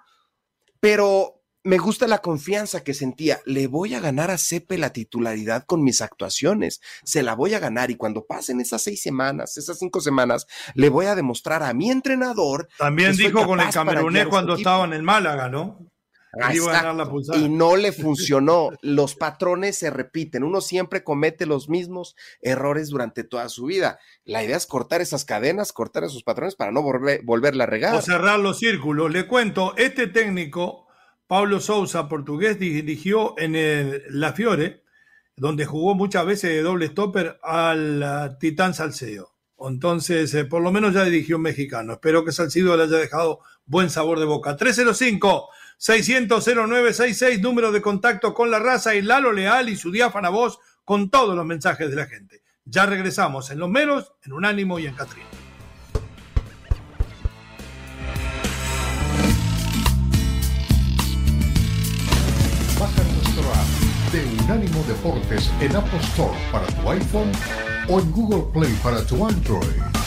pero 0.81 1.42
me 1.65 1.79
gusta 1.79 2.07
la 2.07 2.19
confianza 2.19 2.83
que 2.83 2.95
sentía. 2.95 3.41
Le 3.45 3.67
voy 3.67 3.95
a 3.95 4.01
ganar 4.01 4.31
a 4.31 4.39
Cepe 4.39 4.79
la 4.79 4.93
titularidad 4.93 5.65
con 5.65 5.83
mis 5.83 6.01
actuaciones. 6.01 6.81
Se 7.05 7.23
la 7.23 7.35
voy 7.35 7.55
a 7.55 7.59
ganar 7.59 7.91
y 7.91 7.97
cuando 7.97 8.25
pasen 8.27 8.61
esas 8.61 8.83
seis 8.83 9.03
semanas, 9.03 9.57
esas 9.57 9.79
cinco 9.79 10.01
semanas, 10.01 10.47
le 10.75 10.89
voy 10.89 11.07
a 11.07 11.15
demostrar 11.15 11.63
a 11.63 11.73
mi 11.73 11.91
entrenador. 11.91 12.69
También 12.79 13.17
dijo 13.17 13.47
con 13.47 13.61
el 13.61 13.71
camerunés 13.71 14.27
cuando 14.27 14.55
estaba 14.55 14.85
en 14.85 14.93
el 14.93 15.03
Málaga, 15.03 15.49
¿no? 15.49 15.79
Y 17.35 17.49
no 17.49 17.77
le 17.77 17.93
funcionó. 17.93 18.71
Los 18.81 19.15
patrones 19.15 19.77
se 19.77 19.91
repiten. 19.91 20.45
Uno 20.45 20.61
siempre 20.61 21.05
comete 21.05 21.47
los 21.47 21.69
mismos 21.69 22.17
errores 22.41 22.89
durante 22.89 23.23
toda 23.23 23.49
su 23.49 23.67
vida. 23.67 23.99
La 24.25 24.43
idea 24.43 24.57
es 24.57 24.67
cortar 24.67 25.01
esas 25.01 25.25
cadenas, 25.25 25.73
cortar 25.73 26.05
esos 26.05 26.23
patrones 26.23 26.57
para 26.57 26.73
no 26.73 26.83
volver, 26.83 27.23
volverla 27.23 27.65
a 27.65 27.67
regar. 27.67 27.95
O 27.95 28.03
cerrar 28.03 28.39
los 28.39 28.59
círculos. 28.59 29.13
Le 29.13 29.27
cuento, 29.27 29.75
este 29.77 30.07
técnico, 30.07 30.87
Pablo 31.27 31.61
Sousa, 31.61 32.09
portugués, 32.09 32.59
dirigió 32.59 33.35
en 33.39 33.55
el 33.57 34.03
La 34.09 34.33
Fiore, 34.33 34.83
donde 35.37 35.65
jugó 35.65 35.95
muchas 35.95 36.27
veces 36.27 36.51
de 36.51 36.63
doble 36.63 36.89
stopper 36.89 37.39
al 37.43 38.37
Titán 38.39 38.75
Salceo. 38.75 39.33
Entonces, 39.59 40.35
eh, 40.35 40.45
por 40.45 40.63
lo 40.63 40.73
menos 40.73 40.93
ya 40.95 41.05
dirigió 41.05 41.37
un 41.37 41.43
mexicano. 41.43 41.95
Espero 41.95 42.25
que 42.25 42.33
Salcido 42.33 42.77
le 42.77 42.85
haya 42.85 42.99
dejado 42.99 43.41
buen 43.65 43.91
sabor 43.91 44.19
de 44.19 44.25
boca. 44.25 44.57
305 44.57 45.49
600-0966, 45.83 47.41
número 47.41 47.73
de 47.73 47.83
contacto 47.83 48.35
con 48.35 48.53
la 48.53 48.61
raza 48.61 48.95
y 48.95 49.03
Lalo 49.03 49.33
Leal 49.33 49.69
y 49.69 49.77
su 49.77 49.91
diáfana 49.91 50.29
voz 50.29 50.61
con 50.85 51.11
todos 51.11 51.35
los 51.35 51.45
mensajes 51.45 51.91
de 51.91 51.97
la 51.97 52.07
gente. 52.07 52.43
Ya 52.65 52.87
regresamos 52.87 53.51
en 53.51 53.59
Los 53.59 53.69
Meros, 53.69 54.13
en 54.25 54.33
Unánimo 54.33 54.79
y 54.79 54.87
en 54.87 54.95
Catrina. 54.95 55.27
De 64.13 64.45
Unánimo 64.45 64.85
Deportes 64.87 65.51
en 65.61 65.75
Apple 65.75 65.99
Store 66.01 66.39
para 66.53 66.67
tu 66.67 66.91
iPhone 66.91 67.33
o 67.89 67.99
en 67.99 68.13
Google 68.13 68.45
Play 68.53 68.73
para 68.83 69.03
tu 69.07 69.27
Android. 69.27 70.02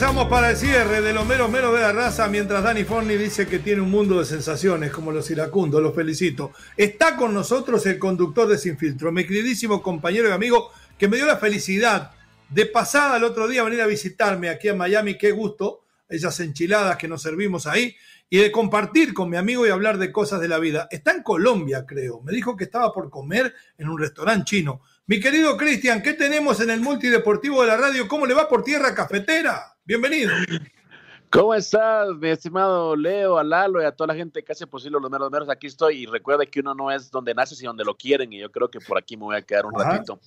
Regresamos 0.00 0.30
para 0.30 0.52
el 0.52 0.56
cierre 0.56 1.02
de 1.02 1.12
los 1.12 1.26
meros 1.26 1.50
meros 1.50 1.74
de 1.74 1.80
la 1.80 1.92
raza, 1.92 2.26
mientras 2.26 2.62
Dani 2.62 2.84
Forni 2.84 3.16
dice 3.16 3.46
que 3.46 3.58
tiene 3.58 3.82
un 3.82 3.90
mundo 3.90 4.18
de 4.18 4.24
sensaciones, 4.24 4.92
como 4.92 5.12
los 5.12 5.30
iracundos, 5.30 5.82
los 5.82 5.94
felicito. 5.94 6.52
Está 6.74 7.16
con 7.16 7.34
nosotros 7.34 7.84
el 7.84 7.98
conductor 7.98 8.48
de 8.48 8.56
Sin 8.56 8.78
Filtro, 8.78 9.12
mi 9.12 9.26
queridísimo 9.26 9.82
compañero 9.82 10.30
y 10.30 10.32
amigo, 10.32 10.70
que 10.96 11.06
me 11.06 11.18
dio 11.18 11.26
la 11.26 11.36
felicidad 11.36 12.12
de 12.48 12.64
pasada 12.64 13.18
el 13.18 13.24
otro 13.24 13.46
día 13.46 13.62
venir 13.62 13.82
a 13.82 13.86
visitarme 13.86 14.48
aquí 14.48 14.68
en 14.68 14.78
Miami, 14.78 15.18
qué 15.18 15.32
gusto, 15.32 15.84
esas 16.08 16.40
enchiladas 16.40 16.96
que 16.96 17.06
nos 17.06 17.20
servimos 17.20 17.66
ahí, 17.66 17.94
y 18.30 18.38
de 18.38 18.50
compartir 18.50 19.12
con 19.12 19.28
mi 19.28 19.36
amigo 19.36 19.66
y 19.66 19.70
hablar 19.70 19.98
de 19.98 20.10
cosas 20.10 20.40
de 20.40 20.48
la 20.48 20.58
vida. 20.58 20.88
Está 20.90 21.10
en 21.10 21.22
Colombia, 21.22 21.84
creo. 21.84 22.22
Me 22.22 22.32
dijo 22.32 22.56
que 22.56 22.64
estaba 22.64 22.90
por 22.90 23.10
comer 23.10 23.52
en 23.76 23.90
un 23.90 23.98
restaurante 23.98 24.44
chino. 24.44 24.80
Mi 25.06 25.20
querido 25.20 25.58
Cristian, 25.58 26.00
¿qué 26.00 26.14
tenemos 26.14 26.60
en 26.60 26.70
el 26.70 26.80
multideportivo 26.80 27.60
de 27.60 27.68
la 27.68 27.76
radio? 27.76 28.08
¿Cómo 28.08 28.24
le 28.24 28.32
va 28.32 28.48
por 28.48 28.62
tierra 28.62 28.94
cafetera? 28.94 29.76
Bienvenido. 29.90 30.30
¿Cómo 31.30 31.52
estás, 31.52 32.14
mi 32.14 32.28
estimado 32.28 32.94
Leo, 32.94 33.38
a 33.38 33.42
Lalo 33.42 33.82
y 33.82 33.84
a 33.84 33.90
toda 33.90 34.06
la 34.06 34.14
gente 34.14 34.44
que 34.44 34.52
hace 34.52 34.64
posible 34.64 35.00
los 35.00 35.10
meros 35.10 35.32
meros? 35.32 35.48
Aquí 35.48 35.66
estoy 35.66 36.02
y 36.02 36.06
recuerda 36.06 36.46
que 36.46 36.60
uno 36.60 36.76
no 36.76 36.92
es 36.92 37.10
donde 37.10 37.34
nace, 37.34 37.56
sino 37.56 37.70
donde 37.70 37.84
lo 37.84 37.96
quieren 37.96 38.32
y 38.32 38.38
yo 38.38 38.52
creo 38.52 38.70
que 38.70 38.78
por 38.78 38.96
aquí 38.96 39.16
me 39.16 39.24
voy 39.24 39.34
a 39.34 39.42
quedar 39.42 39.66
un 39.66 39.76
ratito. 39.76 40.20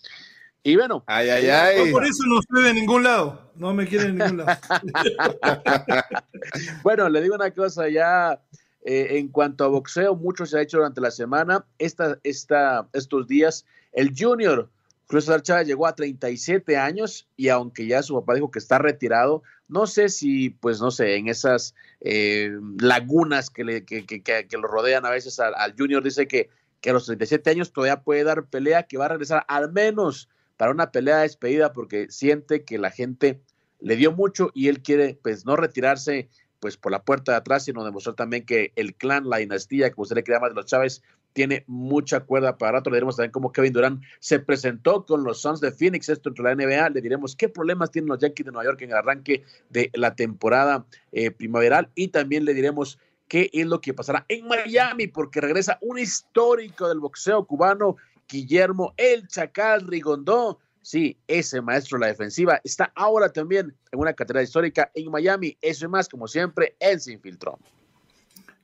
Y 0.64 0.76
bueno. 0.76 1.06
Ay, 1.08 1.30
ay, 1.30 1.48
ay. 1.48 1.92
por 1.94 2.04
eso 2.04 2.24
no 2.28 2.42
estoy 2.42 2.64
de 2.64 2.74
ningún 2.74 3.04
lado. 3.04 3.54
No 3.56 3.74
me 3.74 3.88
quieren 3.88 4.10
en 4.10 4.18
ningún 4.18 4.38
lado. 4.40 4.60
bueno, 6.84 7.08
le 7.08 7.22
digo 7.22 7.36
una 7.36 7.52
cosa, 7.52 7.88
ya 7.88 8.42
eh, 8.84 9.08
en 9.12 9.30
cuanto 9.30 9.64
a 9.64 9.70
boxeo, 9.70 10.14
mucho 10.14 10.46
se 10.46 10.58
ha 10.58 10.62
hecho 10.62 10.76
durante 10.76 11.00
la 11.00 11.12
semana. 11.12 11.66
Esta, 11.78 12.20
esta, 12.24 12.90
estos 12.92 13.30
días, 13.30 13.66
el 13.94 14.14
Junior 14.14 14.70
Cruz 15.08 15.30
Chávez 15.44 15.68
llegó 15.68 15.86
a 15.86 15.96
37 15.96 16.78
años 16.78 17.28
y 17.36 17.50
aunque 17.50 17.86
ya 17.86 18.02
su 18.02 18.16
papá 18.16 18.36
dijo 18.36 18.52
que 18.52 18.60
está 18.60 18.80
retirado, 18.80 19.44
no 19.68 19.88
sé 19.88 20.10
si, 20.10 20.50
pues 20.50 20.80
no 20.80 20.92
sé, 20.92 21.16
en 21.16 21.28
esas 21.28 21.76
eh, 22.02 22.52
lagunas 22.80 23.50
que, 23.50 23.64
le, 23.64 23.86
que, 23.86 24.06
que, 24.06 24.22
que, 24.22 24.58
lo 24.58 24.68
rodean 24.68 25.06
a 25.06 25.10
veces 25.10 25.40
al, 25.40 25.76
Junior, 25.78 26.04
dice 26.04 26.28
que, 26.28 26.50
que 26.82 26.90
a 26.90 26.94
los 26.94 27.06
37 27.06 27.50
años 27.50 27.74
todavía 27.74 28.02
puede 28.02 28.24
dar 28.24 28.46
pelea, 28.46 28.84
que 28.84 28.98
va 28.98 29.06
a 29.06 29.10
regresar 29.10 29.46
al 29.48 29.72
menos 29.72 30.30
para 30.58 30.72
una 30.72 30.92
pelea 30.92 31.18
de 31.18 31.24
despedida 31.24 31.74
porque 31.74 32.08
siente 32.10 32.64
que 32.64 32.78
la 32.78 32.92
gente 32.92 33.42
le 33.80 33.96
dio 33.96 34.12
mucho 34.12 34.52
y 34.54 34.70
él 34.70 34.82
quiere 34.82 35.20
pues 35.22 35.46
no 35.46 35.56
retirarse 35.56 36.30
pues 36.60 36.78
por 36.78 36.94
la 36.94 37.04
puerta 37.04 37.34
de 37.34 37.40
atrás, 37.40 37.66
sino 37.66 37.84
demostrar 37.84 38.16
también 38.16 38.46
que 38.46 38.72
el 38.78 38.96
clan, 38.96 39.28
la 39.30 39.38
dinastía, 39.38 39.92
como 39.92 40.04
usted 40.04 40.16
le 40.16 40.24
crea 40.24 40.40
más 40.40 40.52
de 40.52 40.56
los 40.56 40.66
Chávez, 40.66 41.02
tiene 41.34 41.64
mucha 41.68 42.22
cuerda 42.22 42.58
para 42.58 42.74
rato. 42.74 42.90
Le 42.90 42.98
diremos 42.98 43.18
también 43.18 43.32
cómo 43.32 43.52
Kevin 43.52 43.74
Durant 43.74 44.04
se 44.20 44.40
presentó 44.40 45.06
con 45.06 45.24
los 45.24 45.42
Suns 45.42 45.60
de 45.60 45.72
Phoenix, 45.72 46.10
esto 46.10 46.30
entre 46.30 46.44
la 46.44 46.56
NBA. 46.56 46.90
Le 46.90 47.02
diremos 47.02 47.36
qué 47.36 47.50
problemas 47.50 47.92
tienen 47.92 48.10
los 48.10 48.20
Yankees 48.20 48.46
de 48.46 48.52
Nueva 48.52 48.66
York 48.66 48.82
en 48.82 48.92
el 48.92 48.96
arranque 48.98 49.44
de 49.70 49.90
la 49.94 50.16
temporada 50.16 50.86
eh, 51.12 51.32
primaveral 51.32 51.90
y 51.96 52.10
también 52.10 52.46
le 52.46 52.54
diremos 52.54 53.00
qué 53.28 53.50
es 53.52 53.66
lo 53.66 53.82
que 53.82 53.94
pasará 53.94 54.26
en 54.30 54.48
Miami, 54.48 55.08
porque 55.08 55.42
regresa 55.42 55.80
un 55.82 55.98
histórico 55.98 56.88
del 56.88 57.00
boxeo 57.00 57.46
cubano, 57.46 57.98
Guillermo 58.30 58.94
El 58.98 59.28
Chacal 59.28 59.88
Rigondó. 59.88 60.60
Sí, 60.82 61.18
ese 61.28 61.62
maestro 61.62 61.98
de 61.98 62.02
la 62.02 62.08
defensiva 62.08 62.60
está 62.64 62.92
ahora 62.96 63.32
también 63.32 63.74
en 63.92 64.00
una 64.00 64.14
catedral 64.14 64.44
histórica 64.44 64.92
en 64.94 65.10
Miami. 65.10 65.58
Eso 65.62 65.86
y 65.86 65.88
más, 65.88 66.10
como 66.10 66.28
siempre, 66.28 66.76
en 66.80 67.00
Sin 67.00 67.22
Filtro. 67.22 67.58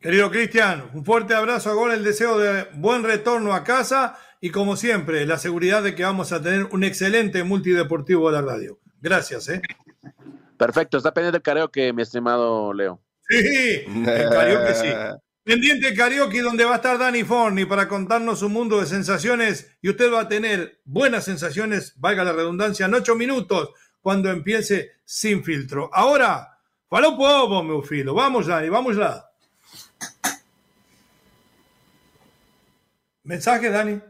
Querido 0.01 0.31
Cristian, 0.31 0.89
un 0.93 1.03
fuerte 1.03 1.33
abrazo 1.33 1.71
a 1.71 1.93
el 1.93 2.05
deseo 2.05 2.39
de 2.39 2.67
buen 2.75 3.03
retorno 3.03 3.53
a 3.53 3.65
casa 3.65 4.17
y 4.39 4.49
como 4.49 4.77
siempre, 4.77 5.25
la 5.25 5.37
seguridad 5.37 5.83
de 5.83 5.93
que 5.93 6.03
vamos 6.03 6.31
a 6.31 6.41
tener 6.41 6.67
un 6.71 6.85
excelente 6.85 7.43
multideportivo 7.43 8.31
de 8.31 8.41
la 8.41 8.41
radio. 8.41 8.79
Gracias, 9.01 9.49
¿eh? 9.49 9.61
Perfecto, 10.57 10.97
está 10.97 11.13
pendiente 11.13 11.37
el 11.37 11.43
karaoke, 11.43 11.91
mi 11.91 12.03
estimado 12.03 12.73
Leo. 12.73 13.01
Sí, 13.27 13.83
el 13.87 14.29
karaoke 14.29 14.75
sí. 14.75 14.87
Pendiente 15.43 15.89
el 15.89 15.97
karaoke 15.97 16.41
donde 16.41 16.63
va 16.63 16.73
a 16.73 16.75
estar 16.75 16.97
Dani 16.97 17.25
Forni 17.25 17.65
para 17.65 17.89
contarnos 17.89 18.41
un 18.41 18.53
mundo 18.53 18.79
de 18.79 18.85
sensaciones 18.85 19.75
y 19.81 19.89
usted 19.89 20.13
va 20.13 20.21
a 20.21 20.27
tener 20.29 20.79
buenas 20.85 21.25
sensaciones, 21.25 21.93
valga 21.97 22.23
la 22.23 22.31
redundancia, 22.33 22.85
en 22.85 22.93
ocho 22.93 23.15
minutos 23.15 23.71
cuando 23.99 24.29
empiece 24.29 24.91
sin 25.03 25.43
filtro. 25.43 25.89
Ahora, 25.91 26.57
faló 26.87 27.17
poco, 27.17 27.63
meu 27.63 27.81
filo. 27.81 28.13
Vamos, 28.13 28.47
Dani, 28.47 28.69
vamos 28.69 28.95
lá. 28.95 29.28
Mensaje, 33.29 33.69
Dani. 33.69 34.01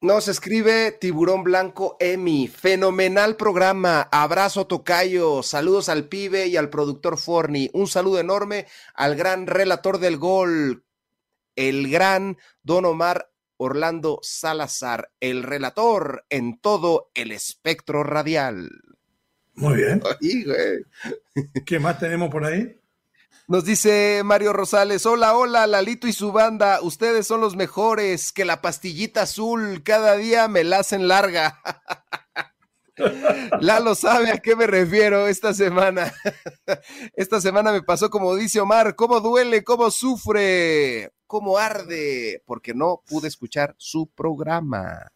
Nos 0.00 0.28
escribe 0.28 0.92
Tiburón 0.92 1.42
Blanco 1.42 1.96
Emi. 1.98 2.46
Fenomenal 2.46 3.34
programa. 3.34 4.02
Abrazo 4.12 4.68
Tocayo. 4.68 5.42
Saludos 5.42 5.88
al 5.88 6.06
pibe 6.06 6.46
y 6.46 6.56
al 6.56 6.70
productor 6.70 7.18
Forni. 7.18 7.68
Un 7.72 7.88
saludo 7.88 8.20
enorme 8.20 8.68
al 8.94 9.16
gran 9.16 9.48
relator 9.48 9.98
del 9.98 10.18
gol, 10.18 10.84
el 11.56 11.90
gran 11.90 12.38
Don 12.62 12.84
Omar 12.84 13.32
Orlando 13.56 14.20
Salazar, 14.22 15.10
el 15.18 15.42
relator 15.42 16.24
en 16.30 16.60
todo 16.60 17.10
el 17.14 17.32
espectro 17.32 18.04
radial. 18.04 18.70
Muy 19.54 19.78
bien. 19.78 20.00
¿Qué 21.66 21.80
más 21.80 21.98
tenemos 21.98 22.30
por 22.30 22.44
ahí? 22.44 22.79
Nos 23.50 23.64
dice 23.64 24.22
Mario 24.24 24.52
Rosales, 24.52 25.06
hola, 25.06 25.36
hola, 25.36 25.66
Lalito 25.66 26.06
y 26.06 26.12
su 26.12 26.30
banda, 26.30 26.80
ustedes 26.82 27.26
son 27.26 27.40
los 27.40 27.56
mejores, 27.56 28.32
que 28.32 28.44
la 28.44 28.62
pastillita 28.62 29.22
azul 29.22 29.82
cada 29.82 30.16
día 30.16 30.46
me 30.46 30.62
la 30.62 30.78
hacen 30.78 31.08
larga. 31.08 31.60
Lalo 33.60 33.94
sabe 33.94 34.30
a 34.30 34.38
qué 34.38 34.54
me 34.54 34.66
refiero 34.66 35.26
esta 35.26 35.54
semana. 35.54 36.12
Esta 37.16 37.40
semana 37.40 37.72
me 37.72 37.82
pasó 37.82 38.10
como 38.10 38.36
dice 38.36 38.60
Omar, 38.60 38.94
cómo 38.94 39.20
duele, 39.20 39.64
cómo 39.64 39.90
sufre, 39.90 41.10
cómo 41.26 41.58
arde, 41.58 42.42
porque 42.46 42.74
no 42.74 43.02
pude 43.06 43.28
escuchar 43.28 43.74
su 43.78 44.06
programa. 44.06 45.10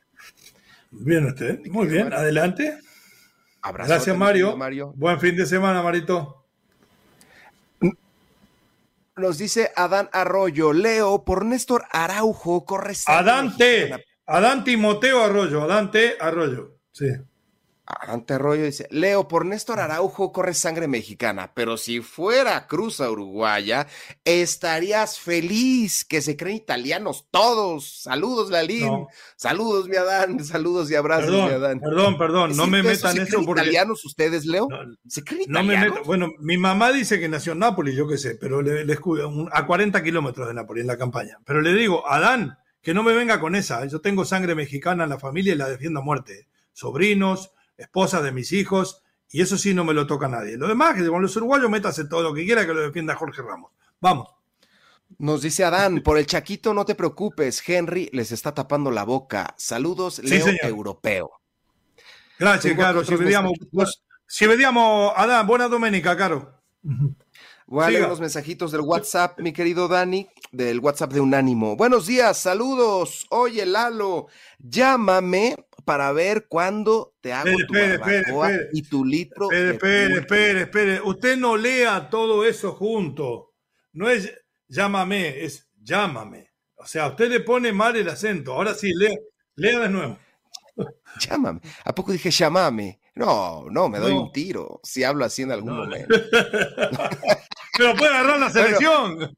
Bien 0.90 1.26
usted, 1.26 1.60
muy 1.70 1.86
bien, 1.86 2.12
adelante. 2.12 2.78
Gracias 3.62 4.16
Mario. 4.16 4.56
Mario. 4.56 4.92
Buen 4.96 5.20
fin 5.20 5.36
de 5.36 5.46
semana, 5.46 5.82
Marito. 5.82 6.43
Nos 9.16 9.38
dice 9.38 9.70
Adán 9.76 10.08
Arroyo, 10.12 10.72
Leo, 10.72 11.24
por 11.24 11.44
Néstor 11.44 11.84
Araujo, 11.92 12.64
corre 12.64 12.94
Adante, 13.06 14.04
Adán 14.26 14.64
Timoteo 14.64 15.22
Arroyo, 15.22 15.62
Adante 15.62 16.16
Arroyo, 16.18 16.78
sí. 16.90 17.06
Adante 17.86 18.34
Arroyo 18.34 18.64
dice, 18.64 18.88
Leo, 18.90 19.28
por 19.28 19.44
Néstor 19.44 19.78
Araujo 19.78 20.32
corre 20.32 20.54
sangre 20.54 20.88
mexicana, 20.88 21.52
pero 21.54 21.76
si 21.76 22.00
fuera 22.00 22.66
Cruz 22.66 23.00
a 23.00 23.10
Uruguaya, 23.10 23.86
estarías 24.24 25.18
feliz, 25.18 26.06
que 26.06 26.22
se 26.22 26.34
creen 26.34 26.56
italianos 26.56 27.26
todos. 27.30 28.02
Saludos, 28.02 28.50
Lalín. 28.50 29.06
Saludos, 29.36 29.86
mi 29.88 29.96
Adán. 29.96 30.42
Saludos 30.44 30.90
y 30.90 30.94
abrazos, 30.94 31.26
perdón, 31.26 31.48
mi 31.48 31.54
Adán. 31.54 31.80
Perdón, 31.80 32.18
perdón, 32.18 32.56
no 32.56 32.66
me 32.66 32.82
metan 32.82 33.18
eso. 33.18 33.42
¿Se 33.42 33.50
italianos 33.50 34.04
ustedes, 34.06 34.46
Leo? 34.46 34.68
¿Se 35.06 35.22
creen 35.22 35.42
italianos? 35.42 36.06
bueno, 36.06 36.30
mi 36.38 36.56
mamá 36.56 36.90
dice 36.90 37.20
que 37.20 37.28
nació 37.28 37.52
en 37.52 37.58
Nápoles, 37.58 37.94
yo 37.94 38.08
qué 38.08 38.16
sé, 38.16 38.36
pero 38.40 38.62
le, 38.62 38.86
le 38.86 38.98
a 39.52 39.66
40 39.66 40.02
kilómetros 40.02 40.48
de 40.48 40.54
Nápoles 40.54 40.82
en 40.82 40.88
la 40.88 40.96
campaña. 40.96 41.36
Pero 41.44 41.60
le 41.60 41.74
digo, 41.74 42.08
Adán, 42.08 42.56
que 42.80 42.94
no 42.94 43.02
me 43.02 43.12
venga 43.12 43.40
con 43.40 43.54
esa. 43.54 43.84
Yo 43.86 44.00
tengo 44.00 44.24
sangre 44.24 44.54
mexicana 44.54 45.04
en 45.04 45.10
la 45.10 45.18
familia 45.18 45.52
y 45.52 45.56
la 45.56 45.68
defiendo 45.68 46.00
a 46.00 46.02
muerte. 46.02 46.48
Sobrinos, 46.72 47.52
esposa 47.76 48.22
de 48.22 48.32
mis 48.32 48.52
hijos, 48.52 49.02
y 49.30 49.40
eso 49.42 49.58
sí 49.58 49.74
no 49.74 49.84
me 49.84 49.94
lo 49.94 50.06
toca 50.06 50.26
a 50.26 50.28
nadie. 50.28 50.56
Lo 50.56 50.68
demás, 50.68 50.94
que 50.94 51.06
con 51.06 51.22
los 51.22 51.36
uruguayos 51.36 51.70
métase 51.70 52.04
todo 52.06 52.22
lo 52.22 52.34
que 52.34 52.44
quiera 52.44 52.66
que 52.66 52.74
lo 52.74 52.80
defienda 52.80 53.16
Jorge 53.16 53.42
Ramos. 53.42 53.72
Vamos. 54.00 54.28
Nos 55.18 55.42
dice 55.42 55.64
Adán, 55.64 56.02
por 56.02 56.18
el 56.18 56.26
Chaquito 56.26 56.74
no 56.74 56.84
te 56.84 56.94
preocupes, 56.94 57.62
Henry 57.68 58.08
les 58.12 58.32
está 58.32 58.54
tapando 58.54 58.90
la 58.90 59.04
boca. 59.04 59.54
Saludos, 59.56 60.18
Leo 60.20 60.46
Europeo. 60.62 61.30
Gracias, 62.38 62.76
Caro. 62.76 63.04
Si 63.04 63.14
vediamo, 63.14 63.52
si 64.26 64.46
vediamo, 64.46 65.12
Adán, 65.16 65.46
buena 65.46 65.68
domenica, 65.68 66.16
Caro. 66.16 66.60
Voy 67.66 67.84
a 67.84 67.90
leer 67.90 68.08
los 68.08 68.20
mensajitos 68.20 68.72
del 68.72 68.82
WhatsApp, 68.82 69.40
mi 69.40 69.52
querido 69.52 69.88
Dani, 69.88 70.28
del 70.52 70.80
WhatsApp 70.80 71.12
de 71.12 71.20
Unánimo. 71.20 71.76
Buenos 71.76 72.06
días, 72.06 72.38
saludos. 72.38 73.26
Oye, 73.30 73.64
Lalo, 73.64 74.26
llámame 74.58 75.56
para 75.84 76.12
ver 76.12 76.46
cuándo 76.48 77.14
te 77.20 77.32
hago 77.32 77.50
tu 77.66 77.74
barbacoa 77.74 78.50
y 78.72 78.82
tu 78.82 79.04
litro. 79.04 79.50
Espere, 79.50 79.70
espere, 79.74 80.18
espere, 80.18 80.60
espere. 80.62 81.00
Usted 81.02 81.36
no 81.36 81.56
lea 81.56 82.08
todo 82.10 82.44
eso 82.44 82.72
junto. 82.72 83.54
No 83.92 84.08
es, 84.08 84.32
llámame, 84.68 85.44
es 85.44 85.68
llámame. 85.82 86.50
O 86.76 86.86
sea, 86.86 87.08
usted 87.08 87.30
le 87.30 87.40
pone 87.40 87.72
mal 87.72 87.96
el 87.96 88.08
acento. 88.08 88.52
Ahora 88.52 88.74
sí, 88.74 88.92
lea, 88.94 89.14
lea 89.56 89.78
de 89.80 89.88
nuevo. 89.88 90.18
Llámame. 91.20 91.60
¿A 91.84 91.94
poco 91.94 92.12
dije 92.12 92.30
llamame? 92.30 93.00
No, 93.14 93.66
no, 93.70 93.88
me 93.88 94.00
doy 94.00 94.12
un 94.12 94.32
tiro 94.32 94.80
si 94.82 95.04
hablo 95.04 95.24
así 95.24 95.42
en 95.42 95.52
algún 95.52 95.76
momento. 95.76 96.08
Pero 97.78 97.94
puede 97.94 98.12
agarrar 98.12 98.40
la 98.40 98.50
selección. 98.50 99.34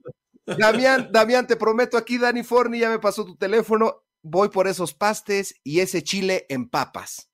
Damián, 0.46 1.08
Damián, 1.10 1.46
te 1.46 1.56
prometo 1.56 1.96
aquí, 1.96 2.18
Dani 2.18 2.42
Forni 2.42 2.78
ya 2.78 2.88
me 2.88 2.98
pasó 2.98 3.24
tu 3.24 3.36
teléfono. 3.36 4.05
Voy 4.28 4.48
por 4.48 4.66
esos 4.66 4.92
pastes 4.92 5.54
y 5.62 5.78
ese 5.78 6.02
chile 6.02 6.46
en 6.48 6.68
papas. 6.68 7.30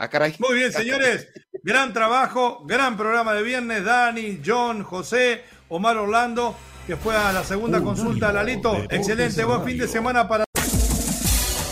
Ah, 0.00 0.10
caray. 0.10 0.34
Muy 0.40 0.56
bien, 0.56 0.72
señores. 0.72 1.28
Gran 1.62 1.92
trabajo, 1.92 2.64
gran 2.66 2.96
programa 2.96 3.34
de 3.34 3.44
viernes. 3.44 3.84
Dani, 3.84 4.40
John, 4.44 4.82
José, 4.82 5.44
Omar 5.68 5.96
Orlando, 5.96 6.56
que 6.88 6.96
fue 6.96 7.14
a 7.14 7.32
la 7.32 7.44
segunda 7.44 7.80
consulta. 7.80 8.32
Lalito, 8.32 8.76
excelente. 8.90 9.44
Buen 9.44 9.64
fin 9.64 9.78
de 9.78 9.86
semana 9.86 10.26
para. 10.26 10.44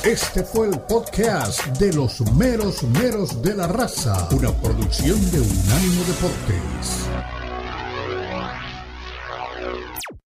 Este 0.04 0.44
fue 0.44 0.68
el 0.68 0.78
podcast 0.82 1.66
de 1.78 1.92
los 1.94 2.20
meros 2.36 2.84
meros 2.84 3.42
de 3.42 3.54
la 3.56 3.66
raza, 3.66 4.28
una 4.30 4.52
producción 4.52 5.18
de 5.32 5.40
Unánimo 5.40 6.04
Deportes. 6.04 7.41